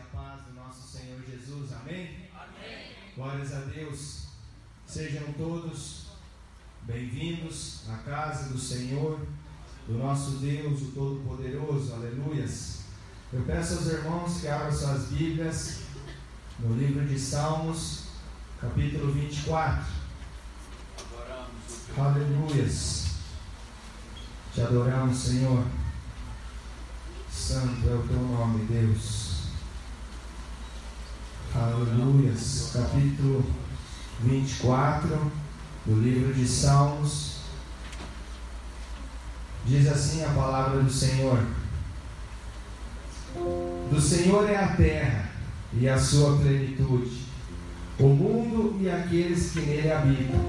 paz 0.00 0.42
do 0.46 0.54
nosso 0.54 0.88
Senhor 0.88 1.20
Jesus. 1.28 1.72
Amém? 1.72 2.28
Amém. 2.34 2.92
Glórias 3.14 3.52
a 3.52 3.60
Deus. 3.60 4.26
Sejam 4.86 5.32
todos 5.34 6.06
bem-vindos 6.82 7.82
à 7.88 7.96
casa 7.98 8.52
do 8.52 8.58
Senhor, 8.58 9.20
do 9.86 9.98
nosso 9.98 10.32
Deus, 10.38 10.82
o 10.82 10.86
Todo-Poderoso. 10.92 11.94
Aleluias. 11.94 12.82
Eu 13.32 13.42
peço 13.42 13.74
aos 13.74 13.86
irmãos 13.86 14.40
que 14.40 14.48
abram 14.48 14.72
suas 14.72 15.08
Bíblias 15.08 15.80
no 16.58 16.74
livro 16.76 17.06
de 17.06 17.18
Salmos, 17.18 18.04
capítulo 18.60 19.12
24. 19.12 19.84
Aleluias. 21.96 23.06
Te 24.54 24.60
adoramos, 24.60 25.16
Senhor. 25.16 25.64
Santo 27.30 27.88
é 27.88 27.94
o 27.94 28.06
teu 28.06 28.20
nome, 28.20 28.64
Deus. 28.66 29.21
Aleluias. 31.54 32.70
Capítulo 32.72 33.44
24 34.20 35.30
do 35.84 36.00
livro 36.00 36.32
de 36.32 36.48
Salmos. 36.48 37.40
Diz 39.66 39.86
assim 39.86 40.24
a 40.24 40.30
palavra 40.30 40.82
do 40.82 40.90
Senhor: 40.90 41.38
Do 43.90 44.00
Senhor 44.00 44.48
é 44.48 44.56
a 44.56 44.68
terra 44.68 45.30
e 45.74 45.86
a 45.86 46.00
sua 46.00 46.38
plenitude, 46.38 47.26
o 48.00 48.08
mundo 48.08 48.78
e 48.80 48.88
aqueles 48.88 49.52
que 49.52 49.60
nele 49.60 49.92
habitam. 49.92 50.40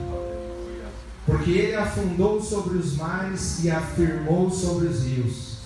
Porque 1.26 1.52
ele 1.52 1.76
afundou 1.76 2.42
sobre 2.42 2.78
os 2.78 2.96
mares 2.96 3.62
e 3.62 3.70
afirmou 3.70 4.50
sobre 4.50 4.88
os 4.88 5.04
rios. 5.04 5.58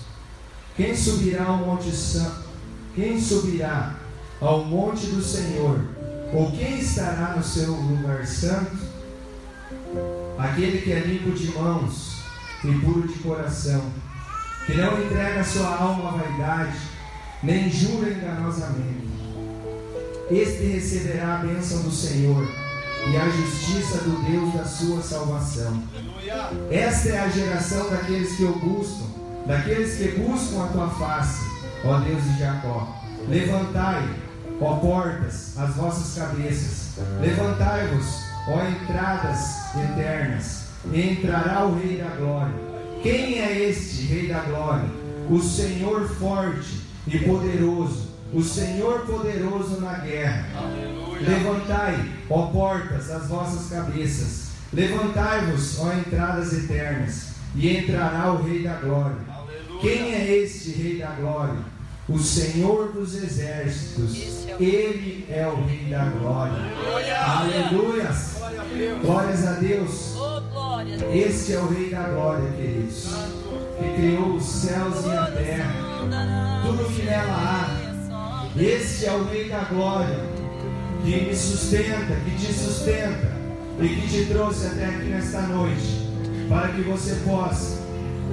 Quem 0.76 0.96
subirá 0.96 1.44
ao 1.44 1.58
monte 1.58 1.92
santo? 1.92 2.48
Quem 2.92 3.20
subirá 3.20 3.97
ao 4.40 4.64
monte 4.64 5.06
do 5.06 5.22
Senhor? 5.22 5.80
Ou 6.32 6.50
quem 6.52 6.78
estará 6.78 7.34
no 7.36 7.42
seu 7.42 7.72
lugar 7.72 8.26
santo? 8.26 8.76
Aquele 10.38 10.78
que 10.82 10.92
é 10.92 11.00
limpo 11.00 11.30
de 11.32 11.50
mãos 11.52 12.22
e 12.64 12.72
puro 12.80 13.08
de 13.08 13.14
coração, 13.20 13.82
que 14.66 14.74
não 14.74 15.02
entrega 15.02 15.42
sua 15.42 15.76
alma 15.76 16.10
à 16.10 16.16
vaidade, 16.16 16.78
nem 17.42 17.70
jura 17.70 18.10
enganosamente. 18.10 19.08
Este 20.30 20.64
receberá 20.64 21.36
a 21.36 21.38
bênção 21.38 21.82
do 21.82 21.90
Senhor 21.90 22.46
e 23.10 23.16
a 23.16 23.28
justiça 23.30 23.98
do 23.98 24.22
Deus 24.30 24.52
da 24.54 24.64
sua 24.64 25.02
salvação. 25.02 25.82
Esta 26.70 27.08
é 27.08 27.20
a 27.20 27.28
geração 27.28 27.88
daqueles 27.88 28.36
que 28.36 28.44
o 28.44 28.52
buscam, 28.58 29.06
daqueles 29.46 29.96
que 29.96 30.18
buscam 30.18 30.64
a 30.64 30.68
tua 30.68 30.90
face, 30.90 31.40
ó 31.84 31.98
Deus 32.00 32.22
de 32.22 32.38
Jacó. 32.38 32.94
Levantai, 33.28 34.27
ó 34.60 34.76
portas, 34.76 35.56
as 35.56 35.74
vossas 35.76 36.14
cabeças. 36.22 36.98
Levantai-vos, 37.20 38.06
ó 38.48 38.64
entradas 38.64 39.74
eternas. 39.76 40.68
Entrará 40.92 41.64
o 41.64 41.78
Rei 41.78 41.98
da 41.98 42.16
Glória. 42.16 42.54
Quem 43.02 43.38
é 43.40 43.68
este 43.68 44.06
Rei 44.06 44.28
da 44.28 44.40
Glória? 44.40 44.88
O 45.30 45.40
Senhor 45.40 46.08
forte 46.08 46.80
e 47.06 47.18
poderoso, 47.18 48.08
o 48.32 48.42
Senhor 48.42 49.00
poderoso 49.00 49.80
na 49.80 49.98
guerra. 49.98 50.46
Aleluia. 50.56 51.28
Levantai, 51.28 52.08
ó 52.30 52.46
portas, 52.46 53.10
as 53.10 53.28
vossas 53.28 53.70
cabeças. 53.70 54.48
Levantai-vos, 54.72 55.78
ó 55.80 55.92
entradas 55.92 56.52
eternas, 56.52 57.34
e 57.54 57.76
entrará 57.76 58.32
o 58.32 58.42
Rei 58.42 58.62
da 58.62 58.74
Glória. 58.74 59.16
Aleluia. 59.28 59.80
Quem 59.80 60.14
é 60.14 60.36
este 60.42 60.70
Rei 60.72 60.98
da 60.98 61.10
Glória? 61.12 61.77
O 62.08 62.18
Senhor 62.18 62.90
dos 62.92 63.14
Exércitos. 63.22 64.16
Ele 64.58 65.26
é 65.28 65.46
o 65.46 65.62
Rei 65.66 65.90
da 65.90 66.06
Glória. 66.06 66.56
Aleluia. 67.22 68.08
Glórias 69.02 69.46
a 69.46 69.52
Deus. 69.52 70.14
Este 71.12 71.52
é 71.52 71.58
o 71.58 71.68
Rei 71.68 71.90
da 71.90 72.02
Glória, 72.04 72.50
queridos. 72.52 73.08
Que 73.78 73.94
criou 73.94 74.36
os 74.36 74.42
céus 74.42 75.04
e 75.04 75.10
a 75.10 75.26
terra. 75.26 76.62
Tudo 76.64 76.94
que 76.94 77.02
nela 77.02 77.34
há. 77.34 78.58
Este 78.58 79.04
é 79.04 79.12
o 79.12 79.24
Rei 79.24 79.50
da 79.50 79.64
Glória. 79.64 80.18
Que 81.04 81.26
me 81.26 81.36
sustenta, 81.36 82.14
que 82.24 82.30
te 82.38 82.52
sustenta. 82.54 83.36
E 83.80 83.86
que 83.86 84.08
te 84.08 84.24
trouxe 84.32 84.66
até 84.66 84.86
aqui 84.86 85.04
nesta 85.10 85.42
noite. 85.42 86.08
Para 86.48 86.68
que 86.68 86.80
você 86.80 87.16
possa 87.26 87.78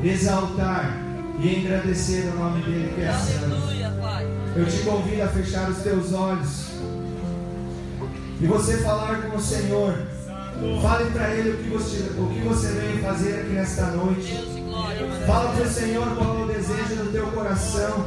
exaltar 0.02 1.05
e 1.40 1.60
engrandecer 1.60 2.26
o 2.34 2.40
nome 2.40 2.64
dele 2.64 2.94
que 2.96 3.02
é 3.02 3.14
santo. 3.14 3.56
Eu 4.56 4.66
te 4.66 4.78
convido 4.80 5.24
a 5.24 5.28
fechar 5.28 5.70
os 5.70 5.78
teus 5.80 6.14
olhos 6.14 6.72
e 8.40 8.46
você 8.48 8.78
falar 8.78 9.22
com 9.24 9.38
o 9.38 9.42
Senhor. 9.42 9.94
Fale 10.82 11.12
para 11.12 11.30
Ele 11.32 11.50
o 11.50 11.58
que, 11.58 11.70
você, 11.70 11.98
o 12.18 12.28
que 12.30 12.40
você 12.40 12.68
veio 12.68 13.02
fazer 13.02 13.42
aqui 13.42 13.50
nesta 13.50 13.88
noite. 13.88 14.34
Fala 15.28 15.52
para 15.52 15.66
o 15.66 15.70
Senhor 15.70 16.16
qual 16.16 16.40
é 16.40 16.44
o 16.44 16.48
desejo 16.48 16.96
do 16.96 17.12
teu 17.12 17.28
coração. 17.28 18.06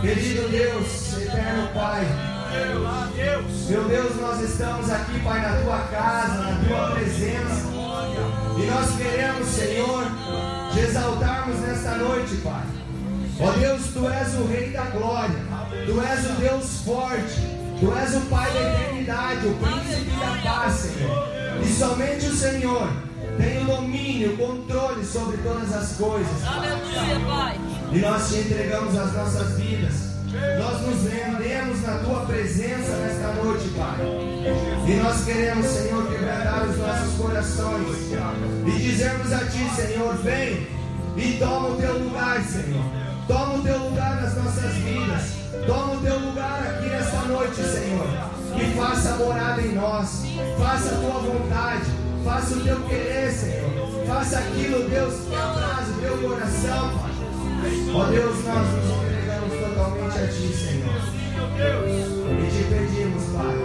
Querido 0.00 0.48
Deus, 0.48 1.18
eterno 1.18 1.68
Pai. 1.74 2.06
Meu 3.68 3.84
Deus, 3.84 4.16
nós 4.20 4.40
estamos 4.40 4.90
aqui, 4.90 5.20
Pai, 5.20 5.40
na 5.42 5.60
tua 5.60 5.78
casa, 5.78 6.42
na 6.42 6.64
tua 6.66 6.90
presença. 6.92 7.68
E 8.58 8.66
nós 8.66 8.96
queremos, 8.96 9.46
Senhor, 9.46 10.04
te 10.78 10.84
exaltarmos 10.84 11.58
nesta 11.60 11.96
noite, 11.96 12.36
Pai. 12.36 12.62
Ó 13.40 13.50
Deus, 13.52 13.82
tu 13.92 14.08
és 14.08 14.34
o 14.34 14.46
Rei 14.46 14.70
da 14.70 14.84
glória, 14.84 15.36
tu 15.86 16.00
és 16.00 16.30
o 16.30 16.32
Deus 16.40 16.82
forte, 16.84 17.40
tu 17.80 17.92
és 17.96 18.14
o 18.14 18.20
Pai 18.28 18.50
da 18.52 18.60
eternidade, 18.60 19.46
o 19.46 19.54
príncipe 19.54 20.10
da 20.10 20.50
paz, 20.50 20.74
Senhor. 20.74 21.28
E 21.62 21.66
somente 21.72 22.26
o 22.26 22.34
Senhor 22.34 22.88
tem 23.36 23.62
o 23.62 23.64
domínio, 23.64 24.34
o 24.34 24.36
controle 24.36 25.04
sobre 25.04 25.36
todas 25.38 25.72
as 25.72 25.92
coisas. 25.96 26.44
Aleluia, 26.44 27.26
Pai. 27.26 27.60
E 27.92 27.98
nós 27.98 28.28
te 28.28 28.38
entregamos 28.38 28.96
as 28.96 29.12
nossas 29.12 29.58
vidas. 29.58 30.08
Nós 30.58 30.82
nos 30.82 31.10
rendemos 31.10 31.82
na 31.82 31.98
tua 31.98 32.26
presença 32.26 32.96
nesta 32.96 33.32
noite, 33.42 33.68
Pai. 33.70 33.98
E 34.86 34.94
nós 34.94 35.24
queremos, 35.24 35.66
Senhor, 35.66 36.06
quebrantar 36.06 36.68
os 36.68 36.76
nossos 36.76 37.14
corações 37.14 37.88
e 38.66 38.77
dizermos 38.88 39.32
a 39.32 39.38
Ti, 39.40 39.68
Senhor, 39.76 40.14
vem 40.16 40.66
e 41.16 41.36
toma 41.38 41.68
o 41.68 41.76
teu 41.76 41.98
lugar, 41.98 42.42
Senhor. 42.42 42.84
Toma 43.26 43.54
o 43.56 43.62
teu 43.62 43.78
lugar 43.78 44.22
nas 44.22 44.34
nossas 44.36 44.72
vidas. 44.76 45.22
Toma 45.66 45.94
o 45.94 46.00
teu 46.00 46.18
lugar 46.18 46.62
aqui 46.62 46.88
nesta 46.88 47.20
noite, 47.22 47.56
Senhor. 47.56 48.06
E 48.56 48.78
faça 48.78 49.16
morada 49.16 49.60
em 49.60 49.74
nós. 49.74 50.22
Faça 50.58 50.94
a 50.94 50.98
tua 51.00 51.20
vontade. 51.20 51.84
Faça 52.24 52.54
o 52.54 52.60
teu 52.60 52.80
querer, 52.82 53.30
Senhor. 53.30 54.06
Faça 54.06 54.38
aquilo, 54.38 54.88
Deus, 54.88 55.14
que 55.28 55.34
apraz 55.34 55.88
o 55.90 56.00
teu 56.00 56.18
coração, 56.18 56.98
Pai. 56.98 57.10
Ó 57.94 58.04
Deus, 58.04 58.44
nós 58.44 58.68
nos 58.68 59.04
entregamos 59.04 59.54
totalmente 59.58 60.18
a 60.18 60.26
Ti, 60.28 60.54
Senhor. 60.56 60.96
E 62.32 62.50
te 62.50 62.64
pedimos, 62.64 63.24
Pai. 63.36 63.56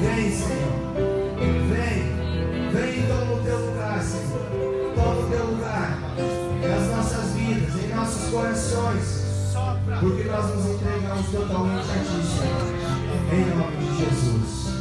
Vem, 0.00 0.32
Senhor. 0.32 0.72
Vem. 1.68 2.11
Vem 2.72 3.00
e 3.00 3.06
toma 3.06 3.34
o 3.34 3.42
teu 3.44 3.66
lugar, 3.66 4.02
Senhor. 4.02 4.94
Toma 4.94 5.20
o 5.20 5.30
teu 5.30 5.44
lugar 5.44 5.98
nas 6.62 6.96
nossas 6.96 7.32
vidas, 7.34 7.84
em 7.84 7.94
nossos 7.94 8.30
corações. 8.30 9.22
Porque 10.00 10.24
nós 10.24 10.54
nos 10.54 10.66
entregamos 10.66 11.26
totalmente 11.30 11.90
a 11.90 11.98
Ti, 11.98 12.22
Senhor. 12.26 12.64
Em 13.30 13.44
nome 13.56 13.76
de 13.76 13.98
Jesus. 13.98 14.72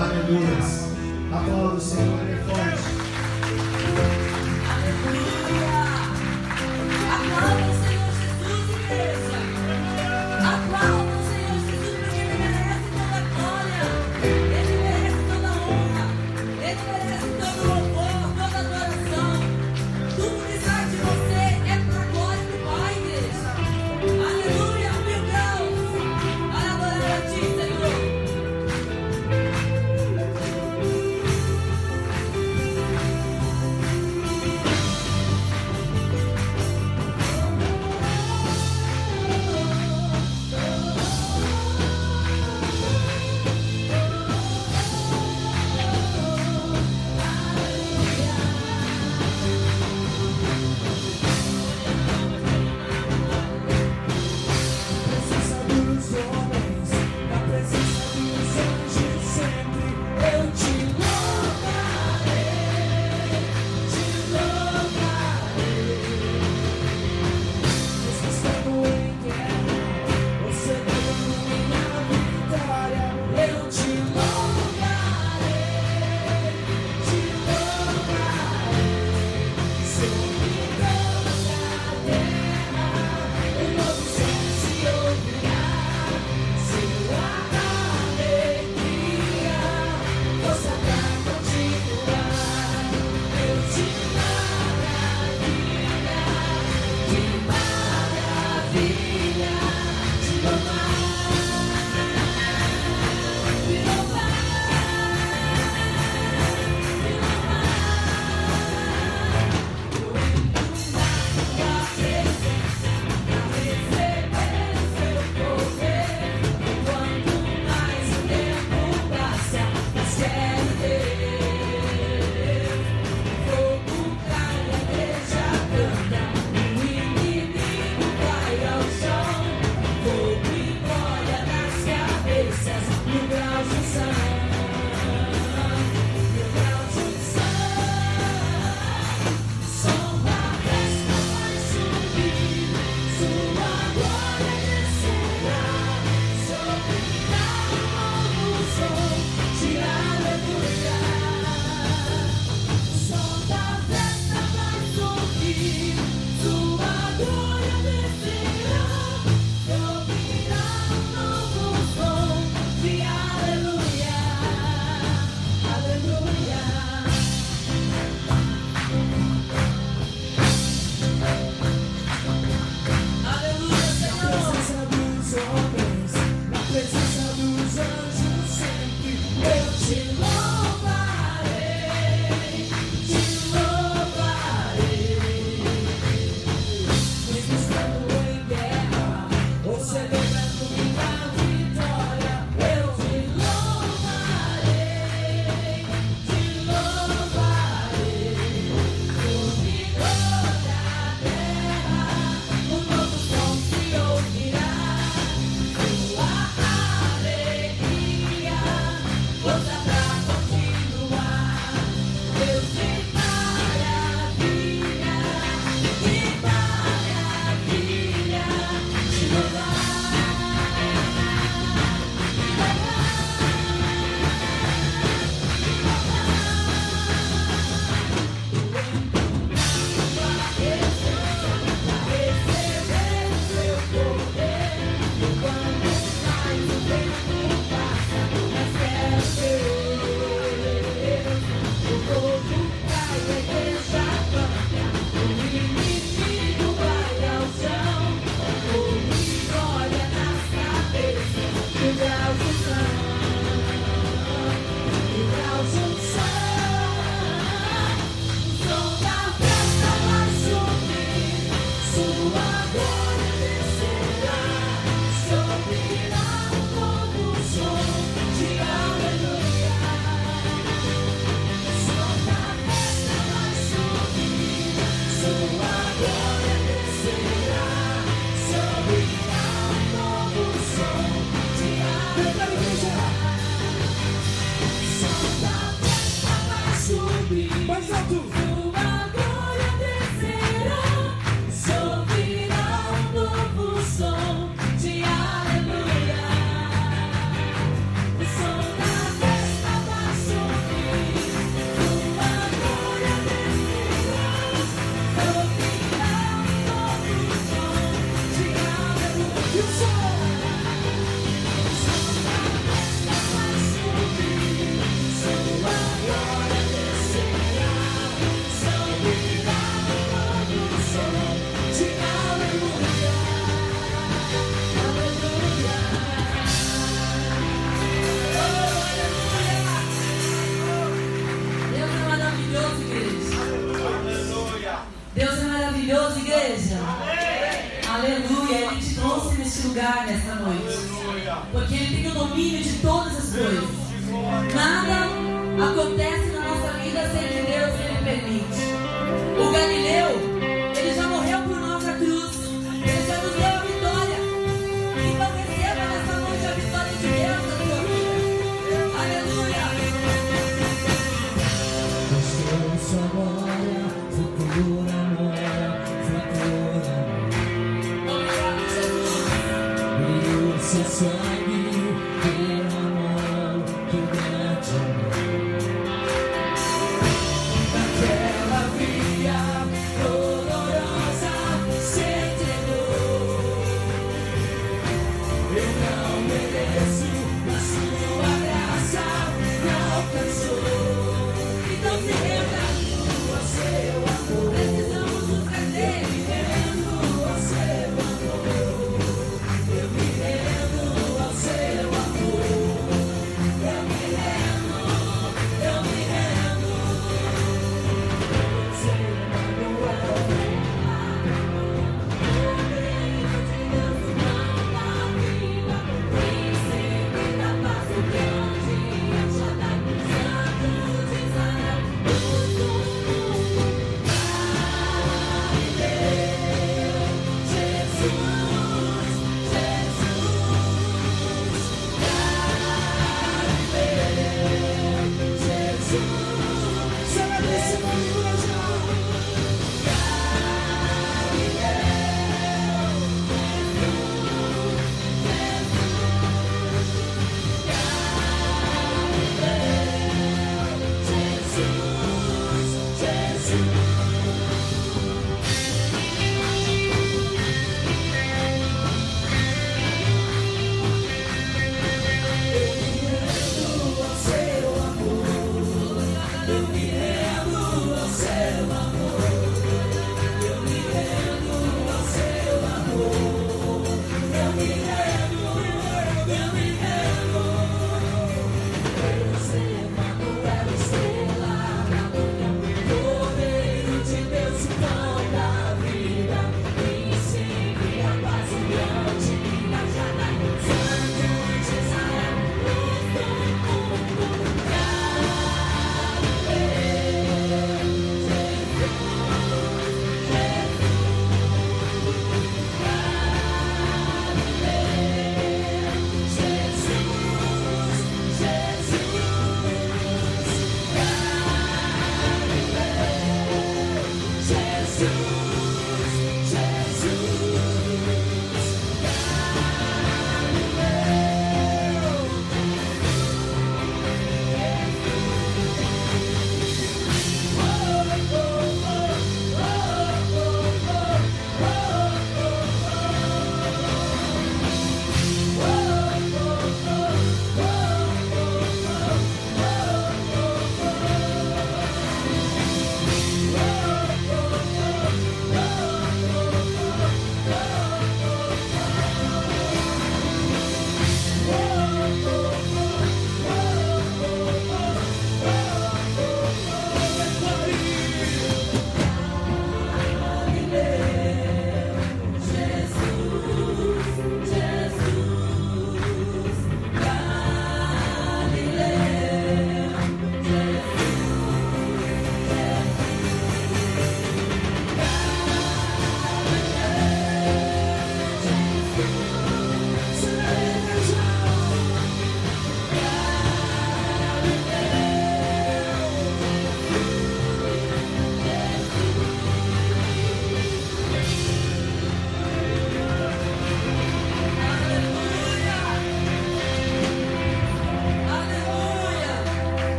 Aleluia. 0.00 1.36
Aplauda 1.36 1.74
o 1.74 1.80
Senhor, 1.80 2.20
é 2.20 2.36
forte. 2.44 2.97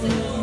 Pai, 0.00 0.41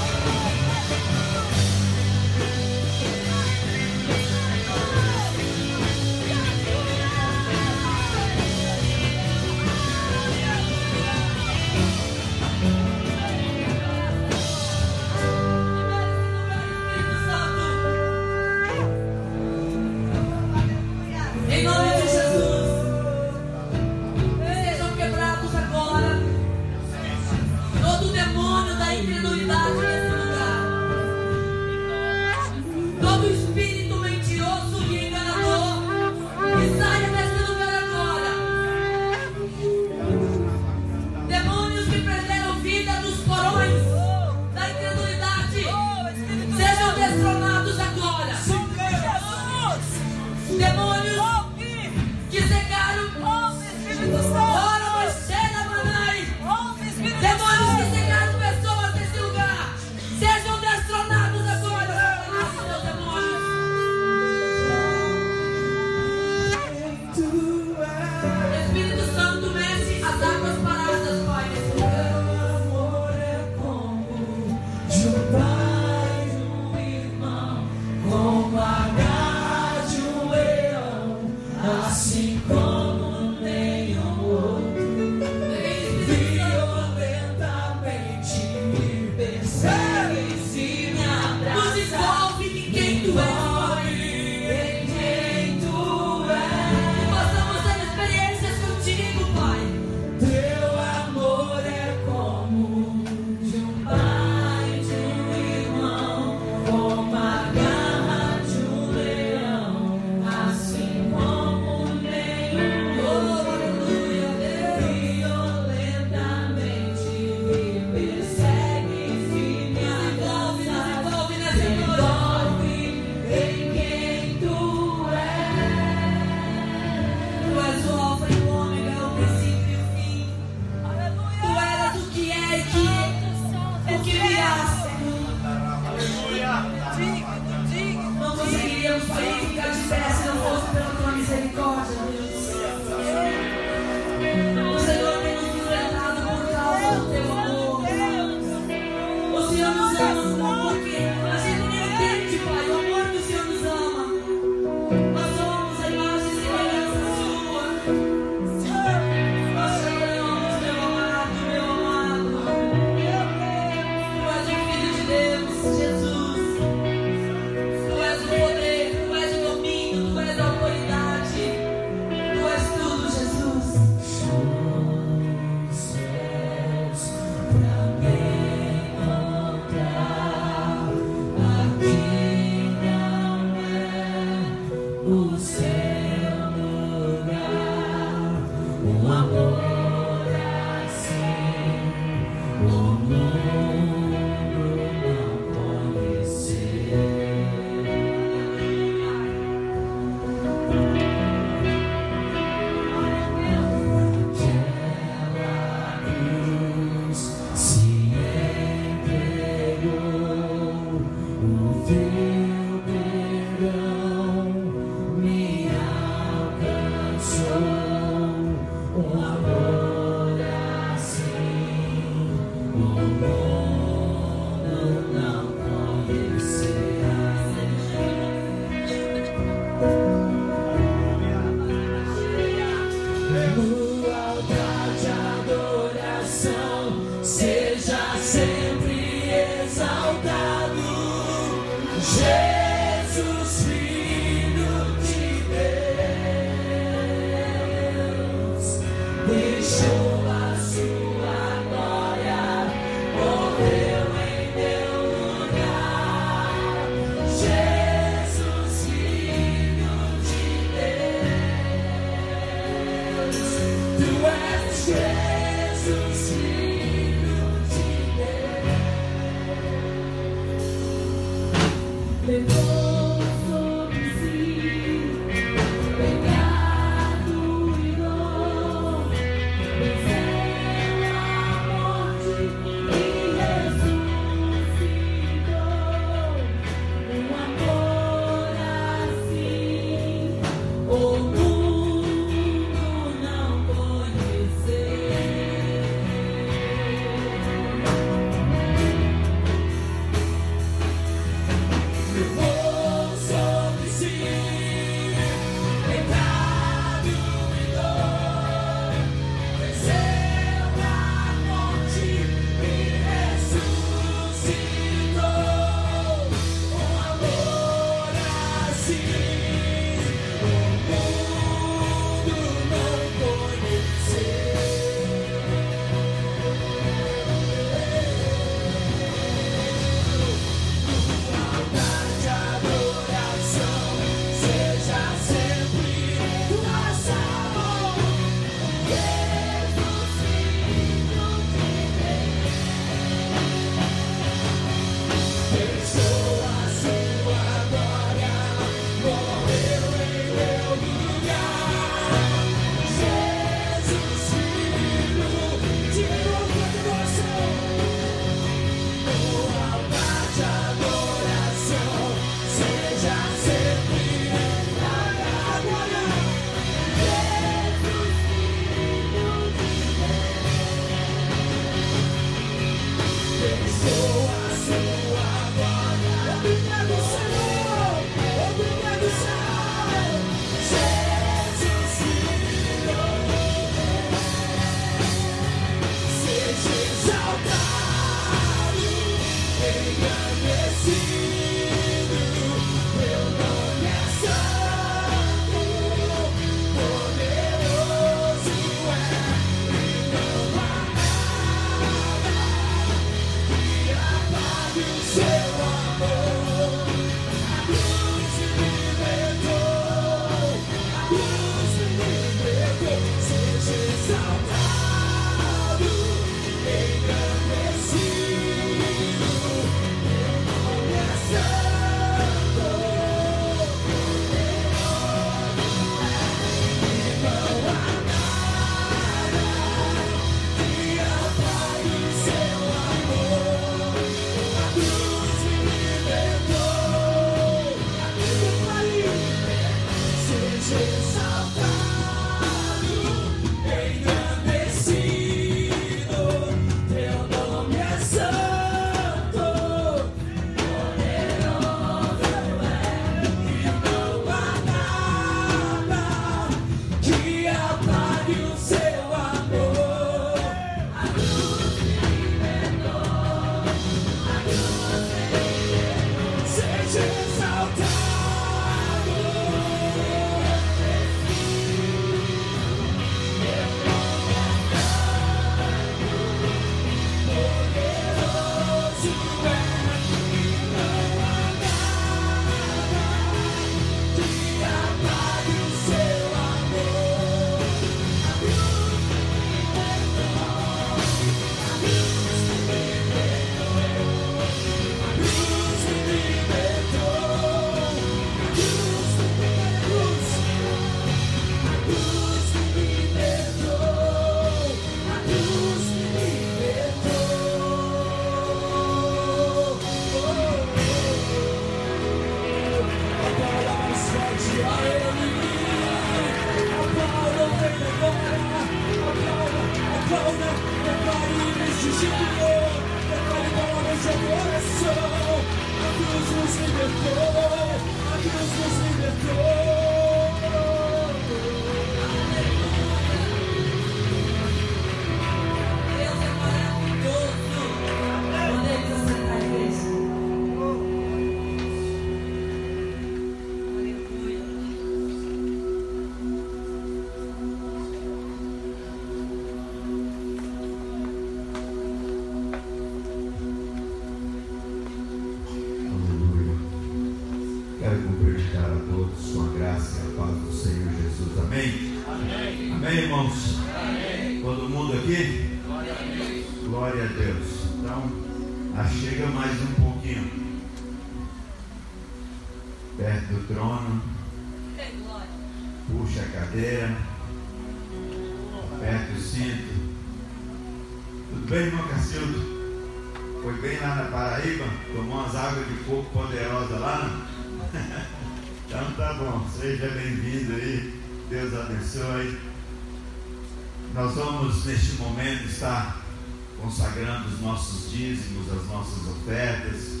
consagrando 596.72 597.28
os 597.28 597.40
nossos 597.40 597.90
dízimos, 597.90 598.50
as 598.50 598.66
nossas 598.66 599.06
ofertas. 599.08 600.00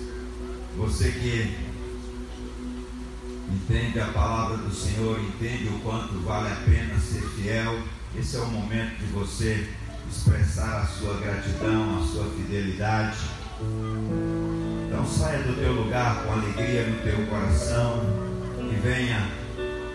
Você 0.76 1.12
que 1.12 1.54
entende 3.52 4.00
a 4.00 4.06
palavra 4.06 4.56
do 4.56 4.74
Senhor, 4.74 5.20
entende 5.20 5.68
o 5.68 5.78
quanto 5.80 6.18
vale 6.20 6.50
a 6.50 6.56
pena 6.64 6.98
ser 6.98 7.20
fiel, 7.36 7.78
esse 8.18 8.36
é 8.36 8.40
o 8.40 8.46
momento 8.46 8.98
de 8.98 9.06
você 9.12 9.68
expressar 10.10 10.80
a 10.80 10.86
sua 10.86 11.20
gratidão, 11.20 11.98
a 11.98 12.06
sua 12.06 12.24
fidelidade. 12.30 13.18
Então 14.88 15.06
saia 15.06 15.42
do 15.42 15.54
teu 15.54 15.72
lugar 15.72 16.24
com 16.24 16.32
alegria 16.32 16.86
no 16.86 17.02
teu 17.02 17.26
coração 17.26 18.00
e 18.58 18.74
venha 18.80 19.28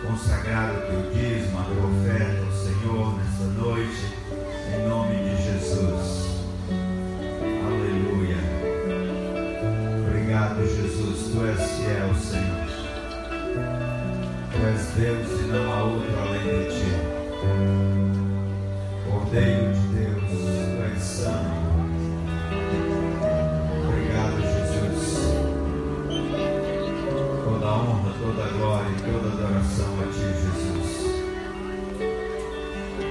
consagrar 0.05 0.75
o 0.75 0.81
teu 0.81 1.11
dízimo, 1.11 1.59
a 1.59 1.63
tua 1.63 1.87
oferta 1.87 2.45
ao 2.45 2.51
Senhor 2.51 3.17
nesta 3.17 3.45
noite, 3.45 4.13
em 4.75 4.87
nome 4.87 5.15
de 5.15 5.43
Jesus. 5.43 6.36
Jesus. 11.17 11.33
Tu 11.33 11.45
és 11.47 11.71
fiel, 11.71 12.15
Senhor. 12.15 12.67
Tu 14.51 14.57
és 14.65 14.83
Deus 14.95 15.41
e 15.41 15.47
não 15.47 15.73
há 15.73 15.83
outro 15.83 16.19
além 16.19 16.43
de 16.43 16.65
ti. 16.75 16.91
Cordeiro 19.09 19.73
de 19.73 19.87
Deus, 19.87 20.29
tu 20.29 20.83
és 20.83 21.03
santo. 21.03 21.57
Obrigado, 23.87 24.37
Jesus. 24.41 25.05
Toda 27.43 27.67
honra, 27.67 28.13
toda 28.21 28.43
glória 28.49 28.89
e 28.89 29.01
toda 29.11 29.27
adoração 29.33 29.91
a 29.99 30.05
ti, 30.13 30.27
Jesus. 30.43 30.91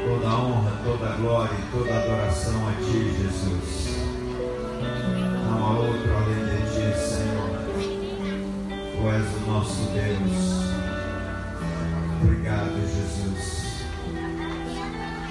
Toda 0.07 0.29
honra, 0.37 0.73
toda 0.85 1.17
glória 1.17 1.57
e 1.59 1.77
toda 1.77 1.97
adoração 1.97 2.69
a 2.69 2.73
ti, 2.73 2.99
Jesus. 3.19 3.96
Jesus. 12.87 13.85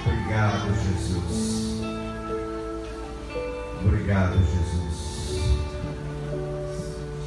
Obrigado, 0.06 0.74
Jesus. 0.84 1.82
Obrigado, 3.84 4.38
Jesus. 4.38 5.40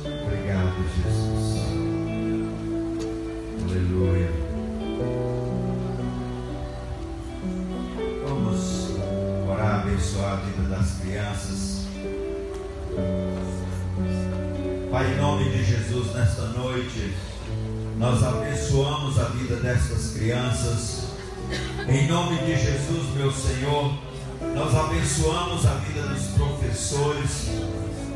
Obrigado, 0.05 0.75
Jesus. 0.97 1.59
Aleluia. 3.65 4.31
Vamos 8.27 8.91
orar, 9.49 9.81
abençoar 9.81 10.33
a 10.33 10.37
vida 10.37 10.69
das 10.69 10.99
crianças. 11.01 11.87
Pai, 14.91 15.13
em 15.13 15.17
nome 15.17 15.51
de 15.51 15.65
Jesus, 15.65 16.15
nesta 16.15 16.43
noite, 16.49 17.15
nós 17.99 18.23
abençoamos 18.23 19.19
a 19.19 19.25
vida 19.25 19.57
destas 19.57 20.13
crianças. 20.13 21.09
Em 21.89 22.07
nome 22.07 22.39
de 22.39 22.57
Jesus, 22.57 23.15
meu 23.17 23.33
Senhor, 23.33 23.93
nós 24.55 24.75
abençoamos 24.75 25.67
a 25.67 25.75
vida 25.75 26.03
dos 26.03 26.23
professores. 26.29 27.51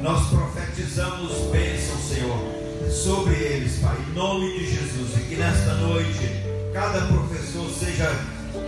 Nós 0.00 0.28
profetizamos 0.28 1.32
bênção, 1.50 1.96
Senhor, 1.98 2.38
sobre 2.92 3.34
eles, 3.34 3.80
Pai, 3.80 3.96
em 4.08 4.14
nome 4.14 4.56
de 4.56 4.66
Jesus. 4.66 5.16
E 5.16 5.20
que 5.28 5.34
nesta 5.34 5.74
noite, 5.74 6.30
cada 6.72 7.00
professor 7.06 7.68
seja 7.70 8.08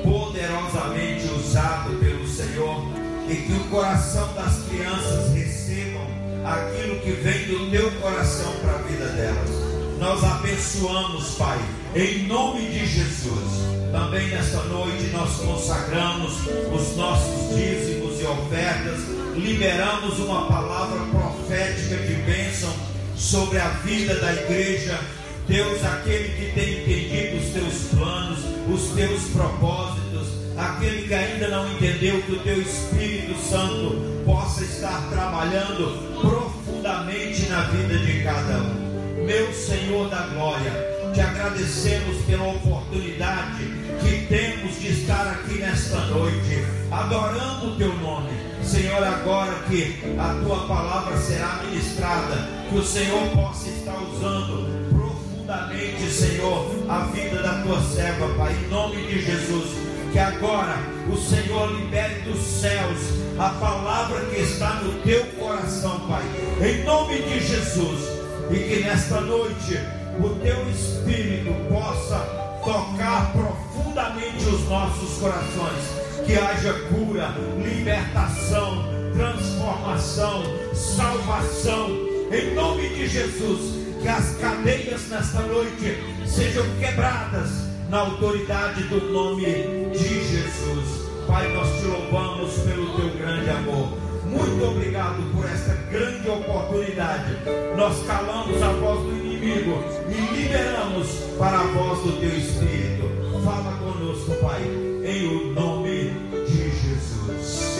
poderosamente 0.03 1.29
usado 1.29 1.97
pelo 2.01 2.27
Senhor. 2.27 2.89
E 3.29 3.37
que 3.37 3.53
o 3.53 3.71
coração 3.71 4.35
das 4.35 4.65
crianças 4.69 5.33
recebam 5.33 6.07
aquilo 6.45 7.01
que 7.01 7.13
vem 7.13 7.47
do 7.47 7.71
teu 7.71 7.91
coração 8.01 8.53
para 8.61 8.75
a 8.75 8.83
vida 8.83 9.07
delas. 9.11 9.74
Nós 10.05 10.23
abençoamos, 10.23 11.31
Pai, 11.37 11.59
em 11.97 12.27
nome 12.27 12.61
de 12.69 12.87
Jesus. 12.87 13.65
Também 13.91 14.29
nesta 14.29 14.63
noite 14.65 15.05
nós 15.15 15.35
consagramos 15.37 16.41
os 16.75 16.95
nossos 16.95 17.57
dízimos 17.57 18.21
e 18.21 18.27
ofertas, 18.27 19.01
liberamos 19.35 20.19
uma 20.19 20.47
palavra 20.47 21.01
profética 21.07 21.97
de 21.97 22.15
bênção 22.17 22.71
sobre 23.17 23.59
a 23.59 23.69
vida 23.83 24.15
da 24.17 24.35
igreja. 24.35 25.01
Deus, 25.49 25.83
aquele 25.83 26.29
que 26.35 26.53
tem 26.53 26.83
entendido 26.83 27.39
os 27.39 27.53
teus 27.55 27.91
planos, 27.99 28.39
os 28.69 28.95
teus 28.95 29.23
propósitos, 29.31 30.29
aquele 30.59 31.09
que 31.09 31.15
ainda 31.15 31.49
não 31.49 31.73
entendeu 31.73 32.21
que 32.21 32.33
o 32.33 32.41
teu 32.41 32.61
Espírito 32.61 33.41
Santo 33.41 34.23
possa 34.27 34.65
estar 34.65 35.09
trabalhando 35.11 36.21
profundamente 36.21 37.47
na 37.47 37.63
vida 37.63 37.99
de 38.01 38.23
cada 38.23 38.59
um. 38.59 38.84
Meu 39.25 39.51
Senhor 39.55 40.11
da 40.11 40.27
glória, 40.27 40.71
te 41.15 41.21
agradecemos 41.23 42.23
pela 42.27 42.47
oportunidade 42.47 43.65
que 44.03 44.27
temos 44.27 44.79
de 44.79 44.89
estar 44.89 45.27
aqui 45.29 45.61
nesta 45.61 45.97
noite, 46.07 46.63
adorando 46.91 47.69
o 47.69 47.77
teu 47.77 47.95
nome. 48.01 48.29
Senhor, 48.63 49.03
agora 49.03 49.55
que 49.67 49.99
a 50.19 50.45
tua 50.45 50.67
palavra 50.67 51.17
será 51.17 51.63
ministrada, 51.65 52.37
que 52.69 52.77
o 52.77 52.85
Senhor 52.85 53.27
possa 53.31 53.71
estar 53.71 53.97
usando 53.97 54.91
profundamente, 54.91 56.11
Senhor, 56.11 56.71
a 56.87 56.99
vida 57.07 57.43
da 57.43 57.63
tua 57.63 57.81
serva, 57.81 58.29
Pai, 58.35 58.53
em 58.53 58.69
nome 58.69 59.07
de 59.07 59.25
Jesus. 59.25 59.71
Que 60.13 60.19
agora 60.19 60.77
o 61.11 61.17
Senhor 61.17 61.73
libere 61.73 62.21
dos 62.21 62.41
céus 62.41 62.99
a 63.39 63.49
palavra 63.49 64.21
que 64.27 64.43
está 64.43 64.75
no 64.75 64.93
teu 65.01 65.25
coração, 65.39 66.07
Pai, 66.09 66.23
em 66.61 66.85
nome 66.85 67.23
de 67.23 67.41
Jesus. 67.41 68.14
E 68.51 68.57
que 68.57 68.83
nesta 68.83 69.21
noite 69.21 69.79
o 70.19 70.29
teu 70.41 70.69
Espírito 70.71 71.53
possa 71.69 72.19
tocar 72.65 73.33
profundamente 73.33 74.45
os 74.47 74.69
nossos 74.69 75.19
corações. 75.19 76.05
Que 76.27 76.37
haja 76.37 76.73
cura, 76.89 77.35
libertação, 77.63 78.85
transformação, 79.13 80.43
salvação, 80.75 81.91
em 82.33 82.55
nome 82.55 82.89
de 82.91 83.07
Jesus. 83.09 83.85
Que 84.01 84.09
as 84.09 84.37
cadeias 84.37 85.09
nesta 85.09 85.41
noite 85.41 85.99
sejam 86.27 86.65
quebradas 86.79 87.51
na 87.89 88.01
autoridade 88.01 88.83
do 88.85 89.01
nome 89.13 89.45
de 89.93 90.29
Jesus. 90.29 91.05
Pai, 91.27 91.49
nós 91.55 91.69
te 91.79 91.87
louvamos 91.87 92.53
pelo 92.65 92.97
teu 92.97 93.11
grande 93.19 93.51
amor. 93.51 94.14
Muito 94.35 94.65
obrigado 94.65 95.23
por 95.33 95.45
esta 95.47 95.75
grande 95.91 96.29
oportunidade. 96.29 97.37
Nós 97.77 98.05
calamos 98.07 98.61
a 98.61 98.73
voz 98.73 99.01
do 99.01 99.17
inimigo 99.17 99.83
e 100.09 100.37
liberamos 100.37 101.09
para 101.39 101.61
a 101.61 101.65
voz 101.65 102.01
do 102.01 102.21
teu 102.21 102.37
Espírito. 102.37 103.09
Fala 103.45 103.73
conosco, 103.79 104.33
Pai, 104.43 104.63
em 104.63 105.29
o 105.29 105.53
nome 105.53 106.11
de 106.47 106.71
Jesus. 106.71 107.79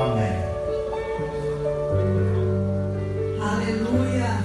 Amém. 0.00 0.46
Aleluia. 3.40 4.44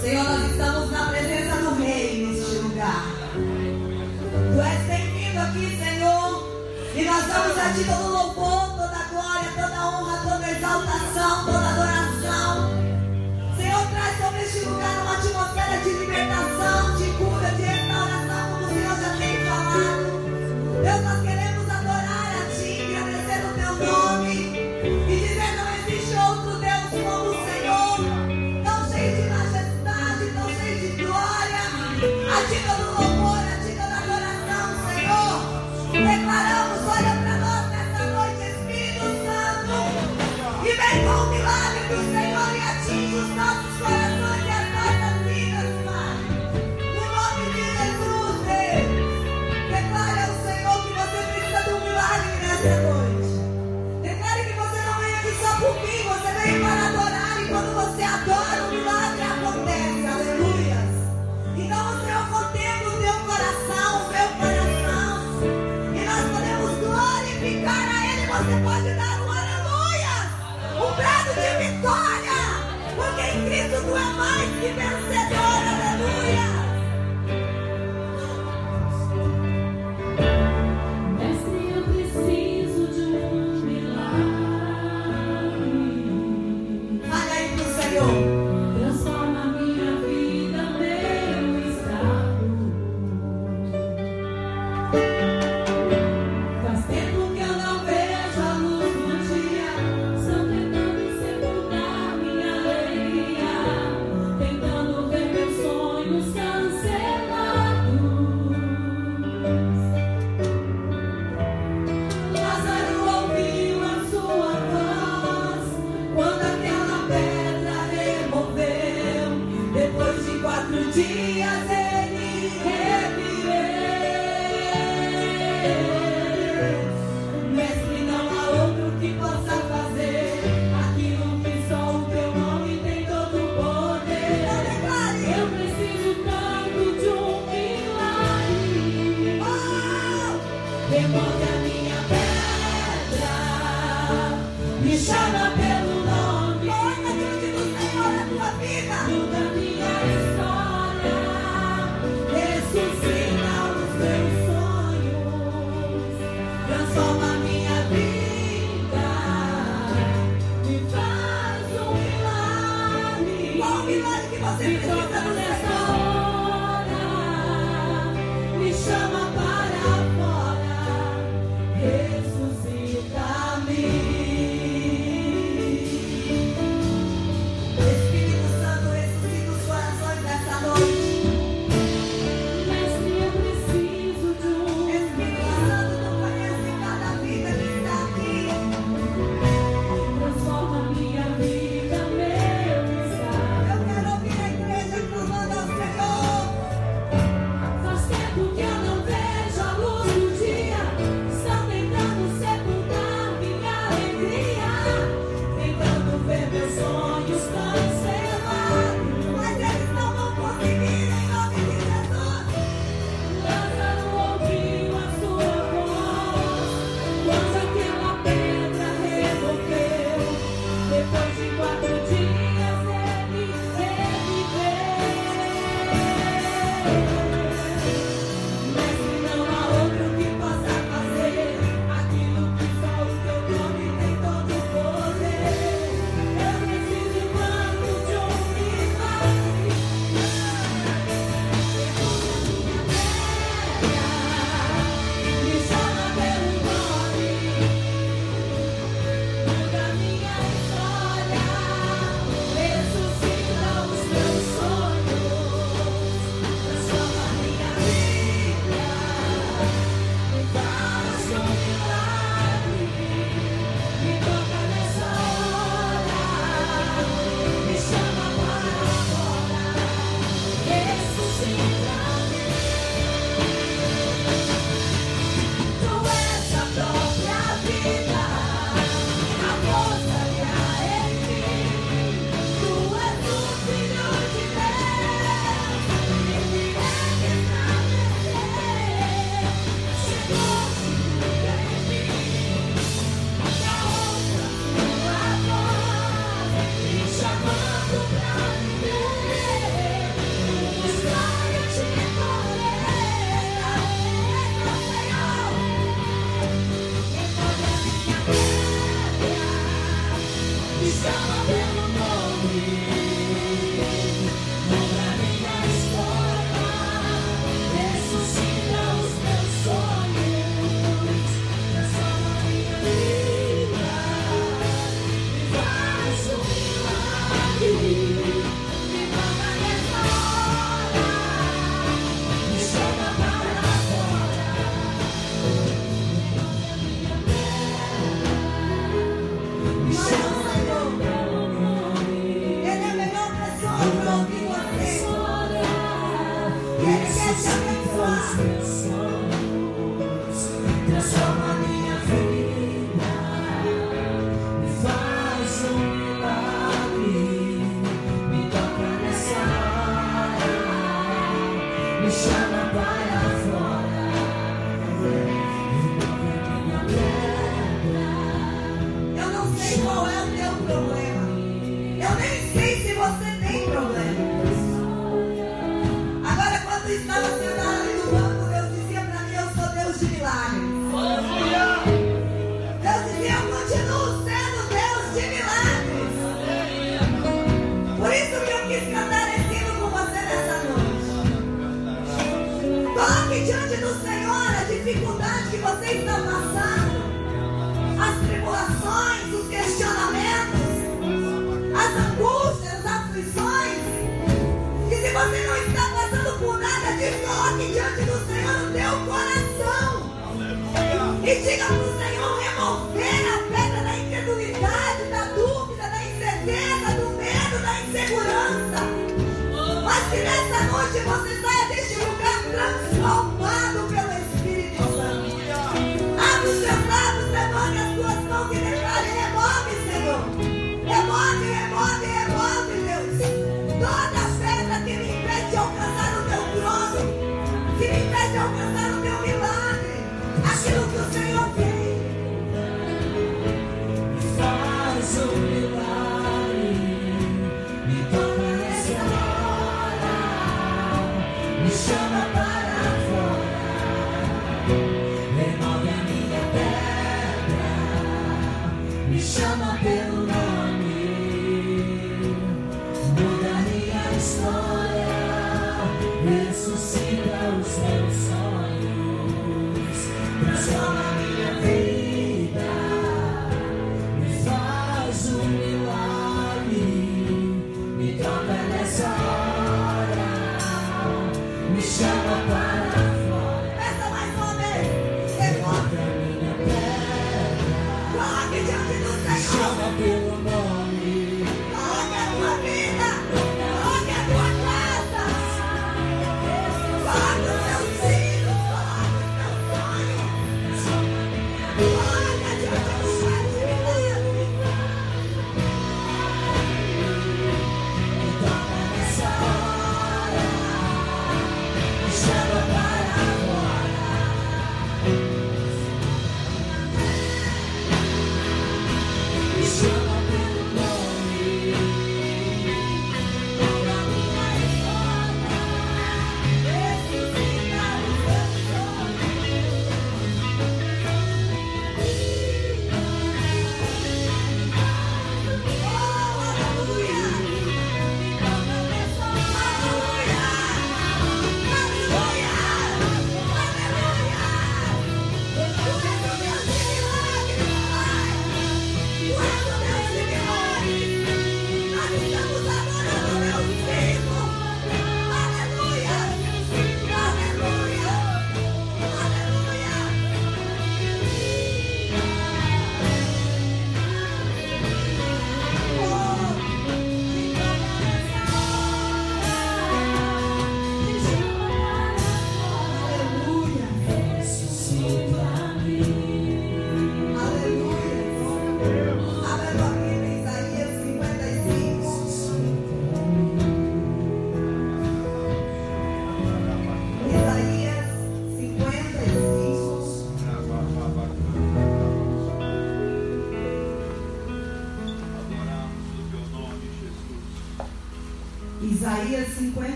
Senhor, 0.00 0.24
nós 0.24 0.50
estamos 0.50 0.90
na 0.90 1.06
presença 1.06 1.56
do 1.56 1.82
Rei 1.82 2.26
neste 2.26 2.56
lugar. 2.56 3.06
Tu 3.32 4.60
és 4.60 4.80
bem-vindo 4.86 5.40
aqui, 5.40 5.76
Senhor. 5.78 6.54
E 6.96 7.04
nós 7.04 7.26
damos 7.26 7.58
a 7.58 7.72
Ti 7.72 7.84
todo 7.84 8.12
louvor, 8.12 8.63
toda 9.54 9.86
honra, 9.86 10.18
toda 10.18 10.50
exaltação, 10.50 11.44
toda 11.44 11.68
adoração. 11.68 12.70
Senhor, 13.56 13.86
traz 13.88 14.18
sobre 14.18 14.42
este 14.42 14.64
lugar 14.66 15.02
uma 15.02 15.12
atmosfera 15.12 15.78
de 15.80 15.90
libertação, 15.90 16.96
de 16.96 17.04
cura, 17.18 17.50
de 17.50 17.62
restauração, 17.62 18.50
como 18.50 18.64
o 18.64 18.68
Senhor 18.68 18.96
já 19.00 19.16
tem 19.16 19.44
falado. 19.46 20.14
Deus, 20.82 21.04
nós 21.04 21.20
queremos 21.20 21.33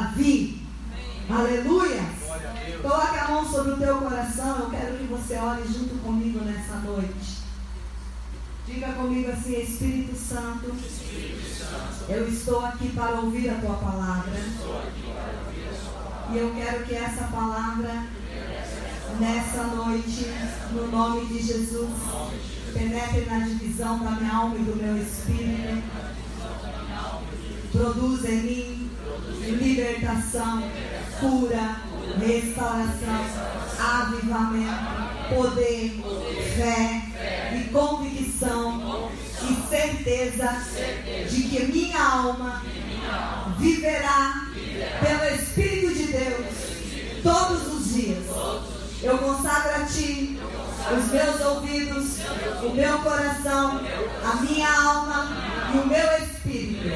Davi. 0.00 0.62
Aleluia. 1.28 2.02
Glória 2.22 2.50
a. 2.50 2.82
Coloque 2.82 3.18
a 3.18 3.28
mão 3.28 3.50
sobre 3.50 3.72
o 3.72 3.76
teu 3.76 3.98
coração. 3.98 4.58
Eu 4.60 4.70
quero 4.70 4.96
que 4.96 5.04
você 5.04 5.36
ore 5.36 5.62
junto 5.66 6.02
comigo 6.02 6.40
nessa 6.40 6.76
noite. 6.76 7.40
Diga 8.66 8.92
comigo 8.94 9.30
assim, 9.30 9.60
Espírito 9.60 10.16
Santo, 10.16 10.72
eu 12.08 12.28
estou 12.28 12.64
aqui 12.64 12.88
para 12.90 13.20
ouvir 13.20 13.50
a 13.50 13.54
tua 13.54 13.74
palavra. 13.74 14.32
E 16.32 16.38
eu 16.38 16.54
quero 16.54 16.84
que 16.84 16.94
essa 16.94 17.24
palavra, 17.24 18.06
nessa 19.18 19.64
noite, 19.64 20.26
no 20.72 20.86
nome 20.90 21.26
de 21.26 21.42
Jesus, 21.42 21.90
penetre 22.72 23.26
na 23.26 23.40
divisão 23.40 23.98
da 23.98 24.12
minha 24.12 24.34
alma 24.34 24.56
e 24.56 24.62
do 24.62 24.76
meu 24.76 24.96
espírito. 24.96 25.82
Produza 27.72 28.30
em 28.30 28.42
mim 28.42 28.79
libertação, 29.50 30.62
cura, 31.20 31.76
restauração, 32.18 33.24
avivamento, 33.78 35.34
poder, 35.34 35.92
fé 36.56 37.02
e 37.56 37.64
convicção 37.72 39.10
e 39.42 39.68
certeza 39.68 40.56
de 41.30 41.42
que 41.42 41.64
minha 41.66 42.02
alma 42.02 42.62
viverá 43.58 44.46
pelo 45.00 45.34
Espírito 45.34 45.94
de 45.94 46.06
Deus 46.12 47.22
todos 47.22 47.74
os 47.74 47.94
dias. 47.94 48.24
Eu 49.02 49.16
consagro 49.18 49.82
a 49.82 49.86
Ti 49.86 50.38
os 50.96 51.12
meus 51.12 51.40
ouvidos, 51.40 52.18
o 52.62 52.70
meu 52.70 52.98
coração, 52.98 53.80
a 54.24 54.36
minha 54.36 54.68
alma 54.68 55.28
e 55.74 55.78
o 55.78 55.86
meu 55.86 56.18
espírito. 56.18 56.88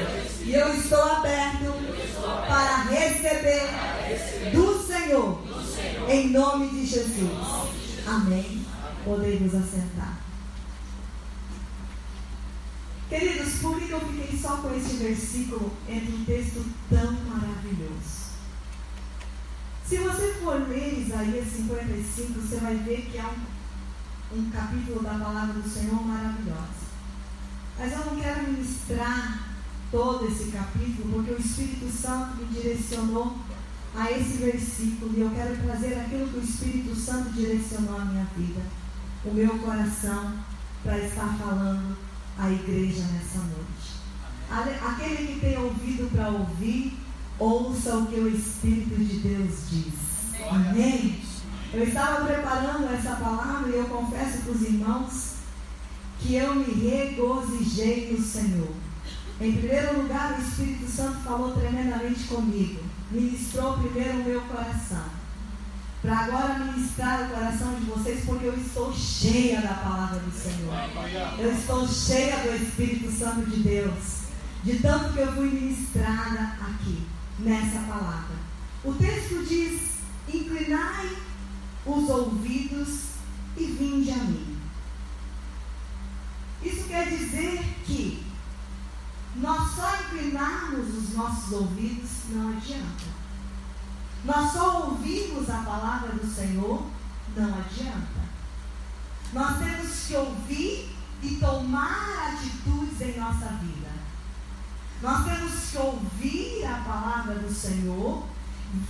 E 0.43 0.53
eu 0.53 0.73
estou 0.75 1.01
aberto 1.01 1.64
receber 2.89 3.69
do 4.53 4.85
Senhor, 4.85 5.41
em 6.09 6.29
nome 6.29 6.69
de 6.69 6.85
Jesus. 6.85 7.31
Amém. 8.07 8.65
Podemos 9.03 9.53
assentar. 9.53 10.19
Queridos, 13.09 13.53
por 13.61 13.79
que 13.79 13.91
eu 13.91 13.99
fiquei 13.99 14.39
só 14.39 14.57
com 14.57 14.75
esse 14.75 14.95
versículo 14.95 15.71
entre 15.87 16.15
um 16.15 16.25
texto 16.25 16.65
tão 16.89 17.11
maravilhoso? 17.11 18.25
Se 19.87 19.97
você 19.97 20.33
for 20.43 20.67
ler 20.67 20.99
Isaías 20.99 21.47
55, 21.47 22.33
você 22.33 22.55
vai 22.57 22.75
ver 22.77 23.07
que 23.11 23.19
é 23.19 23.23
um, 23.23 24.39
um 24.39 24.49
capítulo 24.49 25.03
da 25.03 25.11
palavra 25.11 25.53
do 25.53 25.69
Senhor 25.69 26.03
maravilhosa. 26.03 26.85
Mas 27.77 27.91
eu 27.91 28.05
não 28.05 28.19
quero 28.19 28.51
ministrar 28.51 29.44
todo 29.95 30.27
esse 30.27 30.51
capítulo, 30.51 31.13
porque 31.13 31.31
o 31.31 31.39
Espírito 31.39 31.89
Santo 31.89 32.35
me 32.35 32.45
direcionou 32.47 33.37
a 33.95 34.11
esse 34.11 34.39
versículo 34.39 35.13
e 35.15 35.21
eu 35.21 35.29
quero 35.29 35.55
trazer 35.63 35.97
aquilo 35.97 36.27
que 36.27 36.39
o 36.39 36.43
Espírito 36.43 36.93
Santo 36.93 37.29
direcionou 37.29 37.97
à 37.97 38.03
minha 38.03 38.27
vida, 38.35 38.61
o 39.23 39.33
meu 39.33 39.57
coração, 39.59 40.33
para 40.83 40.99
estar 40.99 41.37
falando 41.37 41.95
à 42.37 42.51
igreja 42.51 43.03
nessa 43.13 43.39
noite. 43.39 43.95
Aquele 44.85 45.27
que 45.27 45.39
tem 45.39 45.57
ouvido 45.57 46.11
para 46.11 46.27
ouvir, 46.27 46.99
ouça 47.39 47.95
o 47.95 48.07
que 48.07 48.19
o 48.19 48.27
Espírito 48.27 48.97
de 48.97 49.19
Deus 49.19 49.69
diz. 49.69 49.93
Amém? 50.51 51.21
Eu 51.73 51.83
estava 51.83 52.25
preparando 52.25 52.93
essa 52.93 53.15
palavra 53.15 53.69
e 53.69 53.77
eu 53.77 53.85
confesso 53.85 54.39
para 54.39 54.51
os 54.51 54.61
irmãos 54.61 55.35
que 56.19 56.35
eu 56.35 56.53
me 56.53 56.65
regozijei 56.65 58.11
no 58.11 58.21
Senhor. 58.21 58.84
Em 59.39 59.51
primeiro 59.51 60.01
lugar, 60.01 60.37
o 60.37 60.41
Espírito 60.41 60.89
Santo 60.89 61.19
falou 61.19 61.51
tremendamente 61.51 62.23
comigo, 62.23 62.81
ministrou 63.11 63.77
primeiro 63.79 64.21
o 64.21 64.23
meu 64.23 64.41
coração, 64.41 65.09
para 66.01 66.19
agora 66.19 66.59
ministrar 66.59 67.23
o 67.23 67.29
coração 67.33 67.75
de 67.75 67.85
vocês, 67.85 68.23
porque 68.25 68.45
eu 68.45 68.57
estou 68.57 68.93
cheia 68.93 69.59
da 69.59 69.73
palavra 69.73 70.19
do 70.19 70.31
Senhor. 70.31 70.73
Eu 71.37 71.51
estou 71.51 71.85
cheia 71.85 72.37
do 72.37 72.55
Espírito 72.55 73.11
Santo 73.11 73.49
de 73.49 73.61
Deus, 73.61 74.19
de 74.63 74.79
tanto 74.79 75.11
que 75.13 75.19
eu 75.19 75.33
fui 75.33 75.49
ministrada 75.49 76.55
aqui, 76.61 77.05
nessa 77.39 77.79
palavra. 77.79 78.35
O 78.85 78.93
texto 78.93 79.45
diz: 79.45 79.95
inclinai 80.33 81.09
os 81.85 82.09
ouvidos 82.09 82.99
e 83.57 83.65
vinde 83.65 84.11
a 84.11 84.17
mim. 84.17 84.57
Isso 86.63 86.85
quer 86.87 87.09
dizer 87.09 87.61
que 87.85 88.23
nós 89.35 89.75
só 89.75 89.95
inclinarmos 90.01 90.95
os 90.95 91.13
nossos 91.13 91.51
ouvidos 91.51 92.09
não 92.29 92.49
adianta. 92.49 93.15
Nós 94.23 94.51
só 94.53 94.87
ouvirmos 94.87 95.49
a 95.49 95.57
palavra 95.59 96.13
do 96.13 96.25
Senhor 96.25 96.85
não 97.35 97.59
adianta. 97.59 98.25
Nós 99.33 99.57
temos 99.57 100.07
que 100.07 100.15
ouvir 100.15 100.95
e 101.21 101.35
tomar 101.35 102.33
atitudes 102.33 103.01
em 103.01 103.19
nossa 103.19 103.47
vida. 103.61 103.89
Nós 105.01 105.25
temos 105.25 105.69
que 105.69 105.77
ouvir 105.77 106.65
a 106.65 106.77
palavra 106.77 107.35
do 107.35 107.53
Senhor, 107.53 108.23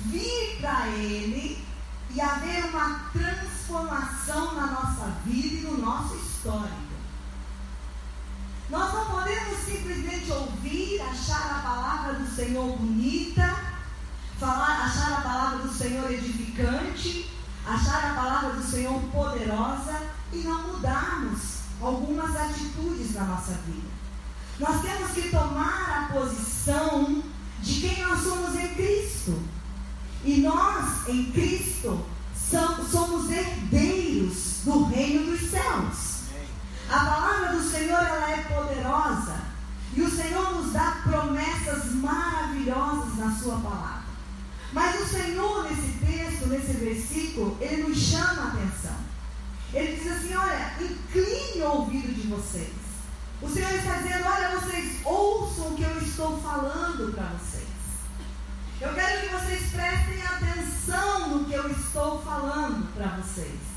vir 0.06 0.58
para 0.62 0.88
Ele 0.90 1.66
e 2.12 2.22
haver 2.22 2.66
uma 2.66 3.10
transformação 3.12 4.56
na 4.56 4.68
nossa 4.68 5.08
vida 5.26 5.56
e 5.56 5.62
no 5.62 5.78
nosso 5.80 6.16
histórico. 6.16 6.85
Nós 8.70 8.94
não 8.94 9.06
podemos 9.06 9.60
simplesmente 9.60 10.32
ouvir, 10.32 11.02
achar 11.02 11.60
a 11.60 11.68
palavra 11.68 12.14
do 12.16 12.36
Senhor 12.36 12.76
bonita, 12.78 13.56
falar, 14.40 14.86
achar 14.86 15.20
a 15.20 15.22
palavra 15.22 15.60
do 15.60 15.74
Senhor 15.74 16.12
edificante, 16.12 17.30
achar 17.66 18.12
a 18.12 18.14
palavra 18.16 18.54
do 18.54 18.64
Senhor 18.64 19.00
poderosa 19.12 20.02
e 20.34 20.38
não 20.38 20.68
mudarmos 20.68 21.60
algumas 21.82 22.36
atitudes 22.36 23.14
na 23.14 23.26
nossa 23.26 23.54
vida. 23.66 23.88
Nós 24.60 24.82
temos 24.82 25.12
que 25.12 25.30
tomar 25.30 26.10
a 26.10 26.14
posição 26.14 27.24
de 27.62 27.82
quem 27.82 28.04
nós 28.04 28.22
somos 28.22 28.56
em 28.56 28.68
Cristo. 28.70 29.44
E 30.24 30.38
nós, 30.42 31.08
em 31.08 31.32
Cristo, 31.32 32.04
somos 32.90 33.30
herdeiros 33.30 34.62
do 34.64 34.86
reino 34.86 35.32
dos 35.32 35.52
céus. 35.52 36.15
A 36.90 37.00
palavra 37.00 37.58
do 37.58 37.64
Senhor 37.64 38.00
ela 38.00 38.32
é 38.32 38.44
poderosa 38.44 39.36
e 39.94 40.02
o 40.02 40.12
Senhor 40.12 40.56
nos 40.56 40.72
dá 40.72 41.00
promessas 41.04 41.94
maravilhosas 41.94 43.18
na 43.18 43.32
sua 43.32 43.58
palavra. 43.60 44.06
Mas 44.72 45.02
o 45.02 45.06
Senhor 45.08 45.64
nesse 45.64 45.98
texto, 46.06 46.48
nesse 46.48 46.74
versículo, 46.74 47.58
ele 47.62 47.84
nos 47.84 47.98
chama 47.98 48.44
a 48.44 48.48
atenção. 48.48 48.98
Ele 49.74 49.96
diz 49.96 50.12
assim: 50.12 50.36
olha, 50.36 50.74
incline 50.80 51.62
o 51.62 51.72
ouvido 51.72 52.14
de 52.14 52.28
vocês. 52.28 52.74
O 53.42 53.50
Senhor 53.50 53.72
está 53.72 53.94
dizendo: 53.94 54.26
olha, 54.26 54.60
vocês 54.60 55.00
ouçam 55.04 55.68
o 55.70 55.76
que 55.76 55.84
eu 55.84 55.98
estou 56.02 56.40
falando 56.42 57.14
para 57.14 57.30
vocês. 57.38 57.68
Eu 58.82 58.94
quero 58.94 59.22
que 59.22 59.36
vocês 59.36 59.72
prestem 59.72 60.22
atenção 60.22 61.30
no 61.30 61.46
que 61.46 61.54
eu 61.54 61.72
estou 61.72 62.22
falando 62.22 62.94
para 62.94 63.18
vocês. 63.18 63.75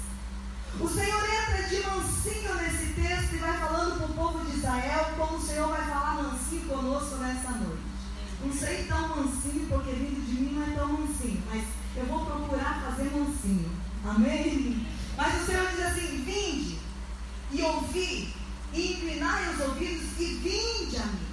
O 0.81 0.89
Senhor 0.89 1.25
entra 1.25 1.69
de 1.69 1.81
mansinho 1.85 2.55
nesse 2.55 2.93
texto 2.93 3.35
e 3.35 3.39
vai 3.39 3.59
falando 3.59 3.97
para 3.97 4.07
o 4.07 4.15
povo 4.15 4.45
de 4.45 4.59
Israel 4.59 5.13
como 5.17 5.37
o 5.37 5.43
Senhor 5.43 5.69
vai 5.69 5.85
falar 5.85 6.23
mansinho 6.23 6.69
conosco 6.69 7.17
nessa 7.17 7.51
noite. 7.51 7.83
Não 8.45 8.53
sei 8.53 8.85
tão 8.85 9.09
mansinho, 9.09 9.67
porque 9.69 9.91
vindo 9.91 10.25
de 10.25 10.41
mim 10.41 10.55
não 10.55 10.63
é 10.63 10.77
tão 10.77 10.93
mansinho, 10.93 11.43
mas 11.51 11.65
eu 11.97 12.07
vou 12.07 12.25
procurar 12.25 12.81
fazer 12.87 13.11
mansinho. 13.11 13.73
Amém? 14.07 14.87
Mas 15.17 15.43
o 15.43 15.47
Senhor 15.47 15.67
diz 15.69 15.81
assim: 15.81 16.23
vinde 16.25 16.79
e 17.51 17.63
ouvi, 17.63 18.35
e 18.73 18.93
inclinai 18.93 19.55
os 19.55 19.61
ouvidos 19.61 20.07
e 20.21 20.25
vinde 20.27 20.97
a 20.97 21.07
mim. 21.07 21.29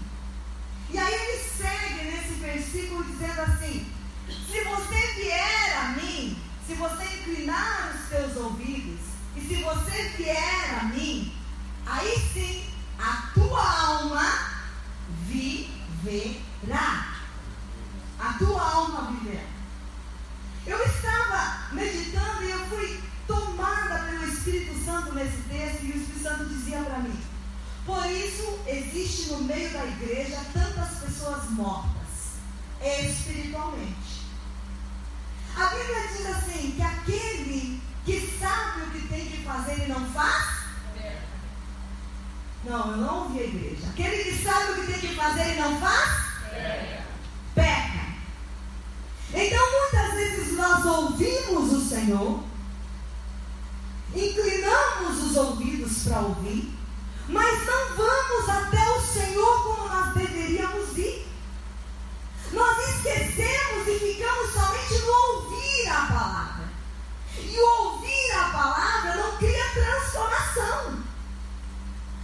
E 0.90 0.98
aí 0.98 1.14
ele 1.14 1.44
segue 1.44 2.04
nesse 2.04 2.34
versículo 2.40 3.04
dizendo 3.04 3.42
assim: 3.42 3.86
se 4.28 4.64
você 4.64 5.14
vier 5.14 5.78
a 5.78 5.88
mim, 5.90 6.36
se 6.66 6.74
você 6.74 7.04
inclinar 7.04 7.94
os 7.94 8.10
teus 8.10 8.36
ouvidos, 8.38 9.05
se 9.48 9.56
você 9.62 10.10
vier 10.18 10.80
a 10.80 10.86
mim, 10.86 11.32
aí 11.86 12.18
sim 12.34 12.66
a 12.98 13.32
tua 13.34 13.82
alma 13.90 14.26
viverá. 15.28 17.14
A 18.20 18.34
tua 18.34 18.62
alma 18.62 19.12
viverá. 19.12 19.44
Eu 20.66 20.84
estava 20.84 21.74
meditando 21.74 22.44
e 22.44 22.50
eu 22.50 22.66
fui 22.68 23.04
tomada 23.28 24.00
pelo 24.06 24.28
Espírito 24.28 24.84
Santo 24.84 25.14
nesse 25.14 25.38
texto 25.44 25.84
e 25.84 25.92
o 25.92 25.98
Espírito 25.98 26.24
Santo 26.24 26.46
dizia 26.46 26.82
para 26.82 27.00
mim: 27.00 27.20
Por 27.86 28.06
isso 28.08 28.60
existe 28.66 29.30
no 29.32 29.42
meio 29.44 29.72
da 29.72 29.86
igreja 29.86 30.44
tantas 30.54 31.00
pessoas 31.00 31.52
mortas, 31.52 32.40
espiritualmente. 32.82 34.26
A 35.56 35.68
Bíblia 35.68 36.08
diz 36.08 36.26
assim: 36.26 36.72
que 36.72 36.82
aquele 36.82 37.85
que 38.06 38.38
sabe 38.40 38.82
o 38.82 38.92
que 38.92 39.08
tem 39.08 39.26
que 39.26 39.44
fazer 39.44 39.86
e 39.86 39.90
não 39.90 40.06
faz? 40.12 40.66
Não, 42.64 42.92
eu 42.92 42.98
não 42.98 43.24
ouvi 43.24 43.40
a 43.40 43.44
igreja. 43.44 43.88
Aquele 43.90 44.24
que 44.24 44.44
sabe 44.44 44.72
o 44.72 44.76
que 44.76 44.92
tem 44.92 45.00
que 45.00 45.16
fazer 45.16 45.56
e 45.56 45.60
não 45.60 45.80
faz? 45.80 46.26
Peca. 47.56 48.06
Então 49.34 49.72
muitas 49.72 50.14
vezes 50.14 50.54
nós 50.56 50.86
ouvimos 50.86 51.74
o 51.74 51.90
Senhor, 51.90 52.44
inclinamos 54.16 55.24
os 55.24 55.36
ouvidos 55.36 56.04
para 56.04 56.20
ouvir, 56.20 56.74
mas 57.28 57.66
não 57.66 57.96
vamos 57.98 58.50
até 58.50 58.90
o 58.92 59.02
Senhor 59.02 59.64
como 59.64 59.90
nós 59.90 60.14
deveríamos 60.14 60.98
ir. 60.98 61.28
Nós 62.52 62.78
esquecemos 62.90 63.88
e 63.88 64.00
ficamos 64.00 64.54
somente 64.54 65.00
no 65.02 65.12
ouvir 65.12 65.88
a 65.90 66.06
palavra. 66.06 66.55
E 67.40 67.60
ouvir 67.60 68.32
a 68.32 68.50
palavra 68.50 69.16
não 69.16 69.38
cria 69.38 69.64
transformação. 69.74 71.04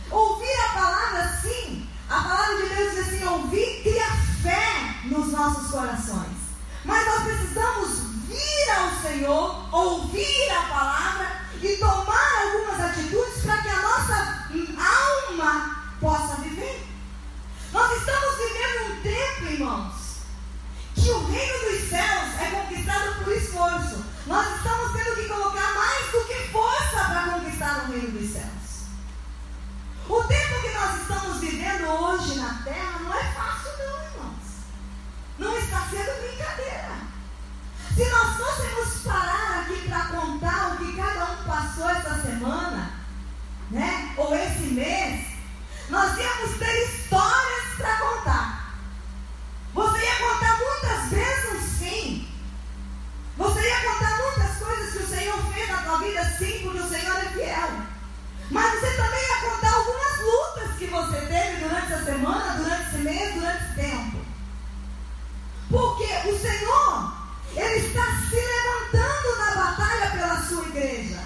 Ouvir 0.10 0.56
a 0.66 0.74
palavra, 0.74 1.40
sim, 1.42 1.90
a 2.10 2.22
palavra 2.22 2.58
de 2.58 2.76
Deus 2.76 2.92
diz 2.94 3.08
assim: 3.08 3.26
ouvir 3.26 3.82
cria 3.84 4.08
fé 4.44 4.96
nos 5.06 5.32
nossos 5.32 5.72
corações. 5.72 6.38
Mas 6.84 7.06
nós 7.06 7.24
precisamos 7.24 8.00
vir 8.28 8.72
ao 8.76 9.02
Senhor, 9.02 9.74
ouvir 9.74 10.50
a 10.50 10.62
palavra 10.64 11.42
e 11.62 11.78
tomar 11.78 12.42
algumas 12.42 12.80
atitudes 12.82 13.44
para 13.44 13.62
que 13.62 13.70
a 13.70 13.82
nossa 13.82 14.50
alma 14.78 15.94
possa 16.00 16.42
viver. 16.42 16.88
Nós 17.72 17.98
estamos 17.98 18.38
vivendo 18.38 18.92
um 18.92 19.02
tempo, 19.02 19.54
irmãos, 19.54 19.94
que 20.96 21.10
o 21.10 21.28
reino 21.28 21.72
dos 21.72 21.90
céus 21.90 22.42
é 22.42 22.52
conquistado 22.52 23.24
por 23.24 23.34
esforço. 23.34 24.11
Nós 24.28 24.56
estamos 24.56 24.92
tendo 24.94 25.16
que 25.16 25.28
colocar 25.28 25.74
mais 25.74 26.12
do 26.12 26.26
que 26.28 26.48
força 26.52 27.06
para 27.06 27.32
conquistar 27.32 27.84
o 27.84 27.92
reino 27.92 28.12
dos 28.12 28.32
céus. 28.32 28.86
O 30.08 30.24
tempo 30.24 30.62
que 30.62 30.70
nós 30.70 31.02
estamos 31.02 31.40
vivendo 31.40 31.88
hoje 31.88 32.36
na 32.36 32.54
terra 32.64 33.00
não 33.00 33.14
é 33.14 33.24
fácil, 33.34 33.72
não, 33.80 34.04
irmãos. 34.04 34.48
Não 35.40 35.58
está 35.58 35.88
sendo 35.90 36.22
brincadeira. 36.22 36.92
Se 37.96 38.10
nós 38.10 38.38
fôssemos 38.38 39.04
parar 39.04 39.62
aqui 39.62 39.88
para 39.88 40.06
contar 40.06 40.74
o 40.74 40.78
que 40.78 40.96
cada 40.96 41.32
um 41.32 41.44
passou 41.44 41.90
essa 41.90 42.22
semana, 42.22 42.92
né? 43.72 44.14
Ou 44.18 44.36
esse 44.36 44.74
mês, 44.74 45.26
nós 45.90 46.18
íamos 46.18 46.58
ter 46.60 46.86
histórias 46.86 47.76
para 47.78 47.98
contar. 47.98 48.76
Você 49.74 50.00
ia 50.00 50.16
contar 50.18 50.58
muitas 50.60 51.10
bênçãos, 51.10 51.64
sim. 51.80 52.31
Você 53.42 53.60
ia 53.60 53.82
contar 53.82 54.18
muitas 54.20 54.58
coisas 54.58 54.94
que 54.94 55.00
o 55.00 55.08
Senhor 55.08 55.52
fez 55.52 55.68
na 55.68 55.78
tua 55.78 55.98
vida, 55.98 56.24
sim, 56.38 56.60
porque 56.62 56.78
o 56.78 56.88
Senhor 56.88 57.18
é 57.18 57.30
fiel. 57.30 57.70
Mas 58.52 58.80
você 58.80 58.92
também 58.96 59.20
ia 59.20 59.50
contar 59.50 59.74
algumas 59.74 60.20
lutas 60.20 60.78
que 60.78 60.86
você 60.86 61.22
teve 61.22 61.64
durante 61.64 61.92
essa 61.92 62.06
semana, 62.06 62.54
durante 62.58 62.88
esse 62.88 62.98
mês, 63.00 63.34
durante 63.34 63.64
esse 63.64 63.74
tempo. 63.74 64.18
Porque 65.72 66.30
o 66.30 66.40
Senhor, 66.40 67.14
Ele 67.56 67.88
está 67.88 68.06
se 68.30 68.36
levantando 68.36 69.38
na 69.40 69.56
batalha 69.56 70.12
pela 70.12 70.42
sua 70.44 70.68
igreja. 70.68 71.20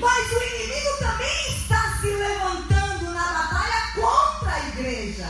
Mas 0.00 0.32
o 0.32 0.42
inimigo 0.42 0.96
também 1.00 1.50
está 1.50 1.98
se 2.00 2.06
levantando 2.06 3.10
na 3.10 3.24
batalha 3.24 3.92
contra 3.94 4.54
a 4.54 4.68
igreja. 4.68 5.28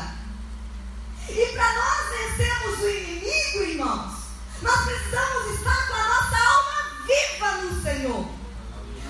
E 1.29 1.47
para 1.53 1.75
nós 1.75 2.11
vencermos 2.11 2.81
o 2.81 2.89
inimigo, 2.91 3.59
irmãos, 3.65 4.16
nós 4.63 4.85
precisamos 4.85 5.55
estar 5.55 5.89
com 5.89 5.95
a 5.95 6.09
nossa 6.09 6.37
alma 6.37 7.07
viva 7.07 7.53
no 7.63 7.83
Senhor. 7.83 8.29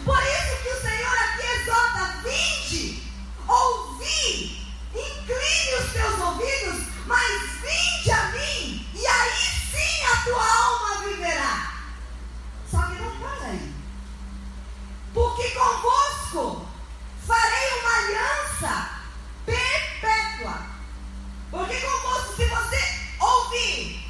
Por 0.05 0.23
isso 0.23 0.63
que 0.63 0.69
o 0.69 0.81
Senhor 0.81 1.19
aqui 1.19 1.47
exorta: 1.47 2.21
vinde, 2.23 3.03
ouvi, 3.47 4.67
incline 4.95 5.75
os 5.81 5.93
teus 5.93 6.21
ouvidos, 6.21 6.87
mas 7.07 7.43
vinde 7.63 8.11
a 8.11 8.25
mim, 8.33 8.89
e 8.93 9.07
aí 9.07 9.51
sim 9.71 10.05
a 10.05 10.25
tua 10.25 10.45
alma 10.45 11.09
viverá. 11.09 11.73
Só 12.71 12.83
que 12.83 13.03
não 13.03 13.17
para 13.17 13.47
aí. 13.47 13.75
Porque 15.15 15.51
convosco 15.51 16.69
farei 17.27 17.81
uma 17.81 17.97
aliança 17.99 18.91
perpétua. 19.45 20.59
Porque 21.51 21.81
convosco, 21.81 22.37
se 22.37 22.45
você 22.47 23.01
ouvir, 23.21 24.06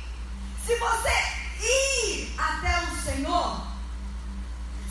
se 0.67 0.75
você 0.77 1.65
ir 1.65 2.35
até 2.37 2.81
o 2.83 2.97
Senhor, 3.05 3.67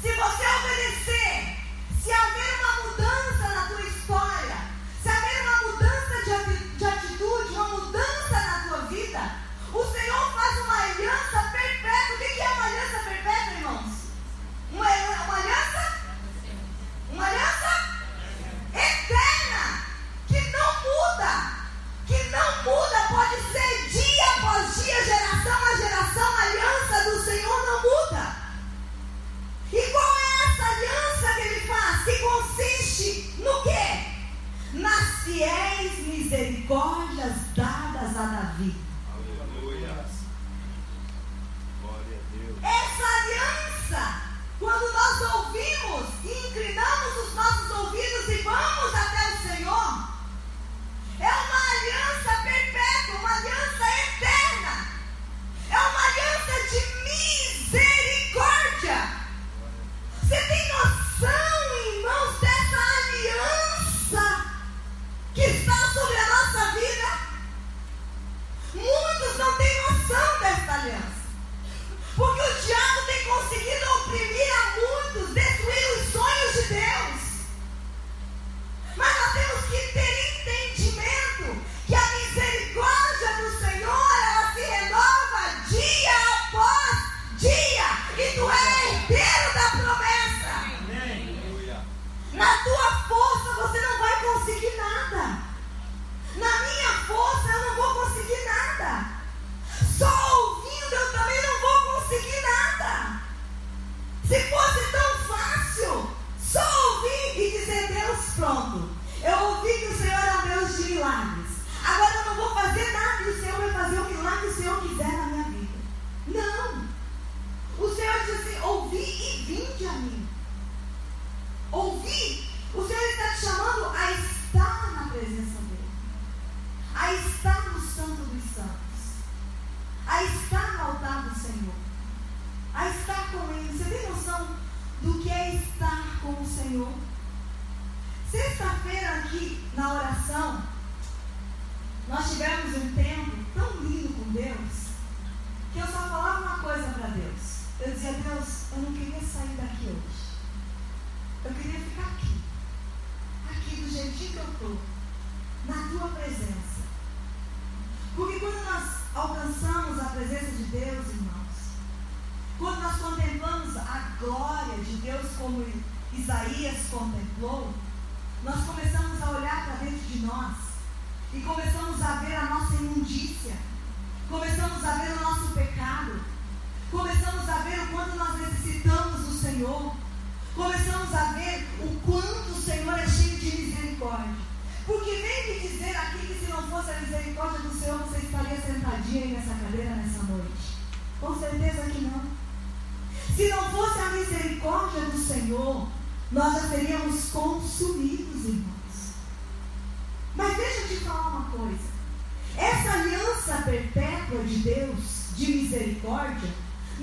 se 0.01 0.11
você 0.13 0.43
obedecer, 0.47 1.57
se 2.01 2.11
haver 2.11 2.59
uma 2.59 2.83
mudança 2.89 3.47
na 3.53 3.67
tua 3.67 3.81
história, 3.81 4.57
se 5.03 5.09
haver 5.09 5.41
uma 5.41 5.71
mudança 5.71 6.23
de, 6.23 6.31
ati- 6.31 6.53
de 6.53 6.53
atitude, 6.53 6.64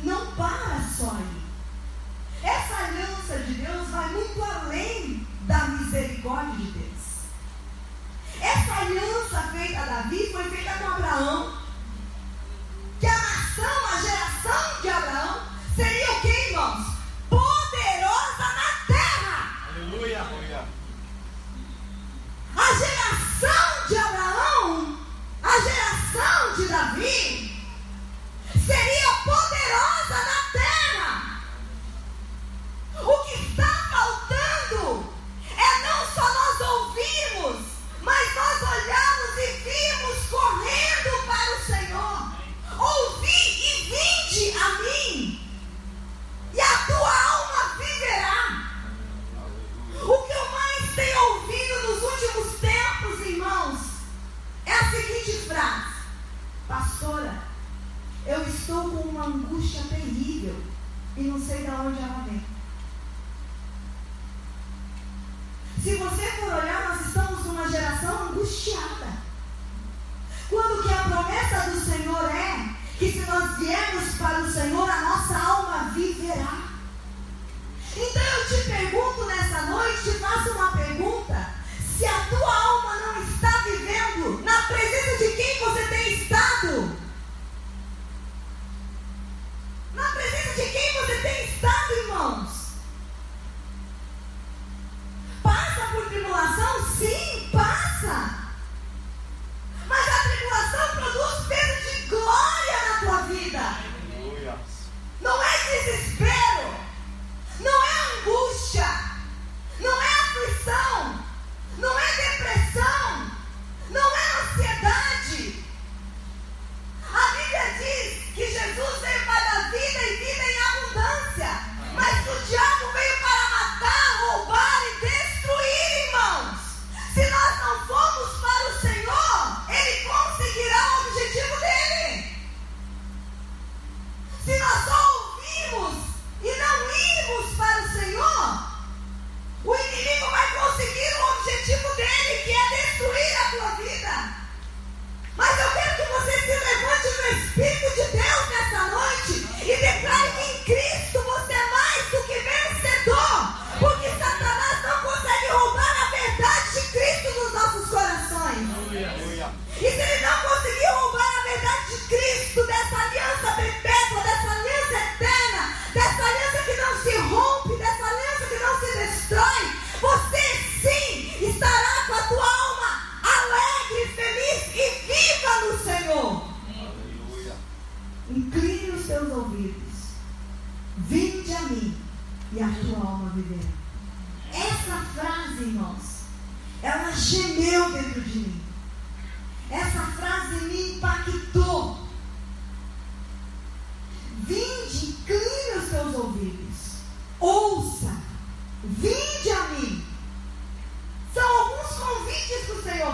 Não 0.02 0.26
para 0.32 0.80
só 0.96 1.10
aí. 1.10 1.41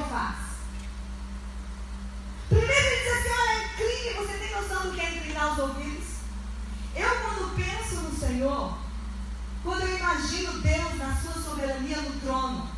faz. 0.08 0.36
Primeiro 2.48 2.72
ele 2.72 3.02
diz 3.02 3.12
assim, 3.12 3.40
olha, 3.40 4.10
é 4.10 4.14
você 4.14 4.38
tem 4.38 4.50
noção 4.54 4.82
do 4.82 4.94
que 4.94 5.00
é 5.00 5.16
inclinar 5.16 5.52
os 5.52 5.58
ouvidos? 5.58 6.08
Eu 6.96 7.10
quando 7.20 7.54
penso 7.56 7.94
no 7.96 8.18
Senhor, 8.18 8.78
quando 9.62 9.82
eu 9.82 9.98
imagino 9.98 10.60
Deus 10.60 10.96
na 10.96 11.14
sua 11.16 11.42
soberania 11.42 12.00
no 12.00 12.20
trono, 12.20 12.70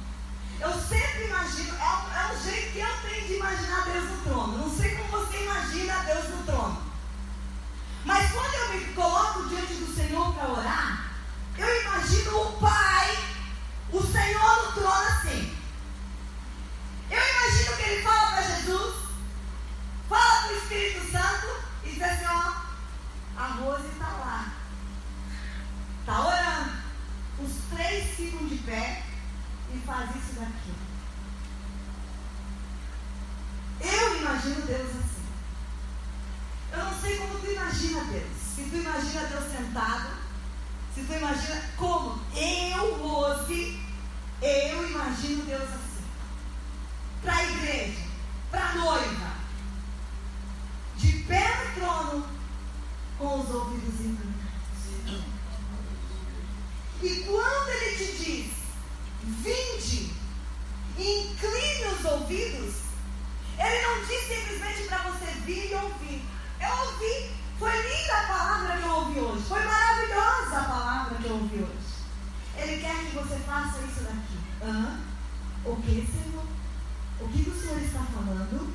eu 0.60 0.72
sempre 0.72 1.24
imagino, 1.24 1.74
é, 1.76 1.82
é, 1.82 2.34
o 2.34 2.42
jeito 2.42 2.72
que 2.72 2.80
eu 2.80 2.88
tenho 3.08 3.26
de 3.26 3.34
imaginar 3.34 3.84
Deus 3.84 4.10
no 4.10 4.18
trono. 4.18 4.58
Não 4.58 4.76
sei 4.76 4.94
como 4.96 5.08
você 5.08 5.42
imagina 5.42 6.04
Deus 6.04 6.28
no 6.28 6.42
trono. 6.44 6.82
Mas 8.04 8.32
quando 8.32 8.54
eu 8.54 8.68
me 8.74 8.92
coloco 8.92 9.48
diante 9.48 9.74
do 9.74 9.94
Senhor 9.94 10.34
para 10.34 10.48
orar, 10.48 11.10
eu 11.56 11.82
imagino 11.82 12.42
o 12.42 12.52
Pai, 12.58 13.18
o 13.92 14.02
Senhor 14.02 14.64
no 14.64 14.72
trono 14.72 15.08
assim. 15.08 15.59
Espírito 20.70 21.10
Santo 21.10 21.48
e 21.82 21.90
diz 21.90 22.00
assim, 22.00 22.26
ó, 22.26 22.52
a 23.36 23.46
Rose 23.54 23.88
está 23.88 24.06
lá. 24.06 24.52
Está 25.98 26.28
orando. 26.28 26.70
Os 27.40 27.50
três 27.74 28.14
ficam 28.14 28.46
de 28.46 28.56
pé 28.58 29.02
e 29.74 29.78
faz 29.78 30.10
isso 30.14 30.38
daqui. 30.38 30.72
Eu 33.80 34.18
imagino 34.18 34.62
Deus 34.62 34.90
assim. 34.90 35.26
Eu 36.72 36.84
não 36.84 37.00
sei 37.00 37.18
como 37.18 37.40
tu 37.40 37.50
imagina 37.50 38.04
Deus. 38.04 38.30
Se 38.54 38.62
tu 38.62 38.76
imagina 38.76 39.26
Deus 39.26 39.50
sentado, 39.50 40.10
se 40.94 41.02
tu 41.02 41.12
imagina 41.12 41.62
como 41.76 42.22
eu, 42.32 42.94
Rose, 42.94 43.80
eu 44.40 44.88
imagino 44.88 45.44
Deus 45.46 45.62
assim. 45.68 46.04
Para 47.22 47.34
a 47.34 47.44
igreja, 47.44 48.06
para 48.52 48.66
a 48.66 48.74
noiva 48.74 49.29
de 51.01 51.12
pé 51.24 51.48
no 51.64 51.80
trono, 51.80 52.26
com 53.18 53.40
os 53.40 53.51
ouvidos 53.51 54.01
inclinados. 54.01 55.30
E 57.03 57.24
quando 57.26 57.68
ele 57.70 57.96
te 57.96 58.24
diz, 58.24 58.53
vinde, 59.24 60.12
incline 60.98 61.86
os 61.86 62.05
ouvidos, 62.05 62.74
ele 63.59 63.82
não 63.82 64.05
diz 64.05 64.20
simplesmente 64.28 64.88
para 64.88 65.03
você 65.05 65.26
vir 65.46 65.70
e 65.70 65.74
ouvir. 65.74 66.22
Eu 66.61 66.92
ouvi. 66.92 67.30
Foi 67.59 67.72
linda 67.72 68.16
a 68.16 68.26
palavra 68.26 68.76
que 68.78 68.84
eu 68.84 68.92
ouvi 68.92 69.20
hoje. 69.20 69.44
Foi 69.44 69.64
maravilhosa 69.64 70.59
a 70.59 70.64
palavra 70.64 71.18
que 71.18 71.26
eu 71.26 71.34
ouvi 71.34 71.59
hoje. 71.59 71.90
Ele 72.57 72.80
quer 72.80 72.96
que 72.96 73.14
você 73.14 73.36
faça 73.40 73.78
isso 73.80 74.01
daqui. 74.01 74.38
Hã? 74.62 75.01
O 75.64 75.76
que, 75.76 76.07
Senhor? 76.07 76.44
O 77.20 77.28
que 77.28 77.51
o 77.51 77.61
Senhor 77.61 77.80
está 77.80 78.01
falando? 78.01 78.74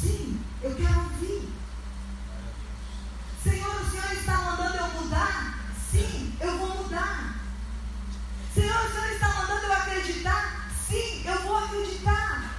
Sim, 0.00 0.40
eu 0.62 0.74
quero 0.74 0.98
ouvir. 1.00 1.48
Senhor, 3.42 3.80
o 3.80 3.90
Senhor 3.90 4.12
está 4.12 4.36
mandando 4.42 4.76
eu 4.76 4.88
mudar? 5.00 5.58
Sim, 5.90 6.36
eu 6.40 6.58
vou 6.58 6.82
mudar. 6.82 7.40
Senhor, 8.54 8.84
o 8.84 8.92
Senhor 8.92 9.12
está 9.12 9.28
mandando 9.28 9.64
eu 9.64 9.72
acreditar? 9.72 10.70
Sim, 10.86 11.22
eu 11.24 11.42
vou 11.42 11.56
acreditar. 11.56 12.54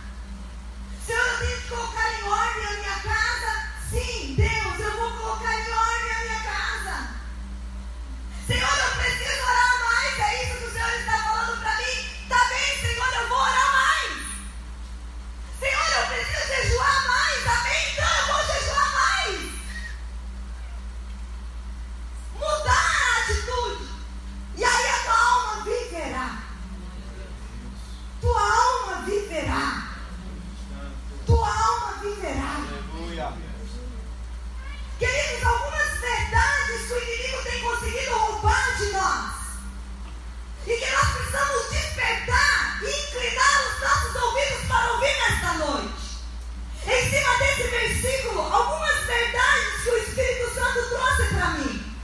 Senhor, 1.05 1.25
eu 1.27 1.37
tenho 1.39 1.61
que 1.61 1.67
colocar 1.67 2.19
em 2.19 2.23
ordem 2.23 2.65
a 2.65 2.73
minha 2.79 2.99
casa? 3.01 3.69
Sim, 3.91 4.35
Deus, 4.35 4.79
eu 4.79 4.97
vou 4.97 5.11
colocar 5.11 5.53
em 5.53 5.71
ordem 5.71 6.11
a 6.11 6.23
minha 6.23 6.43
casa. 6.43 7.09
Senhor, 8.47 8.77
eu 8.77 8.95
preciso 8.97 9.43
orar 9.43 9.66
Queridos, 34.99 35.43
algumas 35.45 35.99
verdades 35.99 36.87
que 36.87 36.93
o 36.93 37.03
inimigo 37.03 37.43
tem 37.43 37.61
conseguido 37.61 38.17
roubar 38.17 38.77
de 38.77 38.85
nós. 38.85 39.31
E 40.65 40.75
que 40.75 40.91
nós 40.91 41.09
precisamos 41.09 41.69
despertar 41.69 42.79
e 42.81 42.89
inclinar 42.89 43.67
os 43.67 43.79
nossos 43.79 44.15
ouvidos 44.23 44.67
para 44.67 44.93
ouvir 44.93 45.15
nesta 45.19 45.53
noite. 45.53 46.17
Em 46.87 47.09
cima 47.11 47.37
desse 47.37 47.67
versículo, 47.67 48.41
algumas 48.41 49.05
verdades 49.05 49.83
que 49.83 49.89
o 49.89 49.97
Espírito 49.97 50.53
Santo 50.55 50.89
trouxe 50.89 51.25
para 51.35 51.49
mim. 51.51 51.95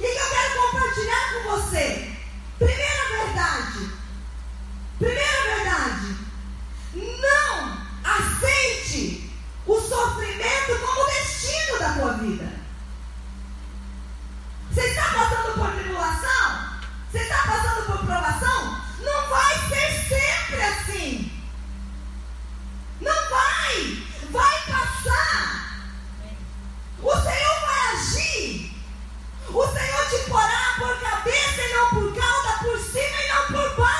E 0.00 0.02
que 0.02 0.18
eu 0.18 0.30
quero 0.30 0.62
compartilhar 0.62 1.32
com 1.32 1.50
você. 1.50 2.16
Primeira 2.58 3.08
verdade. 3.08 3.90
Primeira 4.98 5.42
verdade. 5.44 6.16
Não 6.92 7.86
aceite 8.02 9.29
o 9.66 9.80
sofrimento 9.80 10.78
como 10.80 11.06
destino 11.06 11.78
da 11.78 11.92
tua 11.92 12.12
vida. 12.14 12.60
Você 14.72 14.82
está 14.82 15.02
passando 15.02 15.54
por 15.54 15.72
tribulação? 15.72 16.70
Você 17.10 17.18
está 17.18 17.42
passando 17.42 17.86
por 17.86 17.98
provação? 18.06 18.80
Não 19.00 19.28
vai 19.28 19.58
ser 19.68 20.08
sempre 20.08 20.62
assim. 20.62 21.42
Não 23.00 23.30
vai. 23.30 24.06
Vai 24.30 24.58
passar. 24.66 25.90
O 27.02 27.12
Senhor 27.12 27.60
vai 27.60 27.96
agir. 27.96 28.76
O 29.48 29.66
Senhor 29.66 30.08
te 30.08 30.30
porá 30.30 30.74
por 30.78 31.00
cabeça 31.00 31.62
e 31.62 31.72
não 31.74 31.90
por 31.90 32.14
cauda, 32.14 32.58
por 32.60 32.78
cima 32.78 33.22
e 33.22 33.28
não 33.28 33.46
por 33.48 33.76
baixo, 33.76 33.99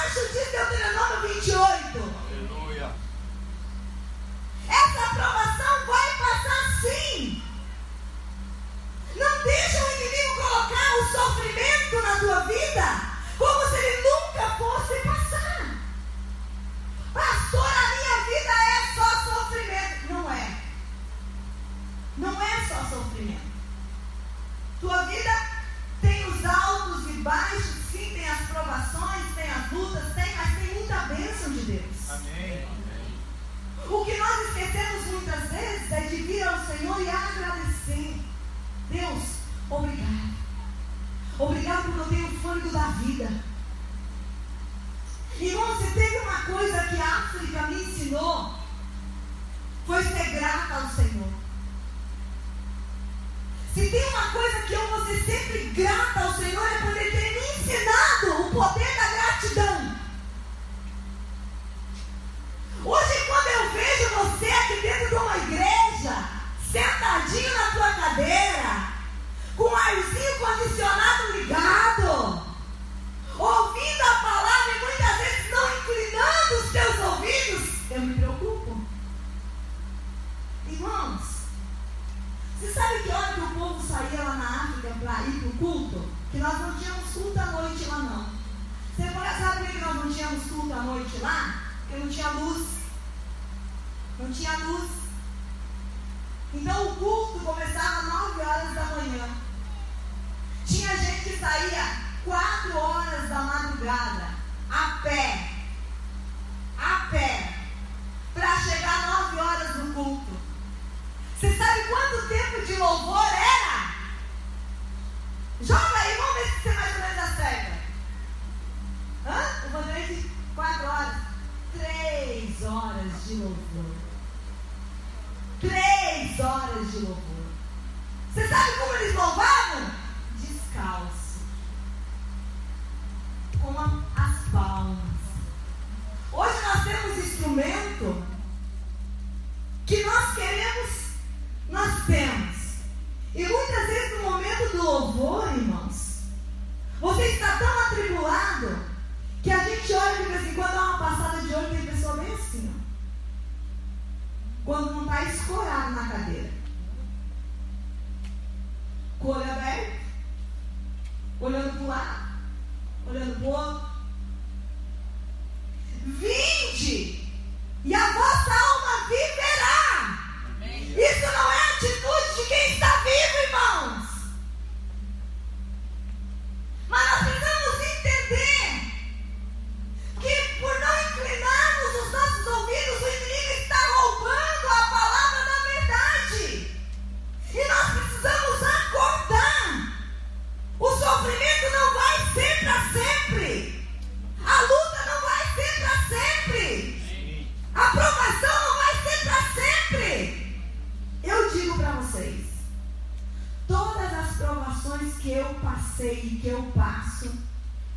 as 204.81 204.87
provações 204.87 205.15
que 205.17 205.31
eu 205.31 205.55
passei 205.55 206.21
e 206.25 206.41
que 206.41 206.49
eu 206.49 206.63
passo, 206.75 207.31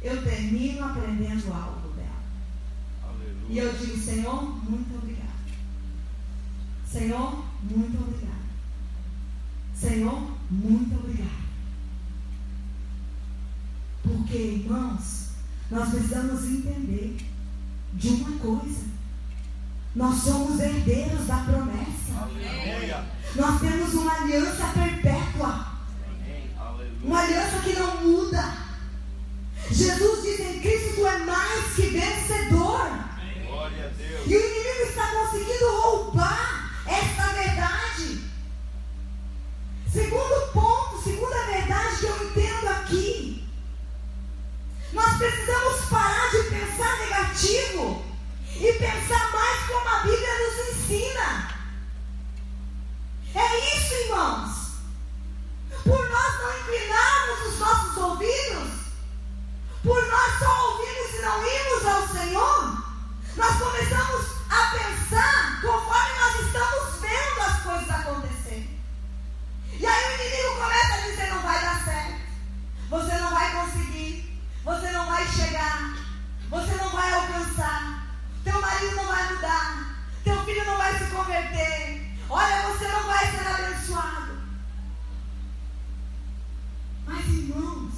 eu 0.02 0.22
termino 0.22 0.84
aprendendo 0.84 1.54
algo 1.54 1.90
dela. 1.96 2.10
E 3.50 3.58
eu 3.58 3.74
digo, 3.74 3.98
Senhor, 3.98 4.44
muito 4.70 4.96
obrigado. 4.96 5.24
Senhor, 6.86 7.46
muito 7.64 7.98
obrigado. 8.02 8.44
Senhor, 9.74 10.38
muito 10.52 10.96
obrigado. 10.96 11.44
Porque, 14.04 14.38
irmãos, 14.38 15.30
nós 15.72 15.90
precisamos 15.90 16.44
entender 16.44 17.18
de 17.94 18.08
uma 18.10 18.38
coisa. 18.40 18.84
Nós 19.96 20.16
somos 20.24 20.60
herdeiros 20.60 21.28
da 21.28 21.38
promessa. 21.38 22.30
Nós 23.36 23.62
temos 23.62 23.94
uma 23.94 24.12
aliança 24.12 24.68
perpétua. 24.74 25.23
Uma 27.04 27.22
aliança 27.22 27.60
que 27.60 27.74
não 27.74 27.98
muda. 27.98 28.58
Jesus 29.70 30.24
diz 30.24 30.40
em 30.40 30.60
Cristo: 30.62 30.96
Tu 30.96 31.08
é 31.08 31.18
mais 31.20 31.74
que 31.76 31.82
vencedor. 31.88 32.90
Glória 33.46 33.86
a 33.86 33.90
Deus. 33.90 34.22
E 34.26 34.38
o 34.38 34.40
inimigo 34.40 34.84
está 34.90 35.08
conseguindo 35.08 35.82
roubar 35.82 36.82
esta 36.88 37.28
verdade. 37.34 38.22
Segundo 39.92 40.52
ponto, 40.54 41.04
segunda 41.04 41.46
verdade 41.46 41.98
que 41.98 42.06
eu 42.06 42.28
entendo 42.28 42.68
aqui. 42.70 43.48
Nós 44.94 45.18
precisamos 45.18 45.86
parar 45.90 46.32
de 46.32 46.44
pensar 46.50 47.00
negativo 47.00 48.06
e 48.56 48.74
pensar 48.74 49.32
mais 49.32 49.68
como 49.68 49.90
a 49.90 50.00
Bíblia 50.04 50.40
nos 50.40 50.70
ensina. 50.70 51.50
É 53.36 53.76
isso, 53.76 53.94
irmãos. 54.06 54.64
Por 55.84 56.10
nós 56.10 56.40
não 56.40 56.53
inclinarmos 56.64 57.48
os 57.48 57.60
nossos 57.60 57.98
ouvidos, 57.98 58.70
por 59.84 60.08
nós 60.08 60.40
só 60.40 60.72
ouvirmos 60.72 61.14
e 61.14 61.22
não 61.22 61.46
irmos 61.46 61.86
ao 61.86 62.08
Senhor, 62.08 62.84
nós 63.36 63.58
começamos 63.58 64.26
a 64.50 64.78
pensar 64.78 65.62
conforme 65.62 66.20
nós 66.20 66.40
estamos 66.46 67.02
vendo 67.02 67.42
as 67.42 67.64
coisas 67.64 67.90
acontecerem. 67.90 68.80
E 69.74 69.86
aí 69.86 70.06
o 70.06 70.22
inimigo 70.22 70.56
começa 70.56 70.94
a 70.94 71.02
dizer: 71.02 71.30
não 71.30 71.42
vai 71.42 71.62
dar 71.62 71.84
certo, 71.84 72.22
você 72.90 73.18
não 73.18 73.32
vai 73.32 73.52
conseguir, 73.52 74.42
você 74.64 74.92
não 74.92 75.06
vai 75.06 75.28
chegar, 75.28 75.98
você 76.50 76.76
não 76.76 76.90
vai 76.92 77.14
alcançar, 77.14 78.08
teu 78.44 78.62
marido 78.62 78.96
não 78.96 79.06
vai 79.06 79.34
mudar, 79.34 79.96
teu 80.24 80.46
filho 80.46 80.66
não 80.66 80.78
vai 80.78 80.98
se 80.98 81.06
converter, 81.06 82.18
olha, 82.30 82.62
você 82.62 82.88
não 82.88 83.04
vai 83.04 83.32
ser 83.32 83.48
abençoado. 83.48 84.33
Mas 87.06 87.28
irmãos, 87.28 87.94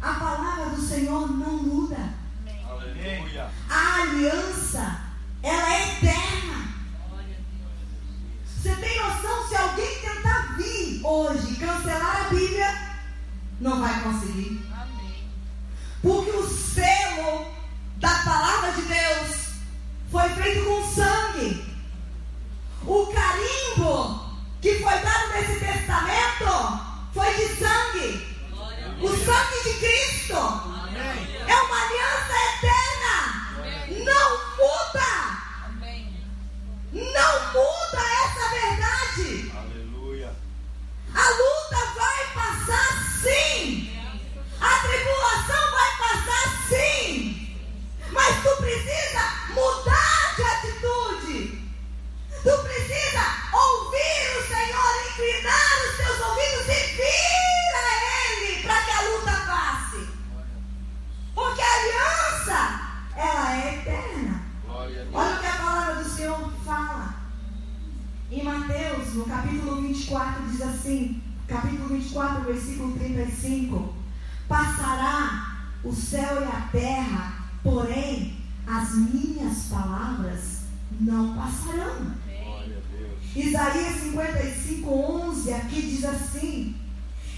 a 0.00 0.14
palavra 0.14 0.70
do 0.70 0.80
Senhor 0.80 1.30
não 1.30 1.62
muda. 1.62 2.14
Aleluia. 2.68 3.50
A 3.68 4.02
aliança, 4.02 5.00
ela 5.42 5.74
é 5.74 5.96
eterna. 5.96 6.68
Você 8.44 8.74
tem 8.76 9.02
noção? 9.02 9.48
Se 9.48 9.56
alguém 9.56 10.00
tentar 10.00 10.56
vir 10.56 11.00
hoje 11.04 11.56
cancelar 11.56 12.26
a 12.26 12.28
Bíblia, 12.28 12.98
não 13.60 13.80
vai 13.80 14.00
conseguir. 14.02 14.64
Porque 16.02 16.30
o 16.30 16.48
selo 16.48 17.46
da 17.96 18.14
palavra 18.22 18.72
de 18.72 18.82
Deus 18.82 19.48
foi 20.10 20.28
feito 20.30 20.64
com 20.64 20.94
sangue. 20.94 21.76
O 22.86 23.06
carimbo 23.06 24.28
que 24.60 24.80
foi 24.80 24.98
dado 25.00 25.32
nesse 25.32 25.60
testamento 25.60 26.87
foi 27.18 27.34
de 27.34 27.48
sangue. 27.56 28.36
O 29.02 29.08
sangue 29.08 29.58
de 29.64 29.72
Cristo. 29.80 30.36
É 31.48 31.56
uma 31.62 31.82
aliança 31.82 32.34
eterna. 32.54 33.16
Não 34.04 34.28
muda. 34.56 35.12
Não 36.92 37.52
muda 37.52 38.02
essa 38.22 38.44
verdade. 38.50 39.52
Aleluia. 39.56 40.30
A 41.12 41.28
luta 41.30 41.80
vai 41.96 42.20
passar 42.34 42.90
sim. 43.20 43.90
A 44.60 44.78
tribulação 44.86 45.70
vai 45.72 45.90
passar 45.98 46.46
sim. 46.68 47.58
Mas 48.12 48.42
tu 48.44 48.56
precisa 48.62 49.22
mudar 49.54 50.36
de 50.36 50.42
atitude. 50.44 51.57
Tu 52.42 52.50
precisa 52.62 53.24
ouvir 53.52 54.22
o 54.38 54.46
Senhor, 54.46 54.92
inclinar 55.10 55.74
os 55.84 55.96
teus 55.96 56.20
ouvidos 56.20 56.68
e 56.68 56.96
vir 56.96 57.74
a 57.74 57.86
Ele 58.14 58.62
para 58.62 58.82
que 58.82 58.90
a 58.90 59.00
luta 59.10 59.32
passe. 59.46 60.08
Porque 61.34 61.60
a 61.60 61.74
aliança, 61.74 62.80
ela 63.16 63.56
é 63.56 63.74
eterna. 63.74 64.42
Olha 64.68 65.36
o 65.36 65.40
que 65.40 65.46
a 65.46 65.56
palavra 65.56 65.94
do 65.96 66.08
Senhor 66.08 66.52
fala. 66.64 67.14
Em 68.30 68.44
Mateus, 68.44 69.14
no 69.14 69.24
capítulo 69.24 69.82
24, 69.82 70.42
diz 70.48 70.62
assim: 70.62 71.22
capítulo 71.48 71.88
24, 71.88 72.44
versículo 72.44 72.92
35: 72.98 73.94
Passará 74.46 75.56
o 75.82 75.92
céu 75.92 76.42
e 76.42 76.44
a 76.44 76.68
terra, 76.70 77.32
porém 77.64 78.38
as 78.64 78.94
minhas 78.94 79.64
palavras 79.64 80.58
não 81.00 81.34
passarão. 81.34 82.27
Isaías 83.36 84.00
55, 84.00 84.90
11, 84.90 85.54
aqui 85.54 85.82
diz 85.82 86.04
assim: 86.04 86.76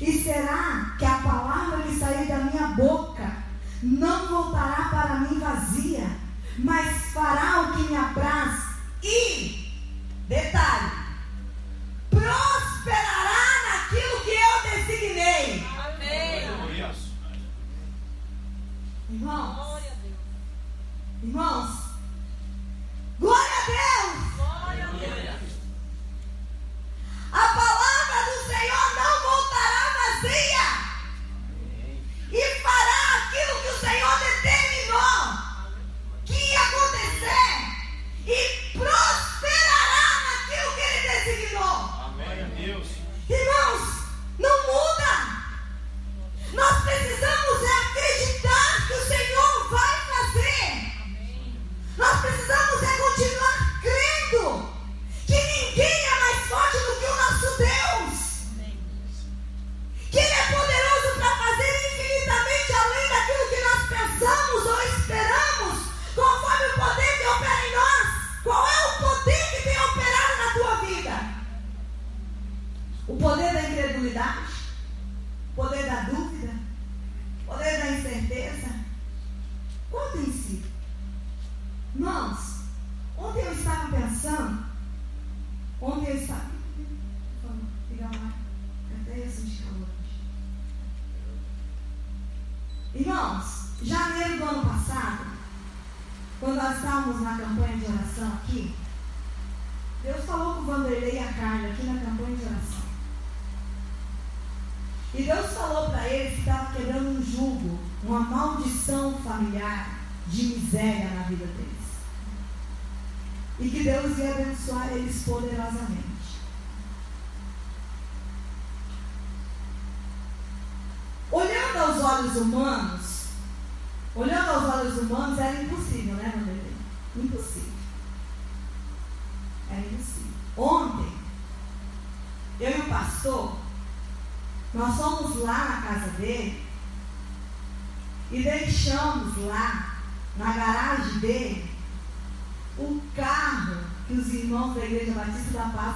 E 0.00 0.22
será 0.22 0.96
que 0.98 1.04
a 1.04 1.18
palavra 1.18 1.82
que 1.82 1.98
sair 1.98 2.26
da 2.26 2.38
minha 2.38 2.68
boca 2.68 3.50
não 3.82 4.28
voltará 4.28 4.88
para 4.90 5.20
mim 5.20 5.38
vazia, 5.38 6.06
mas 6.58 7.04
fará 7.12 7.62
o 7.62 7.72
que 7.72 7.90
me 7.90 7.96
apraz 7.96 8.70
e, 9.02 9.72
detalhe, 10.28 10.90
prosperará 12.10 13.44
naquilo 13.68 14.20
que 14.24 14.30
eu 14.30 14.86
designei. 14.86 15.66
Irmãos, 16.70 17.10
irmãos, 19.10 19.69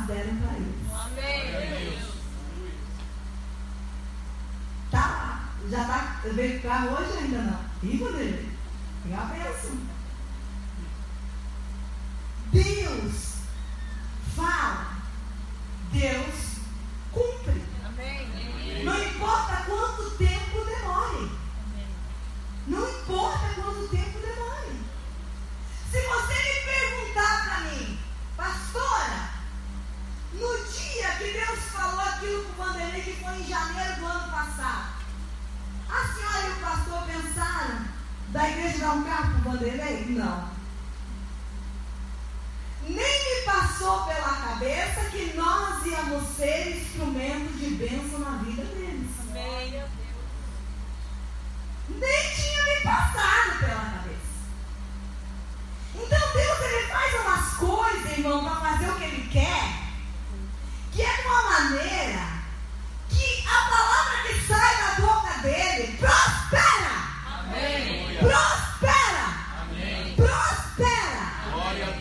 deram 0.07 0.37
para 0.37 0.57
eles. 0.57 0.75
Amém. 0.93 1.99
Tá? 4.91 5.49
Já 5.71 5.85
tá. 5.85 6.21
Veio 6.33 6.63
cá 6.63 6.85
hoje 6.87 7.19
ainda 7.19 7.39
não. 7.39 7.61
Rico 7.83 8.13
dele. 8.13 8.54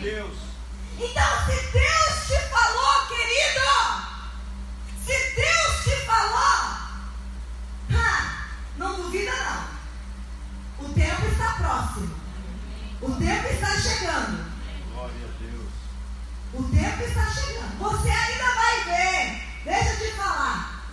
Deus. 0.04 0.36
Então, 0.98 1.46
se 1.46 1.72
Deus 1.72 2.26
te 2.26 2.48
falou, 2.50 3.06
querido, 3.08 3.64
se 5.02 5.34
Deus 5.34 5.82
te 5.82 6.04
falou, 6.04 6.76
ha, 7.90 8.48
não 8.76 8.96
duvida 8.96 9.32
não. 9.32 10.86
O 10.86 10.92
tempo 10.92 11.26
está 11.26 11.52
próximo. 11.54 12.14
O 13.00 13.12
tempo 13.12 13.48
está 13.48 13.80
chegando. 13.80 14.52
Glória 14.92 15.24
a 15.24 15.42
Deus. 15.42 15.72
O 16.52 16.62
tempo 16.64 17.02
está 17.02 17.30
chegando. 17.30 17.78
Você 17.78 18.10
ainda 18.10 18.54
vai 18.56 18.84
ver. 18.84 19.42
Deixa 19.64 19.88
eu 19.88 20.10
te 20.10 20.16
falar. 20.16 20.84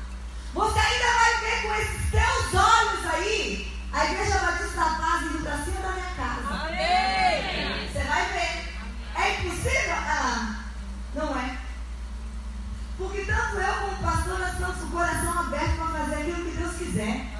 Você 0.53 0.79
ainda 0.79 1.13
vai 1.19 1.37
ver 1.41 1.61
com 1.63 1.75
esses 1.75 2.11
teus 2.11 2.53
olhos 2.53 3.05
aí. 3.13 3.77
A 3.91 4.05
igreja 4.05 4.37
vai 4.39 4.51
da 4.73 4.89
paz 4.95 5.21
indo 5.23 5.43
para 5.43 5.57
da 5.57 6.00
coração 14.91 15.39
aberto 15.39 15.75
para 15.77 15.87
fazer 15.87 16.15
aquilo 16.15 16.45
que 16.45 16.57
Deus 16.57 16.75
quiser. 16.75 17.30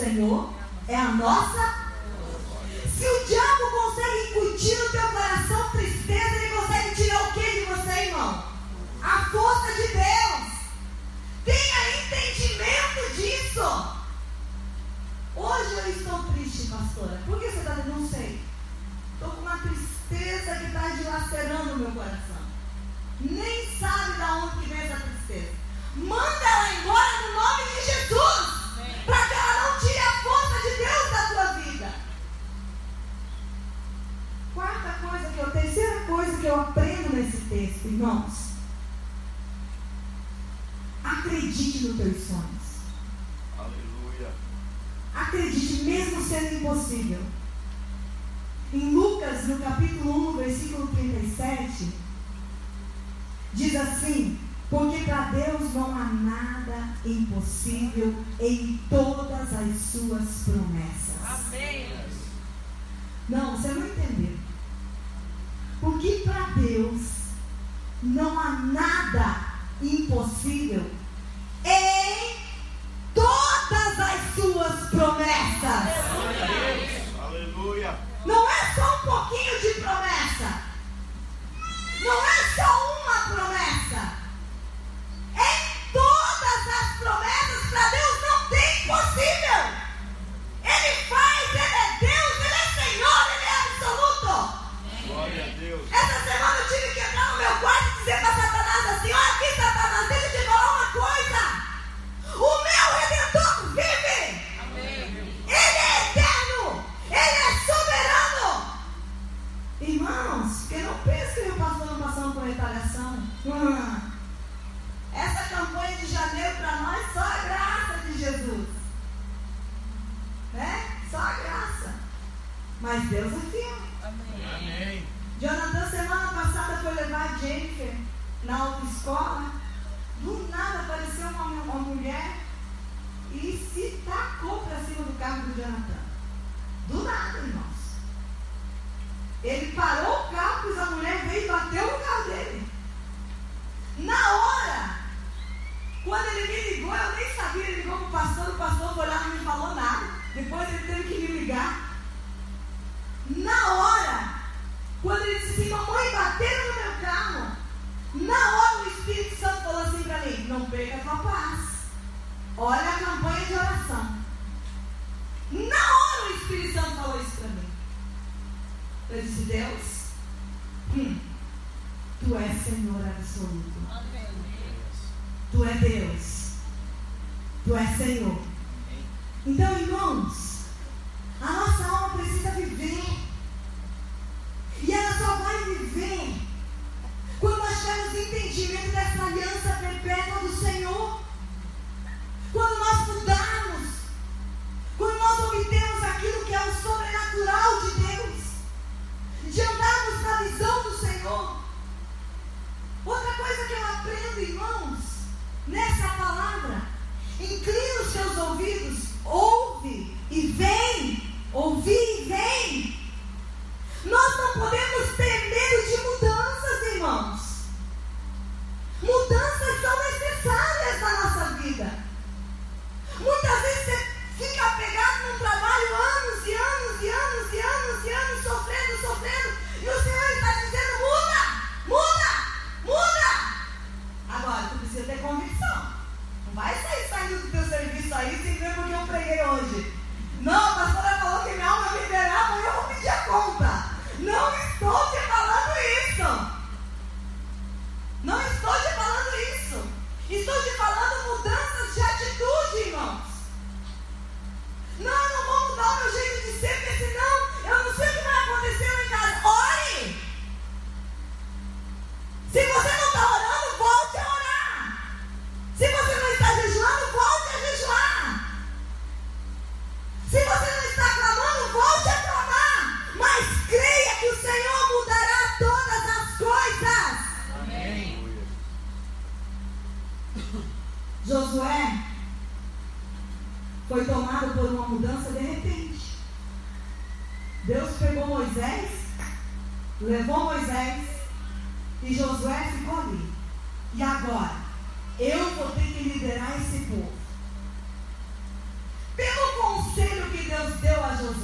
Senhor 0.00 0.50
é 0.88 0.96
a 0.96 1.08
nossa. 1.12 1.74
Se 2.96 3.06
o 3.06 3.26
diabo 3.26 3.70
consegue 3.70 4.30
incutir 4.30 4.78
no 4.78 4.88
teu 4.88 5.08
coração 5.08 5.70
tristeza, 5.72 6.36
ele 6.36 6.56
consegue 6.56 6.94
tirar 6.94 7.22
o 7.22 7.32
que 7.34 7.40
de 7.40 7.64
você, 7.66 8.06
irmão? 8.06 8.44
A 9.02 9.24
força 9.26 9.72
de 9.74 9.88
Deus. 9.88 10.52
Tenha 11.44 12.00
entendimento 12.00 13.14
disso. 13.14 13.96
Hoje 15.36 15.72
eu 15.74 15.90
estou 15.90 16.24
triste, 16.32 16.68
pastora. 16.68 17.20
Por 17.26 17.38
que 17.38 17.50
você 17.50 17.58
está 17.58 17.74
Não 17.74 18.08
sei. 18.08 18.40
Estou 19.14 19.30
com 19.32 19.42
uma 19.42 19.58
tristeza 19.58 20.56
que 20.56 20.64
está 20.64 20.88
dilacerando 20.88 21.72
o 21.74 21.76
meu 21.76 21.90
coração. 21.90 22.40
Nem 23.20 23.78
sabe 23.78 24.14
de 24.14 24.22
onde 24.22 24.66
vem 24.66 24.80
essa 24.80 24.96
tristeza. 24.96 25.52
Manda 25.94 26.48
ela 26.48 26.72
embora 26.72 27.20
no 27.20 27.32
nome 27.34 27.64
de 27.64 27.84
Jesus. 27.84 28.19
texto, 37.50 37.86
irmãos. 37.86 38.50
Acredite 41.02 41.88
nos 41.88 41.96
teus 41.96 42.26
sonhos. 42.28 42.70
Aleluia. 43.58 44.32
Acredite, 45.14 45.82
mesmo 45.82 46.22
sendo 46.22 46.54
impossível. 46.54 47.20
Em 48.72 48.94
Lucas, 48.94 49.48
no 49.48 49.58
capítulo 49.58 50.34
1, 50.34 50.36
versículo 50.36 50.86
37, 50.86 51.88
diz 53.52 53.74
assim: 53.74 54.38
Porque 54.70 55.02
para 55.02 55.32
Deus 55.32 55.74
não 55.74 55.90
há 55.90 56.04
nada 56.04 56.94
impossível 57.04 58.14
em 58.38 58.80
todas 58.88 59.52
as 59.52 59.76
suas 59.76 60.44
promessas. 60.44 61.48
Amém. 61.48 61.90
Não, 63.28 63.56
você 63.56 63.68
não 63.68 63.86
entendeu. 63.86 64.36
Porque 65.80 66.22
para 66.24 66.50
Deus 66.50 67.19
não 68.02 68.38
há 68.38 68.50
nada 68.50 69.36
impossível 69.82 70.90
em 71.64 72.36
todas 73.14 73.98
as 73.98 74.34
suas 74.34 74.90
promessas. 74.90 75.88
Aleluia. 77.20 77.98
Não 78.24 78.50
é 78.50 78.74
só 78.74 78.96
um 78.96 79.06
pouquinho 79.06 79.60
de 79.60 79.80
promessa. 79.80 80.62
Não 82.00 82.24
é 82.24 82.54
só 82.56 83.00
uma 83.02 83.34
promessa. 83.34 84.19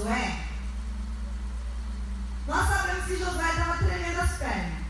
Josué, 0.06 0.38
nós 2.46 2.68
sabemos 2.68 3.06
que 3.06 3.18
Josué 3.18 3.50
estava 3.50 3.76
tremendo 3.78 4.20
as 4.20 4.38
pernas. 4.38 4.85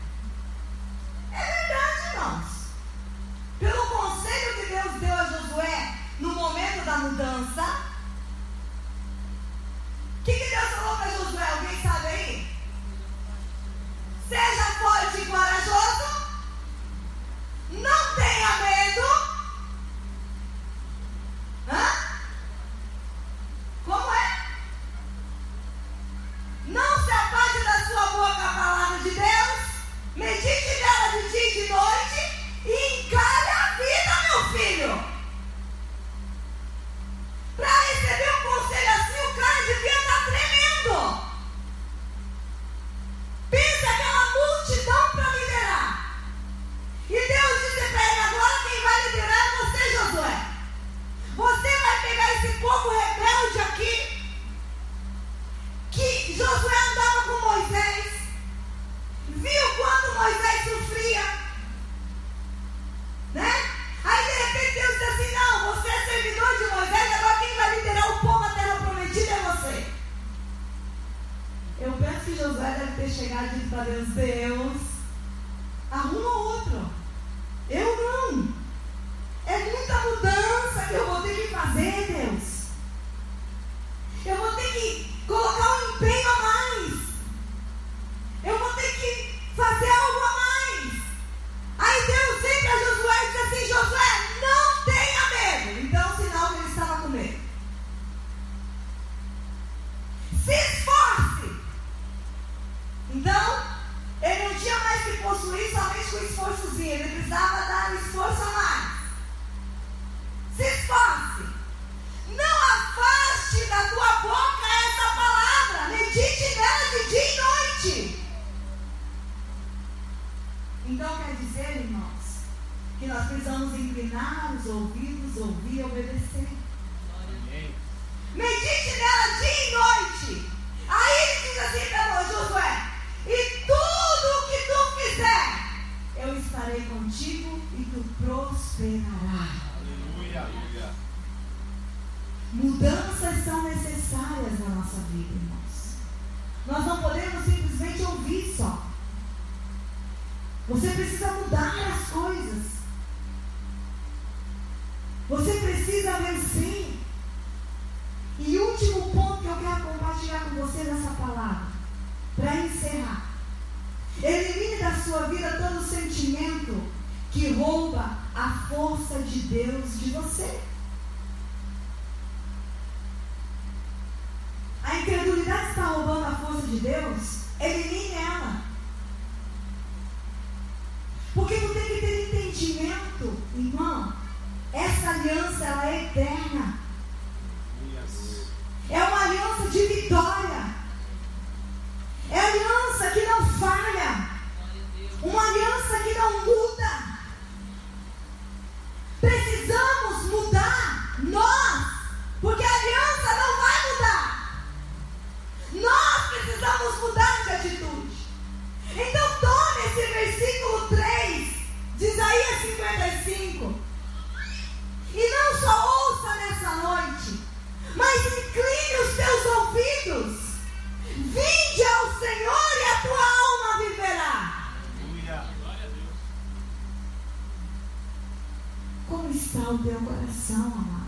coração, 230.47 230.65
amado. 230.65 231.07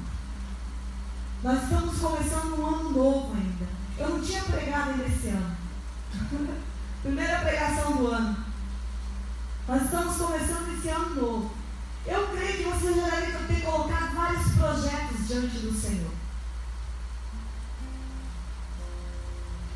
Nós 1.41 1.63
estamos 1.63 1.97
começando 1.99 2.59
um 2.59 2.67
ano 2.67 2.91
novo 2.91 3.33
ainda. 3.33 3.67
Eu 3.97 4.09
não 4.09 4.21
tinha 4.21 4.43
pregado 4.43 4.91
ainda 4.91 5.05
esse 5.05 5.29
ano. 5.29 5.57
Primeira 7.01 7.39
pregação 7.39 7.93
do 7.93 8.07
ano. 8.07 8.45
Nós 9.67 9.83
estamos 9.83 10.17
começando 10.17 10.77
esse 10.77 10.89
ano 10.89 11.15
novo. 11.15 11.51
Eu 12.05 12.27
creio 12.27 12.57
que 12.57 12.63
você 12.63 12.93
já 12.93 13.09
deve 13.09 13.53
ter 13.53 13.61
colocado 13.61 14.15
vários 14.15 14.53
projetos 14.53 15.27
diante 15.27 15.59
do 15.59 15.73
Senhor. 15.73 16.11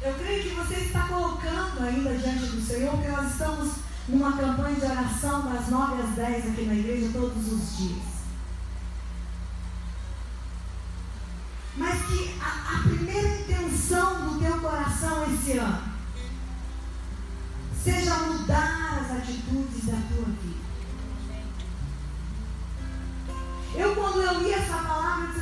Eu 0.02 0.14
creio 0.16 0.44
que 0.44 0.56
você 0.56 0.74
está 0.76 1.08
colocando 1.08 1.84
ainda 1.84 2.18
diante 2.18 2.46
do 2.48 2.62
Senhor, 2.62 2.92
porque 2.92 3.08
nós 3.10 3.32
estamos 3.32 3.74
numa 4.10 4.36
campanha 4.36 4.76
de 4.76 4.86
oração 4.86 5.54
das 5.54 5.70
9 5.70 6.02
às 6.02 6.10
10 6.10 6.48
aqui 6.50 6.66
na 6.66 6.74
igreja 6.74 7.10
todos 7.14 7.54
os 7.54 7.78
dias. 7.78 8.03
quando 24.14 24.28
eu 24.28 24.44
li 24.44 24.54
essa 24.54 24.78
palavra, 24.78 25.33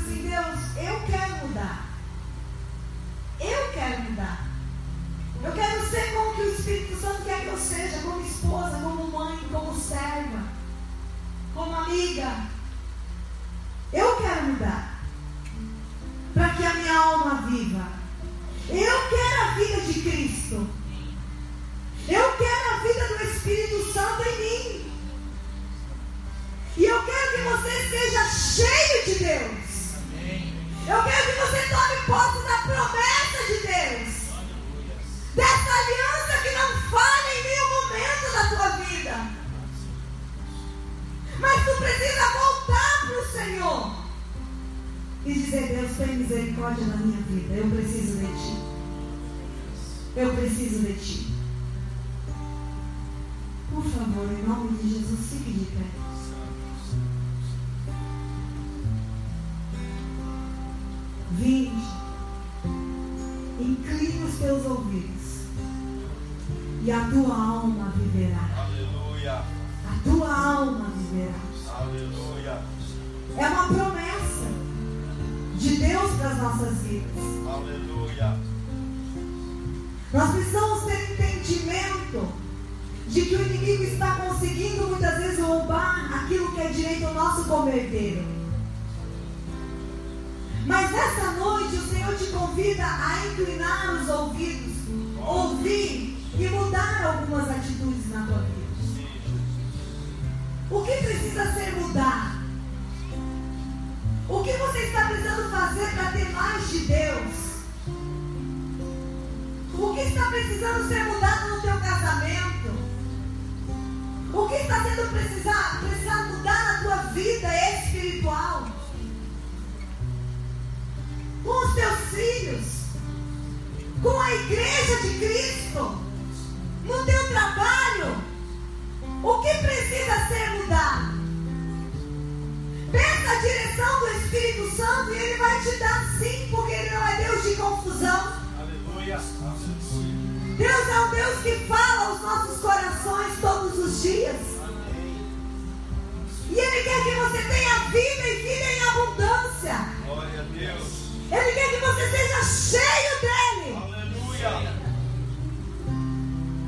que 147.03 147.15
você 147.15 147.41
tenha 147.43 147.79
vida 147.89 148.27
e 148.27 148.35
vida 148.35 148.65
em 148.65 148.81
abundância. 148.89 149.75
Glória 150.05 150.39
a 150.39 150.43
Deus. 150.43 151.01
Ele 151.31 151.51
quer 151.53 151.69
que 151.69 151.77
você 151.77 152.11
seja 152.11 152.43
cheio 152.43 153.21
dele. 153.21 153.77
Aleluia. 153.77 154.73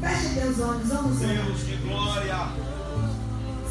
Feche 0.02 0.36
teus 0.36 0.60
olhos, 0.60 0.88
vamos 0.88 1.22
orar. 1.22 1.46
Deus 1.46 1.66
de 1.66 1.76
glória. 1.78 2.48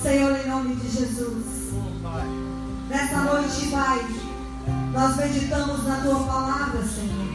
Senhor, 0.02 0.36
em 0.38 0.48
nome 0.48 0.76
de 0.76 0.90
Jesus. 0.90 1.72
Oh, 1.72 2.88
Nessa 2.88 3.18
noite, 3.18 3.68
Pai, 3.68 4.04
nós 4.92 5.16
meditamos 5.16 5.86
na 5.86 6.00
tua 6.02 6.24
palavra, 6.24 6.82
Senhor. 6.82 7.32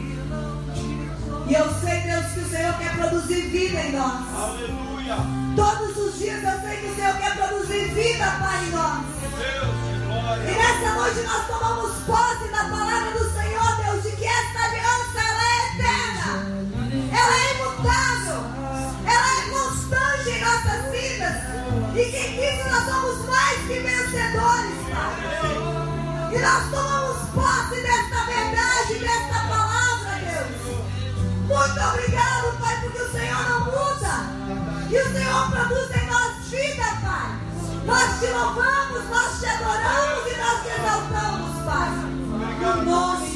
E 1.48 1.54
eu 1.54 1.80
sei, 1.80 2.00
Deus, 2.02 2.26
que 2.26 2.40
o 2.40 2.48
Senhor 2.48 2.74
quer 2.78 2.96
produzir 2.96 3.40
vida 3.48 3.80
em 3.80 3.92
nós. 3.92 4.34
Aleluia. 4.34 5.47
Todos 5.58 5.96
os 5.96 6.18
dias 6.20 6.40
eu 6.44 6.60
sei 6.60 6.76
que 6.76 6.86
o 6.86 6.94
Senhor 6.94 7.16
quer 7.16 7.36
produzir 7.36 7.92
vida, 7.92 8.26
em 8.62 8.70
nós. 8.70 9.02
Deus 9.34 9.88
de 10.38 10.52
E 10.52 10.54
nessa 10.54 10.94
noite 10.94 11.20
nós 11.22 11.46
tomamos 11.48 11.96
posse 12.06 12.48
da 12.52 12.62
palavra 12.70 13.10
do 13.10 13.32
Senhor, 13.32 13.76
Deus, 13.82 14.02
de 14.04 14.12
que 14.12 14.24
esta 14.24 14.62
aliança 14.62 15.18
ela 15.18 15.42
é 15.42 15.66
eterna, 15.66 16.30
ela 17.10 17.34
é 17.34 17.54
imutável, 17.56 18.40
ela 19.04 19.30
é 19.36 19.50
constante 19.50 20.30
em 20.30 20.40
nossas 20.44 20.92
vidas. 20.92 21.36
E 21.96 22.04
que 22.08 22.16
em 22.18 22.36
Cristo 22.36 22.70
nós 22.70 22.84
somos 22.84 23.26
mais 23.26 23.58
que 23.66 23.80
vencedores, 23.80 24.78
Pai. 24.94 25.12
E 26.34 26.38
nós 26.38 26.70
tomamos 26.70 27.18
posse 27.30 27.82
desta 27.82 28.24
verdade, 28.26 28.94
desta 28.94 29.38
palavra, 29.48 30.20
Deus. 30.20 30.78
Muito 31.48 31.80
obrigado, 31.80 32.58
Pai, 32.60 32.80
porque 32.80 33.02
o 33.02 33.10
Senhor 33.10 33.48
não 33.48 33.67
muda. 34.88 34.94
E 34.94 34.98
o 34.98 35.12
Senhor 35.12 35.50
produz 35.50 35.90
em 35.90 36.06
nós 36.06 36.44
vida, 36.48 36.84
Pai. 37.02 37.38
Nós 37.84 38.20
te 38.20 38.26
louvamos, 38.26 39.08
nós 39.10 39.38
te 39.38 39.46
adoramos 39.46 40.26
e 40.26 40.36
nós 40.36 40.62
te 40.62 40.68
exaltamos, 40.68 41.64
Pai. 41.64 41.90
No 42.60 42.84
nome 42.84 43.27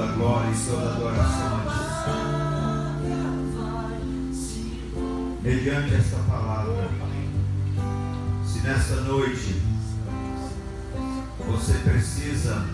toda 0.00 0.12
glória 0.12 0.50
e 0.50 0.54
toda 0.66 0.92
adoração 0.92 1.56
a 1.56 1.64
ti. 4.32 4.82
Mediante 5.42 5.94
esta 5.94 6.16
palavra, 6.28 6.90
se 8.46 8.60
nesta 8.60 8.96
noite 9.02 9.60
você 11.46 11.74
precisa 11.84 12.64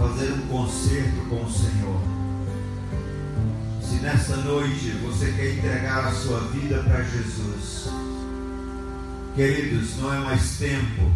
fazer 0.00 0.32
um 0.32 0.48
concerto 0.48 1.28
com 1.28 1.44
o 1.44 1.50
Senhor, 1.50 2.00
se 3.80 3.96
nesta 3.96 4.36
noite 4.38 4.90
você 5.02 5.30
quer 5.32 5.58
entregar 5.58 6.06
a 6.06 6.12
sua 6.12 6.40
vida 6.40 6.82
para 6.82 7.04
Jesus, 7.04 7.88
Queridos, 9.34 9.96
não 9.96 10.12
é 10.12 10.18
mais 10.18 10.58
tempo 10.58 11.10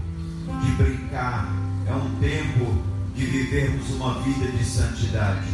de 0.63 0.71
brincar, 0.83 1.53
é 1.87 1.93
um 1.95 2.19
tempo 2.19 2.96
de 3.17 3.25
vivermos 3.25 3.91
uma 3.91 4.21
vida 4.21 4.47
de 4.53 4.65
santidade. 4.65 5.49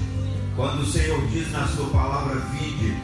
Quando 0.57 0.81
o 0.81 0.87
Senhor 0.87 1.25
diz 1.29 1.51
na 1.53 1.67
sua 1.69 1.89
palavra 1.91 2.41
vinde, 2.53 2.97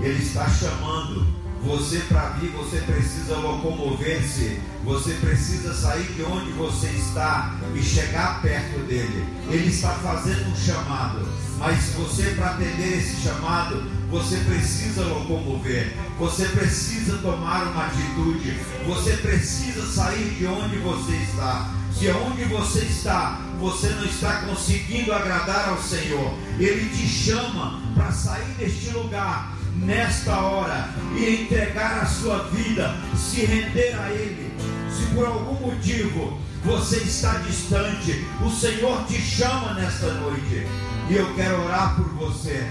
Ele 0.00 0.22
está 0.22 0.48
chamando 0.48 1.26
você 1.62 1.98
para 2.08 2.28
vir, 2.30 2.50
você 2.50 2.78
precisa 2.78 3.36
locomover-se, 3.38 4.60
você 4.84 5.14
precisa 5.14 5.74
sair 5.74 6.06
de 6.12 6.22
onde 6.22 6.52
você 6.52 6.86
está 6.88 7.56
e 7.74 7.82
chegar 7.82 8.40
perto 8.40 8.78
dele. 8.86 9.26
Ele 9.50 9.66
está 9.66 9.90
fazendo 9.94 10.48
um 10.48 10.56
chamado, 10.56 11.26
mas 11.58 11.92
você 11.94 12.22
para 12.36 12.50
atender 12.50 12.98
esse 12.98 13.20
chamado, 13.20 13.82
você 14.08 14.36
precisa 14.36 15.02
locomover, 15.06 15.92
você 16.18 16.44
precisa 16.46 17.18
tomar 17.18 17.66
uma 17.66 17.86
atitude, 17.86 18.56
você 18.86 19.16
precisa 19.16 19.84
sair 19.86 20.36
de 20.38 20.46
onde 20.46 20.76
você 20.78 21.16
está. 21.16 21.74
Se 21.92 22.10
onde 22.10 22.44
você 22.44 22.80
está, 22.80 23.40
você 23.58 23.88
não 23.88 24.04
está 24.04 24.42
conseguindo 24.42 25.12
agradar 25.12 25.68
ao 25.70 25.82
Senhor, 25.82 26.34
Ele 26.58 26.88
te 26.90 27.06
chama 27.06 27.80
para 27.94 28.12
sair 28.12 28.54
deste 28.58 28.90
lugar 28.90 29.56
nesta 29.76 30.38
hora 30.40 30.88
e 31.16 31.42
entregar 31.42 32.02
a 32.02 32.06
sua 32.06 32.44
vida, 32.44 32.94
se 33.16 33.44
render 33.44 33.94
a 33.98 34.10
Ele. 34.10 34.52
Se 34.90 35.06
por 35.14 35.26
algum 35.26 35.66
motivo 35.66 36.38
você 36.64 36.96
está 36.98 37.38
distante, 37.38 38.24
o 38.44 38.50
Senhor 38.50 39.04
te 39.06 39.20
chama 39.20 39.74
nesta 39.74 40.12
noite 40.14 40.66
e 41.08 41.14
eu 41.14 41.34
quero 41.34 41.64
orar 41.64 41.94
por 41.96 42.08
você. 42.14 42.66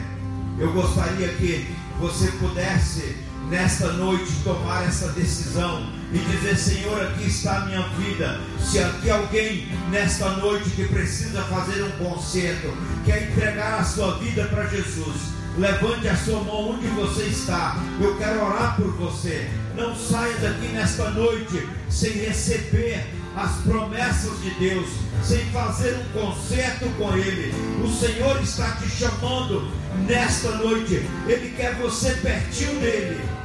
Eu 0.58 0.72
gostaria 0.74 1.30
que 1.30 1.68
você 2.00 2.28
pudesse 2.34 3.16
nesta 3.56 3.88
noite 3.94 4.30
tomar 4.44 4.84
essa 4.86 5.08
decisão 5.14 5.88
e 6.12 6.18
dizer: 6.18 6.58
Senhor, 6.58 7.02
aqui 7.02 7.28
está 7.28 7.60
a 7.60 7.66
minha 7.66 7.88
vida. 7.90 8.42
Se 8.60 8.80
aqui 8.80 9.10
alguém 9.10 9.68
nesta 9.90 10.30
noite 10.32 10.70
que 10.72 10.86
precisa 10.90 11.42
fazer 11.44 11.82
um 11.84 11.92
concerto, 11.92 12.76
quer 13.06 13.32
entregar 13.32 13.80
a 13.80 13.84
sua 13.84 14.18
vida 14.18 14.44
para 14.46 14.68
Jesus, 14.68 15.16
levante 15.58 16.08
a 16.10 16.18
sua 16.18 16.44
mão 16.44 16.72
onde 16.72 16.88
você 16.88 17.24
está. 17.24 17.78
Eu 18.02 18.18
quero 18.18 18.46
orar 18.46 18.76
por 18.76 18.92
você. 18.92 19.50
Não 19.74 19.96
saia 19.96 20.36
daqui 20.38 20.68
nesta 20.68 21.10
noite 21.12 21.66
sem 21.90 22.12
receber 22.12 23.06
as 23.38 23.52
promessas 23.64 24.42
de 24.42 24.50
Deus, 24.52 24.88
sem 25.24 25.40
fazer 25.52 25.98
um 25.98 26.20
concerto 26.20 26.88
com 26.98 27.14
Ele. 27.16 27.54
O 27.84 27.90
Senhor 27.90 28.42
está 28.42 28.72
te 28.72 28.90
chamando 28.90 29.70
nesta 30.08 30.52
noite. 30.52 31.06
Ele 31.28 31.54
quer 31.56 31.76
você 31.76 32.12
pertinho 32.16 32.80
dele. 32.80 33.36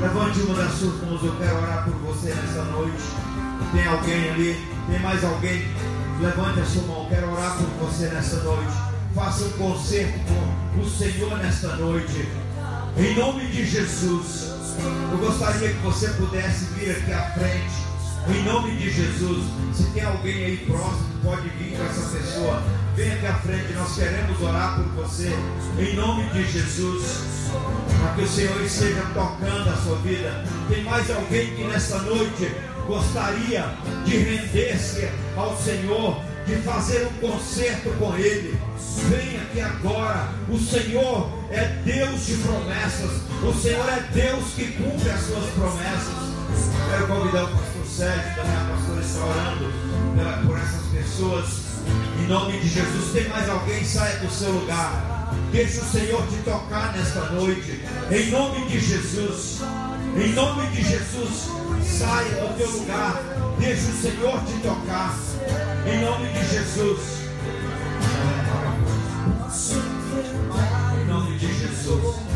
Levante 0.00 0.40
uma 0.40 0.54
das 0.54 0.72
suas 0.72 1.02
mãos, 1.02 1.22
eu 1.22 1.36
quero 1.36 1.56
orar 1.56 1.84
por 1.84 1.94
você 1.94 2.34
nessa 2.34 2.62
noite. 2.64 3.02
Tem 3.72 3.86
alguém 3.86 4.30
ali? 4.30 4.68
Tem 4.88 4.98
mais 5.00 5.24
alguém? 5.24 5.68
Levante 6.20 6.60
a 6.60 6.64
sua 6.64 6.82
mão, 6.82 7.02
eu 7.04 7.08
quero 7.08 7.32
orar 7.32 7.56
por 7.56 7.66
você 7.86 8.06
nessa 8.06 8.36
noite. 8.42 8.72
Faça 9.14 9.44
um 9.44 9.50
concerto 9.50 10.18
com 10.74 10.80
o 10.80 10.88
Senhor 10.88 11.36
nesta 11.38 11.76
noite. 11.76 12.28
Em 12.96 13.14
nome 13.16 13.46
de 13.46 13.66
Jesus, 13.66 14.52
eu 15.12 15.18
gostaria 15.18 15.68
que 15.68 15.80
você 15.80 16.08
pudesse 16.08 16.64
vir 16.74 16.90
aqui 16.90 17.12
à 17.12 17.30
frente. 17.30 17.93
Em 18.26 18.42
nome 18.42 18.74
de 18.76 18.90
Jesus, 18.90 19.44
se 19.74 19.84
tem 19.90 20.02
alguém 20.02 20.44
aí 20.46 20.56
próximo, 20.66 21.08
pode 21.22 21.46
vir 21.50 21.76
com 21.76 21.84
essa 21.84 22.16
pessoa. 22.16 22.62
Vem 22.96 23.12
aqui 23.12 23.26
à 23.26 23.34
frente, 23.34 23.72
nós 23.74 23.94
queremos 23.94 24.40
orar 24.40 24.76
por 24.76 25.04
você. 25.04 25.30
Em 25.78 25.94
nome 25.94 26.22
de 26.30 26.50
Jesus, 26.50 27.50
para 28.00 28.14
que 28.14 28.22
o 28.22 28.28
Senhor 28.28 28.62
esteja 28.62 29.02
tocando 29.12 29.68
a 29.68 29.76
sua 29.76 29.96
vida. 29.96 30.42
Tem 30.70 30.82
mais 30.84 31.10
alguém 31.10 31.54
que 31.54 31.64
nessa 31.64 31.98
noite 31.98 32.50
gostaria 32.86 33.74
de 34.06 34.16
render-se 34.16 35.06
ao 35.36 35.54
Senhor, 35.58 36.18
de 36.46 36.56
fazer 36.62 37.06
um 37.06 37.28
concerto 37.28 37.90
com 37.98 38.16
Ele? 38.16 38.58
Vem 39.10 39.36
aqui 39.36 39.60
agora. 39.60 40.30
O 40.48 40.58
Senhor 40.58 41.30
é 41.50 41.66
Deus 41.84 42.24
de 42.24 42.36
promessas. 42.38 43.10
O 43.42 43.52
Senhor 43.52 43.86
é 43.86 44.00
Deus 44.14 44.44
que 44.54 44.64
cumpre 44.72 45.10
as 45.10 45.20
suas 45.20 45.44
promessas. 45.50 46.34
Quero 46.90 47.06
convidar 47.06 47.44
o 47.44 47.48
pastor 47.48 47.83
Sérgio, 47.96 48.34
também 48.34 48.56
a 48.56 48.74
pastora 48.74 49.00
está 49.02 49.24
orando 49.24 50.48
por 50.48 50.58
essas 50.58 50.82
pessoas. 50.86 51.46
Em 52.18 52.26
nome 52.26 52.58
de 52.58 52.68
Jesus, 52.68 53.12
tem 53.12 53.28
mais 53.28 53.48
alguém? 53.48 53.84
Saia 53.84 54.18
do 54.18 54.28
seu 54.32 54.50
lugar. 54.50 55.32
Deixa 55.52 55.80
o 55.80 55.84
Senhor 55.84 56.26
te 56.26 56.38
tocar 56.38 56.92
nesta 56.92 57.20
noite. 57.30 57.84
Em 58.10 58.30
nome 58.32 58.66
de 58.66 58.80
Jesus. 58.80 59.60
Em 60.16 60.32
nome 60.32 60.66
de 60.72 60.82
Jesus, 60.82 61.48
saia 61.84 62.30
do 62.30 62.58
teu 62.58 62.70
lugar. 62.70 63.22
Deixa 63.60 63.88
o 63.88 64.02
Senhor 64.02 64.42
te 64.44 64.58
tocar. 64.60 65.16
Em 65.86 66.04
nome 66.04 66.26
de 66.32 66.48
Jesus. 66.48 67.00
Em 71.00 71.06
nome 71.06 71.38
de 71.38 71.46
Jesus. 71.46 72.33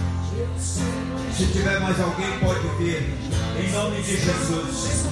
Se 0.58 1.46
tiver 1.52 1.80
mais 1.80 2.00
alguém, 2.00 2.38
pode 2.40 2.66
vir. 2.78 3.14
Em 3.58 3.70
nome 3.70 4.02
de 4.02 4.16
Jesus. 4.16 5.06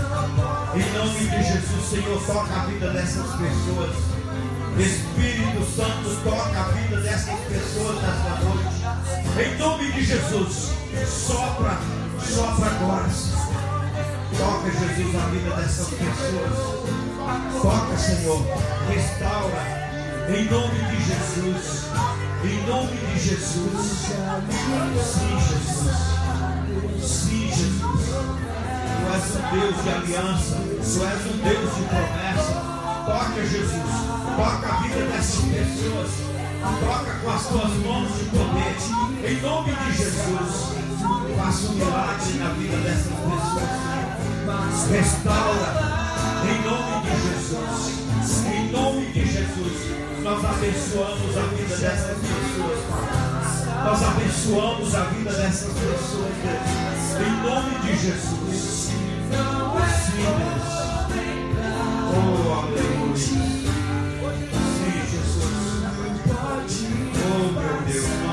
Em 0.74 0.92
nome 0.98 1.18
de 1.18 1.42
Jesus, 1.42 1.88
Senhor, 1.88 2.20
toca 2.26 2.54
a 2.54 2.66
vida 2.66 2.90
dessas 2.90 3.26
pessoas. 3.36 3.96
Espírito 4.78 5.64
Santo, 5.74 6.22
toca 6.24 6.60
a 6.60 6.64
vida 6.72 7.00
dessas 7.00 7.38
pessoas 7.40 8.02
nesta 8.02 8.40
noite. 8.44 8.76
Em 9.40 9.58
nome 9.58 9.92
de 9.92 10.04
Jesus, 10.04 10.72
sopra, 11.06 11.78
sopra 12.20 12.66
agora. 12.66 13.08
Toca, 14.36 14.70
Jesus, 14.70 15.14
a 15.14 15.26
vida 15.28 15.56
dessas 15.56 15.88
pessoas. 15.88 16.86
Toca, 17.62 17.96
Senhor. 17.96 18.42
Restaura. 18.88 19.86
Em 20.28 20.44
nome 20.50 20.78
de 20.90 21.04
Jesus. 21.04 21.86
Em 22.46 22.64
nome 22.68 22.96
de 22.96 23.18
Jesus. 23.18 24.06
Sim, 25.02 25.34
Jesus. 25.48 25.94
Sim, 27.02 27.48
Jesus. 27.48 28.04
Tu 28.96 29.04
és 29.12 29.26
um 29.34 29.42
Deus 29.58 29.76
de 29.82 29.88
aliança, 29.90 30.54
Tu 30.54 31.04
és 31.04 31.22
um 31.26 31.36
Deus 31.42 31.70
de 31.74 31.82
promessa. 31.82 32.56
Toca, 33.06 33.40
Jesus, 33.46 33.92
toca 34.36 34.66
a 34.66 34.76
vida 34.82 35.02
dessas 35.06 35.44
pessoas, 35.44 36.10
toca 36.80 37.12
com 37.18 37.30
as 37.30 37.46
tuas 37.46 37.72
mãos 37.84 38.08
de 38.16 38.24
poder, 38.26 38.76
em 39.28 39.40
nome 39.40 39.72
de 39.72 39.96
Jesus. 39.96 40.54
Faça 41.36 41.66
um 41.66 41.74
milagre 41.74 42.32
na 42.38 42.48
vida 42.50 42.76
dessas 42.78 43.12
pessoas, 43.12 43.70
restaura, 44.90 46.05
em 46.48 46.62
nome 46.62 47.10
de 47.10 47.16
Jesus, 47.28 48.46
em 48.46 48.70
nome 48.70 49.06
de 49.06 49.26
Jesus. 49.26 49.76
Nós 50.22 50.44
abençoamos 50.44 51.36
a 51.36 51.42
vida 51.42 51.76
dessas 51.76 52.18
pessoas. 52.18 52.80
Nós 53.84 54.02
abençoamos 54.02 54.94
a 54.94 55.04
vida 55.04 55.32
dessas 55.32 55.72
pessoas, 55.72 56.34
Deus. 56.42 57.26
Em 57.26 57.32
nome 57.42 57.74
de 57.80 57.96
Jesus. 57.96 58.56
Sim, 58.86 59.30
Deus. 59.30 60.66
Oh, 62.12 62.52
aleluia. 62.52 63.16
Sim, 63.16 63.66
Jesus. 65.10 65.56
Oh, 67.28 67.52
meu 67.52 67.76
Deus, 67.82 68.25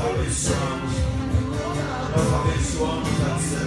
abençoamos. 0.00 0.94
Abençoamos 2.14 3.22
a 3.22 3.38
vida 3.38 3.64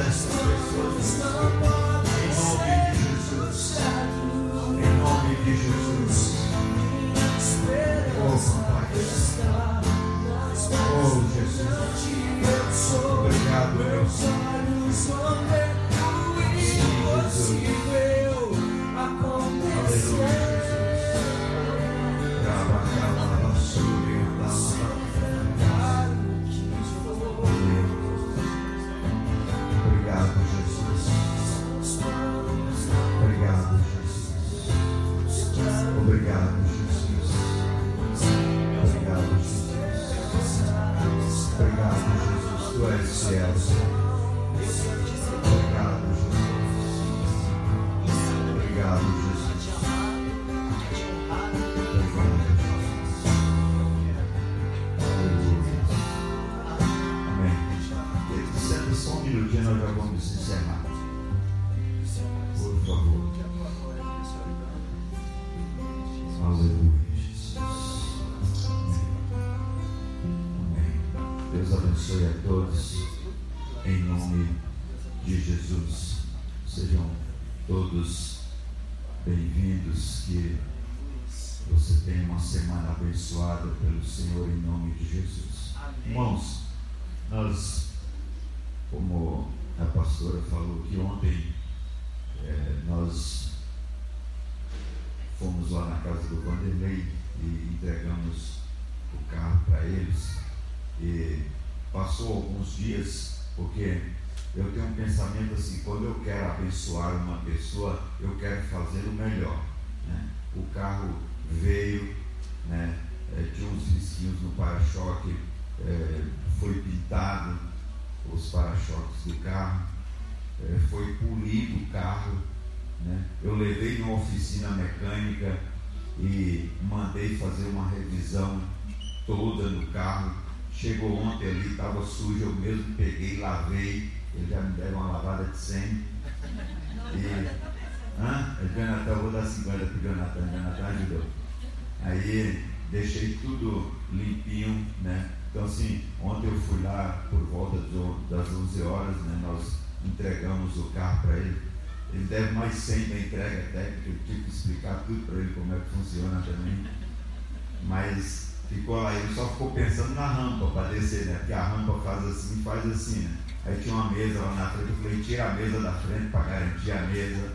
falei, 165.04 165.24
tira 165.24 165.50
a 165.50 165.54
mesa 165.54 165.80
da 165.82 165.94
frente 165.94 166.32
para 166.32 166.44
garantir 166.44 166.92
a 166.92 167.02
mesa 167.02 167.54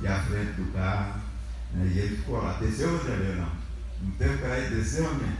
e 0.00 0.06
a 0.06 0.22
frente 0.22 0.52
do 0.52 0.72
carro. 0.72 1.20
né? 1.72 1.92
E 1.94 1.98
ele 1.98 2.16
ficou 2.16 2.42
lá, 2.42 2.52
desceu 2.54 2.92
ou 2.92 3.04
não? 3.04 3.36
Não. 3.36 3.64
Não 4.02 4.10
teve 4.12 4.38
para 4.38 4.58
ele 4.58 4.76
descer, 4.76 5.02
homem? 5.02 5.32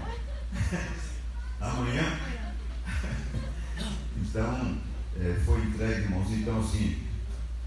Amanhã? 1.61 2.19
Então, 4.17 4.79
eh, 5.17 5.37
foi 5.45 5.61
entregue, 5.61 6.03
irmãos. 6.03 6.31
Então, 6.31 6.61
assim, 6.61 7.03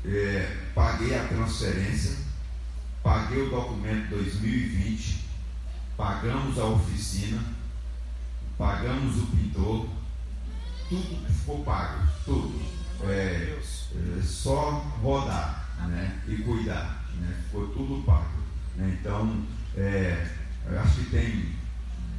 eh, 0.06 0.58
paguei 0.74 1.18
a 1.18 1.28
transferência, 1.28 2.18
paguei 3.04 3.44
o 3.44 3.50
documento 3.50 4.10
2020, 4.10 5.26
pagamos 5.96 6.58
a 6.58 6.66
oficina, 6.66 7.42
pagamos 8.58 9.18
o 9.18 9.28
pintor, 9.28 9.88
tudo 10.90 11.34
ficou 11.34 11.64
pago, 11.64 12.08
tudo. 12.26 12.77
É, 13.04 13.58
é 13.58 14.22
só 14.22 14.72
rodar 15.02 15.70
né, 15.88 16.22
e 16.28 16.38
cuidar, 16.38 17.06
né, 17.20 17.36
ficou 17.46 17.68
tudo 17.68 18.04
pago. 18.06 18.28
né. 18.76 18.98
Então, 19.00 19.44
é, 19.76 20.28
eu 20.66 20.80
acho 20.80 20.96
que 21.02 21.10
tem 21.12 21.56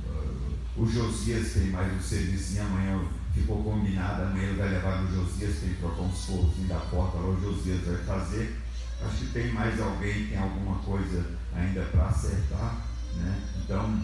ah, 0.08 0.52
o 0.76 0.86
Josias 0.86 1.52
tem 1.52 1.70
mais 1.70 1.92
um 1.92 2.00
serviço 2.00 2.60
amanhã 2.60 3.00
ficou 3.34 3.62
combinado, 3.62 4.22
amanhã 4.22 4.48
ele 4.48 4.58
vai 4.58 4.68
levar 4.68 5.02
no 5.02 5.14
Josias, 5.14 5.60
tem 5.60 5.70
que 5.70 5.80
trocar 5.80 6.02
uns 6.02 6.24
forros 6.24 6.54
da 6.68 6.76
porta 6.76 7.18
lá, 7.18 7.28
o 7.28 7.40
Josias 7.40 7.84
vai 7.84 7.96
fazer. 8.04 8.56
Acho 9.00 9.16
que 9.16 9.32
tem 9.32 9.52
mais 9.52 9.80
alguém, 9.80 10.26
tem 10.26 10.38
alguma 10.38 10.76
coisa 10.78 11.24
ainda 11.54 11.82
para 11.82 12.06
acertar. 12.08 12.84
Né? 13.14 13.42
Então, 13.62 14.00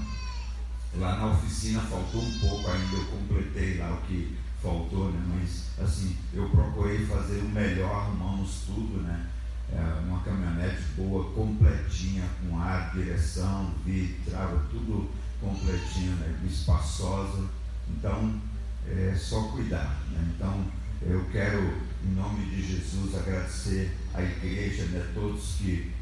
lá 0.97 1.17
na 1.17 1.27
oficina 1.33 1.81
faltou 1.81 2.23
um 2.23 2.39
pouco 2.39 2.71
ainda, 2.71 2.97
eu 2.97 3.05
completei 3.07 3.79
lá 3.79 3.93
o 3.93 4.07
que 4.07 4.37
faltou, 4.65 5.12
né? 5.12 5.23
mas 5.28 5.66
assim, 5.86 6.16
eu 6.32 6.49
procurei 6.49 7.05
fazer 7.05 7.41
o 7.41 7.49
melhor, 7.51 7.95
arrumamos 7.95 8.62
tudo, 8.66 9.03
né? 9.03 9.27
É, 9.70 10.01
uma 10.07 10.20
caminhonete 10.23 10.82
boa, 10.97 11.31
completinha, 11.32 12.24
com 12.41 12.59
ar, 12.59 12.93
direção, 12.95 13.74
vidro, 13.85 14.31
trava, 14.31 14.59
tudo 14.70 15.11
completinho, 15.41 16.12
né? 16.16 16.39
espaçosa. 16.47 17.45
Então, 17.89 18.41
é 18.86 19.15
só 19.15 19.43
cuidar. 19.49 20.01
Né? 20.11 20.32
Então, 20.35 20.65
Eu 21.03 21.23
quero, 21.31 21.59
em 22.03 22.15
nome 22.15 22.47
de 22.47 22.62
Jesus, 22.62 23.15
agradecer 23.15 23.95
à 24.15 24.23
igreja, 24.23 24.85
né, 24.86 25.07
todos 25.12 25.57
que 25.59 25.93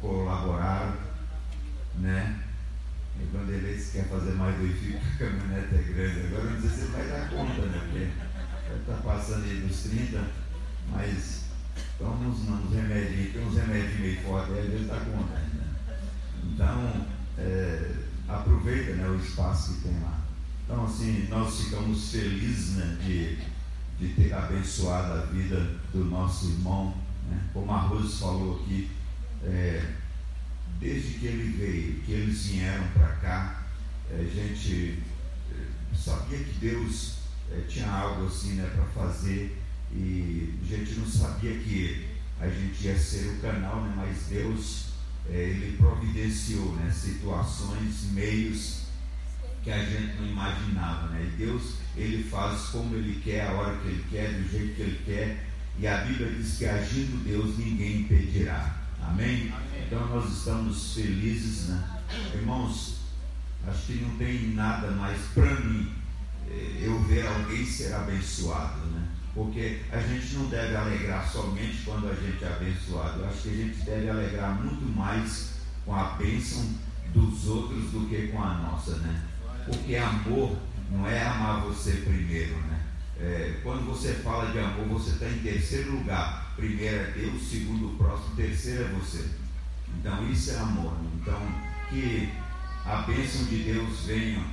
colaboraram, 0.00 0.96
né? 1.96 2.47
E 3.20 3.26
quando 3.32 3.50
ele 3.50 3.82
quer 3.92 4.08
fazer 4.08 4.32
mais 4.32 4.56
verifica, 4.56 4.98
a 4.98 5.18
caminhonete 5.18 5.74
é 5.74 5.92
grande. 5.92 6.26
Agora 6.26 6.50
não 6.50 6.60
sei 6.60 6.70
se 6.70 6.80
ele 6.80 6.92
vai 6.92 7.08
dar 7.08 7.30
conta, 7.30 7.62
né? 7.62 7.80
Porque 7.84 8.80
está 8.80 8.94
passando 9.02 9.44
aí 9.44 9.60
dos 9.60 9.82
30, 9.82 10.24
mas 10.90 11.44
toma 11.98 12.28
uns, 12.28 12.48
uns 12.48 12.74
remédios, 12.74 13.32
tem 13.32 13.46
uns 13.46 13.56
remédios 13.56 14.00
meio 14.00 14.20
fortes, 14.22 14.54
aí 14.54 14.60
às 14.60 14.66
vezes 14.66 14.82
está 14.82 15.00
conta 15.00 15.34
ainda. 15.36 15.68
Então, 16.44 17.06
é, 17.38 17.94
aproveita 18.28 18.92
né, 18.94 19.08
o 19.08 19.16
espaço 19.16 19.74
que 19.74 19.88
tem 19.88 20.00
lá. 20.00 20.20
Então, 20.64 20.84
assim, 20.84 21.26
nós 21.30 21.62
ficamos 21.62 22.10
felizes 22.10 22.76
né, 22.76 22.98
de, 23.02 23.38
de 23.98 24.14
ter 24.14 24.32
abençoado 24.34 25.12
a 25.14 25.26
vida 25.26 25.76
do 25.92 26.04
nosso 26.04 26.46
irmão. 26.50 26.94
Né? 27.28 27.40
Como 27.52 27.72
a 27.72 27.78
Rose 27.78 28.18
falou 28.18 28.60
aqui, 28.60 28.90
é, 29.44 29.82
desde 30.80 31.18
que 31.18 31.26
ele 31.26 31.56
veio, 31.56 32.00
que 32.00 32.12
eles 32.12 32.46
vieram 32.46 32.86
para 32.88 33.08
cá, 33.16 33.66
é, 34.10 34.20
a 34.20 34.24
gente 34.24 35.02
é, 35.52 35.96
sabia 35.96 36.38
que 36.38 36.58
Deus 36.60 37.18
é, 37.50 37.60
tinha 37.68 37.90
algo 37.90 38.26
assim 38.26 38.54
né, 38.54 38.70
para 38.74 38.84
fazer 39.02 39.58
e 39.92 40.54
a 40.62 40.76
gente 40.76 40.98
não 40.98 41.06
sabia 41.06 41.58
que 41.58 42.06
a 42.40 42.48
gente 42.48 42.84
ia 42.84 42.98
ser 42.98 43.28
o 43.28 43.40
canal, 43.40 43.82
né, 43.82 43.92
mas 43.96 44.26
Deus 44.28 44.88
ele 45.28 45.76
providenciou 45.76 46.74
né, 46.76 46.90
situações, 46.90 48.10
meios 48.12 48.82
que 49.62 49.70
a 49.70 49.84
gente 49.84 50.16
não 50.16 50.26
imaginava. 50.26 51.08
Né? 51.08 51.30
E 51.32 51.36
Deus 51.36 51.74
ele 51.96 52.22
faz 52.24 52.68
como 52.68 52.94
ele 52.94 53.20
quer, 53.20 53.48
a 53.48 53.52
hora 53.52 53.76
que 53.78 53.88
ele 53.88 54.04
quer, 54.10 54.32
do 54.32 54.48
jeito 54.48 54.74
que 54.74 54.82
ele 54.82 55.00
quer. 55.04 55.44
E 55.78 55.86
a 55.86 55.98
Bíblia 55.98 56.30
diz 56.30 56.56
que 56.56 56.66
agindo 56.66 57.22
Deus 57.24 57.58
ninguém 57.58 58.00
impedirá. 58.00 58.77
Amém? 59.08 59.52
Então 59.86 60.06
nós 60.08 60.30
estamos 60.30 60.94
felizes, 60.94 61.68
né? 61.68 61.82
Irmãos, 62.34 62.98
acho 63.66 63.86
que 63.86 64.04
não 64.04 64.16
tem 64.16 64.48
nada 64.54 64.90
mais 64.90 65.18
para 65.32 65.54
mim 65.60 65.90
eh, 66.50 66.80
eu 66.82 67.02
ver 67.04 67.26
alguém 67.26 67.64
ser 67.64 67.94
abençoado, 67.94 68.80
né? 68.90 69.08
Porque 69.34 69.80
a 69.90 69.98
gente 70.00 70.34
não 70.34 70.46
deve 70.46 70.76
alegrar 70.76 71.26
somente 71.26 71.82
quando 71.84 72.08
a 72.08 72.14
gente 72.14 72.44
é 72.44 72.48
abençoado. 72.48 73.20
Eu 73.20 73.28
acho 73.28 73.42
que 73.42 73.48
a 73.48 73.52
gente 73.52 73.78
deve 73.82 74.10
alegrar 74.10 74.60
muito 74.62 74.84
mais 74.96 75.54
com 75.86 75.94
a 75.94 76.16
bênção 76.16 76.68
dos 77.14 77.46
outros 77.46 77.90
do 77.90 78.08
que 78.08 78.28
com 78.28 78.42
a 78.42 78.54
nossa, 78.58 78.96
né? 78.98 79.22
Porque 79.64 79.96
amor 79.96 80.56
não 80.90 81.06
é 81.06 81.26
amar 81.26 81.62
você 81.62 81.92
primeiro, 81.92 82.56
né? 82.62 82.82
É, 83.20 83.60
quando 83.62 83.86
você 83.86 84.14
fala 84.14 84.50
de 84.52 84.58
amor, 84.58 84.86
você 84.86 85.10
está 85.10 85.28
em 85.28 85.38
terceiro 85.38 85.92
lugar. 85.92 86.47
Primeiro 86.58 86.96
é 86.96 87.12
Deus, 87.12 87.40
segundo 87.48 87.86
o 87.86 87.96
próximo, 87.96 88.34
terceiro 88.34 88.82
é 88.82 88.88
você. 88.88 89.24
Então 89.96 90.28
isso 90.28 90.50
é 90.50 90.56
amor. 90.56 90.92
Então 91.14 91.40
que 91.88 92.28
a 92.84 93.02
bênção 93.02 93.44
de 93.44 93.62
Deus 93.62 94.00
venha 94.06 94.44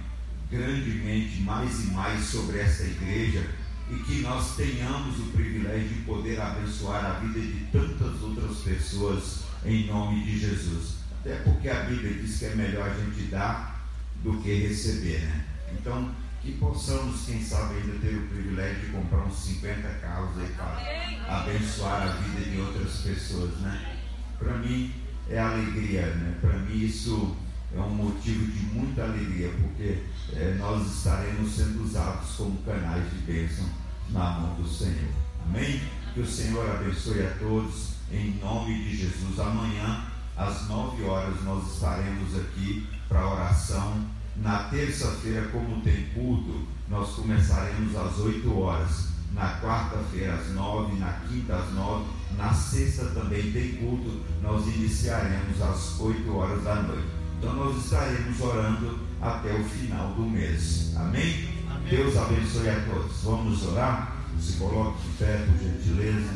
grandemente 0.52 1.42
mais 1.42 1.84
e 1.84 1.88
mais 1.88 2.24
sobre 2.24 2.60
essa 2.60 2.84
igreja 2.84 3.50
e 3.90 3.96
que 4.04 4.22
nós 4.22 4.56
tenhamos 4.56 5.18
o 5.20 5.32
privilégio 5.32 5.90
de 5.90 6.02
poder 6.02 6.40
abençoar 6.40 7.04
a 7.06 7.20
vida 7.20 7.40
de 7.40 7.66
tantas 7.72 8.22
outras 8.22 8.58
pessoas 8.58 9.40
em 9.66 9.88
nome 9.88 10.24
de 10.24 10.40
Jesus. 10.40 10.98
Até 11.20 11.38
porque 11.38 11.68
a 11.70 11.86
Bíblia 11.86 12.14
diz 12.14 12.38
que 12.38 12.46
é 12.46 12.56
melhor 12.56 12.88
a 12.88 12.94
gente 12.94 13.24
dar 13.32 13.84
do 14.24 14.38
que 14.42 14.54
receber, 14.54 15.22
né? 15.22 15.46
Então, 15.74 16.12
que 16.46 16.52
possamos, 16.54 17.26
quem 17.26 17.44
sabe, 17.44 17.78
ainda 17.78 17.98
ter 18.00 18.16
o 18.16 18.28
privilégio 18.28 18.82
de 18.82 18.92
comprar 18.92 19.26
uns 19.26 19.36
50 19.36 19.82
carros 20.00 20.38
aí 20.38 20.48
para 20.56 21.38
abençoar 21.38 22.04
a 22.04 22.12
vida 22.22 22.52
de 22.52 22.62
outras 22.62 22.98
pessoas, 22.98 23.52
né? 23.62 23.98
Para 24.38 24.54
mim 24.60 24.94
é 25.28 25.40
alegria, 25.40 26.06
né? 26.06 26.38
Para 26.40 26.54
mim 26.60 26.78
isso 26.78 27.36
é 27.76 27.80
um 27.80 27.90
motivo 27.90 28.46
de 28.52 28.60
muita 28.68 29.04
alegria, 29.04 29.52
porque 29.60 30.04
eh, 30.34 30.56
nós 30.60 30.86
estaremos 30.98 31.52
sendo 31.52 31.84
usados 31.84 32.36
como 32.36 32.62
canais 32.62 33.10
de 33.10 33.18
bênção 33.22 33.66
na 34.10 34.40
mão 34.40 34.62
do 34.62 34.68
Senhor. 34.68 35.10
Amém? 35.46 35.82
Que 36.14 36.20
o 36.20 36.28
Senhor 36.28 36.70
abençoe 36.70 37.26
a 37.26 37.32
todos 37.40 37.96
em 38.12 38.36
nome 38.40 38.84
de 38.84 38.98
Jesus. 38.98 39.40
Amanhã, 39.40 40.06
às 40.38 40.68
nove 40.68 41.04
horas, 41.04 41.44
nós 41.44 41.74
estaremos 41.74 42.36
aqui 42.36 42.88
para 43.10 43.28
oração. 43.28 44.06
Na 44.38 44.64
terça-feira, 44.66 45.48
como 45.48 45.82
tem 45.82 46.08
culto, 46.14 46.68
nós 46.90 47.10
começaremos 47.12 47.96
às 47.96 48.18
oito 48.20 48.60
horas. 48.60 49.16
Na 49.34 49.60
quarta-feira, 49.60 50.36
às 50.36 50.54
nove, 50.54 50.98
na 50.98 51.12
quinta, 51.28 51.56
às 51.56 51.74
nove, 51.74 52.06
na 52.38 52.54
sexta 52.54 53.06
também 53.08 53.52
tem 53.52 53.76
culto. 53.76 54.22
Nós 54.42 54.66
iniciaremos 54.68 55.62
às 55.62 56.00
oito 56.00 56.36
horas 56.36 56.64
da 56.64 56.76
noite. 56.84 57.08
Então 57.38 57.54
nós 57.54 57.84
estaremos 57.84 58.40
orando 58.40 59.00
até 59.22 59.54
o 59.54 59.64
final 59.64 60.14
do 60.14 60.22
mês. 60.22 60.96
Amém? 60.96 61.50
Deus 61.90 62.18
abençoe 62.18 62.70
a 62.70 62.80
todos. 62.86 63.24
Vamos 63.24 63.66
orar? 63.68 64.16
Se 64.40 64.54
coloque 64.54 65.02
de 65.02 65.18
pé, 65.18 65.46
por 65.46 65.58
gentileza. 65.58 66.34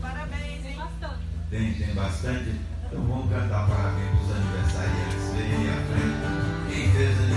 Parabéns, 0.00 0.64
hein? 0.64 0.76
Bastante. 0.76 1.22
Tem, 1.50 1.74
tem 1.74 1.94
bastante? 1.94 2.77
Então 2.90 3.04
vamos 3.04 3.30
cantar 3.30 3.68
parabéns 3.68 4.08
para 4.08 4.24
os 4.24 4.30
aniversariantes. 4.32 5.28
Vem 5.36 5.68
à 5.68 5.76
frente. 5.84 6.72
Quem 6.72 6.90
fez 6.90 7.18
aniversário 7.18 7.27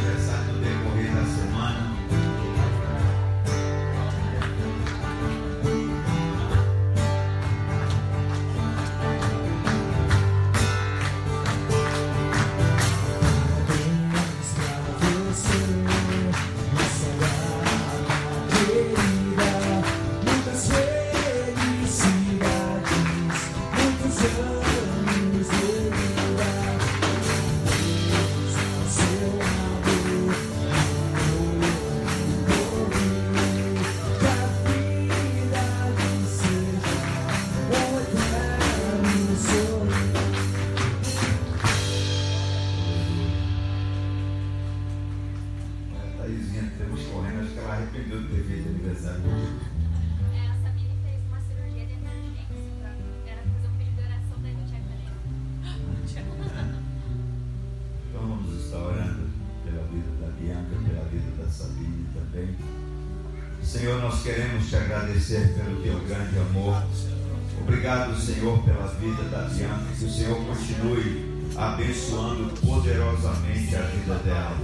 grande 66.31 66.39
amor. 66.39 66.83
Obrigado, 67.61 68.19
Senhor, 68.19 68.63
pela 68.63 68.87
vida 68.87 69.23
da 69.23 69.41
Bianca. 69.49 69.85
Que 69.97 70.05
o 70.05 70.09
Senhor 70.09 70.37
continue 70.45 71.51
abençoando 71.57 72.53
poderosamente 72.61 73.75
a 73.75 73.81
vida 73.81 74.15
dela. 74.15 74.57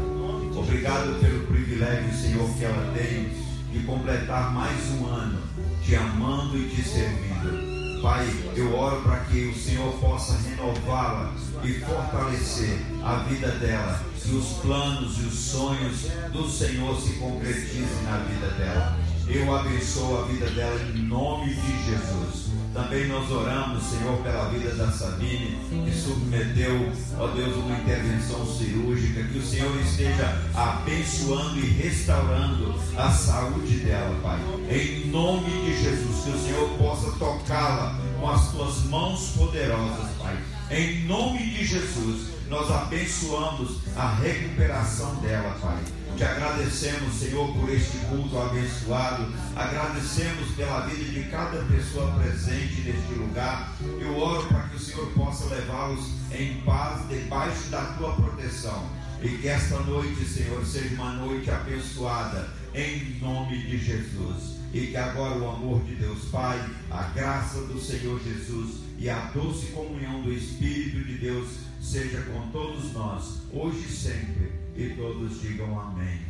Obrigado 0.55 1.19
pelo 1.19 1.45
privilégio, 1.47 2.13
Senhor, 2.13 2.49
que 2.57 2.63
ela 2.63 2.93
tem 2.93 3.29
de 3.71 3.85
completar 3.85 4.53
mais 4.53 4.91
um 4.93 5.05
ano 5.05 5.39
te 5.83 5.95
amando 5.95 6.57
e 6.57 6.69
te 6.69 6.81
servindo. 6.81 8.01
Pai, 8.01 8.27
eu 8.55 8.75
oro 8.75 9.01
para 9.01 9.21
que 9.21 9.47
o 9.47 9.55
Senhor 9.55 9.91
possa 9.99 10.37
renová-la 10.37 11.33
e 11.63 11.73
fortalecer 11.79 12.79
a 13.03 13.15
vida 13.23 13.47
dela, 13.53 13.99
que 14.21 14.35
os 14.35 14.45
planos 14.59 15.17
e 15.17 15.21
os 15.25 15.33
sonhos 15.33 16.07
do 16.31 16.49
Senhor 16.49 16.99
se 16.99 17.13
concretizem 17.13 18.03
na 18.03 18.17
vida 18.17 18.49
dela. 18.51 18.96
Eu 19.29 19.53
abençoo 19.53 20.19
a 20.19 20.25
vida 20.25 20.49
dela 20.51 20.79
em 20.95 21.01
nome 21.01 21.53
de 21.53 21.83
Jesus. 21.83 22.47
Também 22.73 23.07
nós 23.07 23.29
oramos, 23.29 23.83
Senhor, 23.83 24.17
pela 24.23 24.47
vida 24.49 24.73
da 24.75 24.89
Sabine, 24.89 25.57
que 25.83 25.91
submeteu, 25.91 26.89
ó 27.19 27.27
Deus, 27.27 27.57
uma 27.57 27.77
intervenção 27.77 28.45
cirúrgica, 28.45 29.23
que 29.23 29.37
o 29.37 29.45
Senhor 29.45 29.75
esteja 29.81 30.41
abençoando 30.53 31.59
e 31.59 31.65
restaurando 31.71 32.73
a 32.95 33.11
saúde 33.11 33.79
dela, 33.79 34.17
Pai. 34.23 34.39
Em 34.69 35.07
nome 35.07 35.49
de 35.49 35.83
Jesus, 35.83 36.23
que 36.23 36.29
o 36.29 36.39
Senhor 36.39 36.69
possa 36.77 37.11
tocá-la 37.17 37.99
com 38.19 38.29
as 38.29 38.51
tuas 38.51 38.83
mãos 38.85 39.33
poderosas, 39.35 40.09
Pai. 40.19 40.37
Em 40.71 41.03
nome 41.05 41.39
de 41.39 41.65
Jesus, 41.65 42.36
nós 42.49 42.71
abençoamos 42.71 43.79
a 43.95 44.13
recuperação 44.13 45.15
dela, 45.15 45.57
Pai. 45.61 45.77
Te 46.15 46.23
agradecemos, 46.23 47.13
Senhor, 47.13 47.53
por 47.53 47.69
este 47.69 47.97
culto 48.09 48.37
abençoado. 48.39 49.27
Agradecemos 49.55 50.51
pela 50.55 50.81
vida 50.87 51.11
de 51.11 51.29
cada 51.29 51.63
pessoa 51.65 52.11
presente 52.13 52.81
neste 52.81 53.13
lugar. 53.13 53.75
Eu 53.99 54.17
oro 54.17 54.47
para 54.47 54.63
que 54.63 54.77
o 54.77 54.79
Senhor 54.79 55.07
possa 55.11 55.45
levá-los 55.53 56.09
em 56.31 56.61
paz 56.61 57.07
debaixo 57.07 57.69
da 57.69 57.81
tua 57.97 58.15
proteção. 58.15 58.89
E 59.21 59.29
que 59.29 59.47
esta 59.47 59.79
noite, 59.81 60.25
Senhor, 60.25 60.65
seja 60.65 60.95
uma 60.95 61.13
noite 61.13 61.51
abençoada 61.51 62.49
em 62.73 63.19
nome 63.19 63.57
de 63.67 63.77
Jesus. 63.77 64.57
E 64.73 64.87
que 64.87 64.97
agora 64.97 65.37
o 65.37 65.49
amor 65.49 65.83
de 65.83 65.95
Deus 65.95 66.25
Pai, 66.31 66.59
a 66.89 67.03
graça 67.03 67.61
do 67.61 67.79
Senhor 67.79 68.19
Jesus 68.23 68.77
e 68.97 69.09
a 69.09 69.19
doce 69.33 69.67
comunhão 69.67 70.21
do 70.21 70.33
Espírito 70.33 71.05
de 71.05 71.17
Deus 71.17 71.66
seja 71.81 72.21
com 72.23 72.49
todos 72.51 72.93
nós, 72.93 73.41
hoje 73.51 73.79
e 73.79 73.91
sempre. 73.91 74.51
E 74.75 74.89
todos 74.95 75.41
digam 75.41 75.79
amém. 75.79 76.21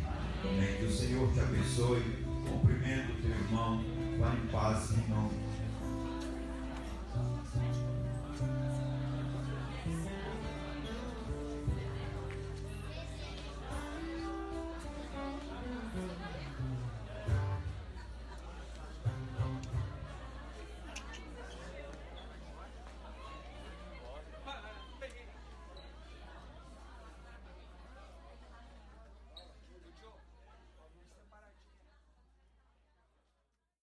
Amém. 0.44 0.76
Que 0.78 0.84
o 0.84 0.92
Senhor 0.92 1.32
te 1.32 1.40
abençoe. 1.40 2.02
Cumprimento 2.48 3.12
o 3.12 3.22
teu 3.22 3.30
irmão. 3.30 3.84
Vá 4.18 4.34
em 4.34 4.46
paz 4.48 4.90
em 4.92 5.10
nome 5.10 5.47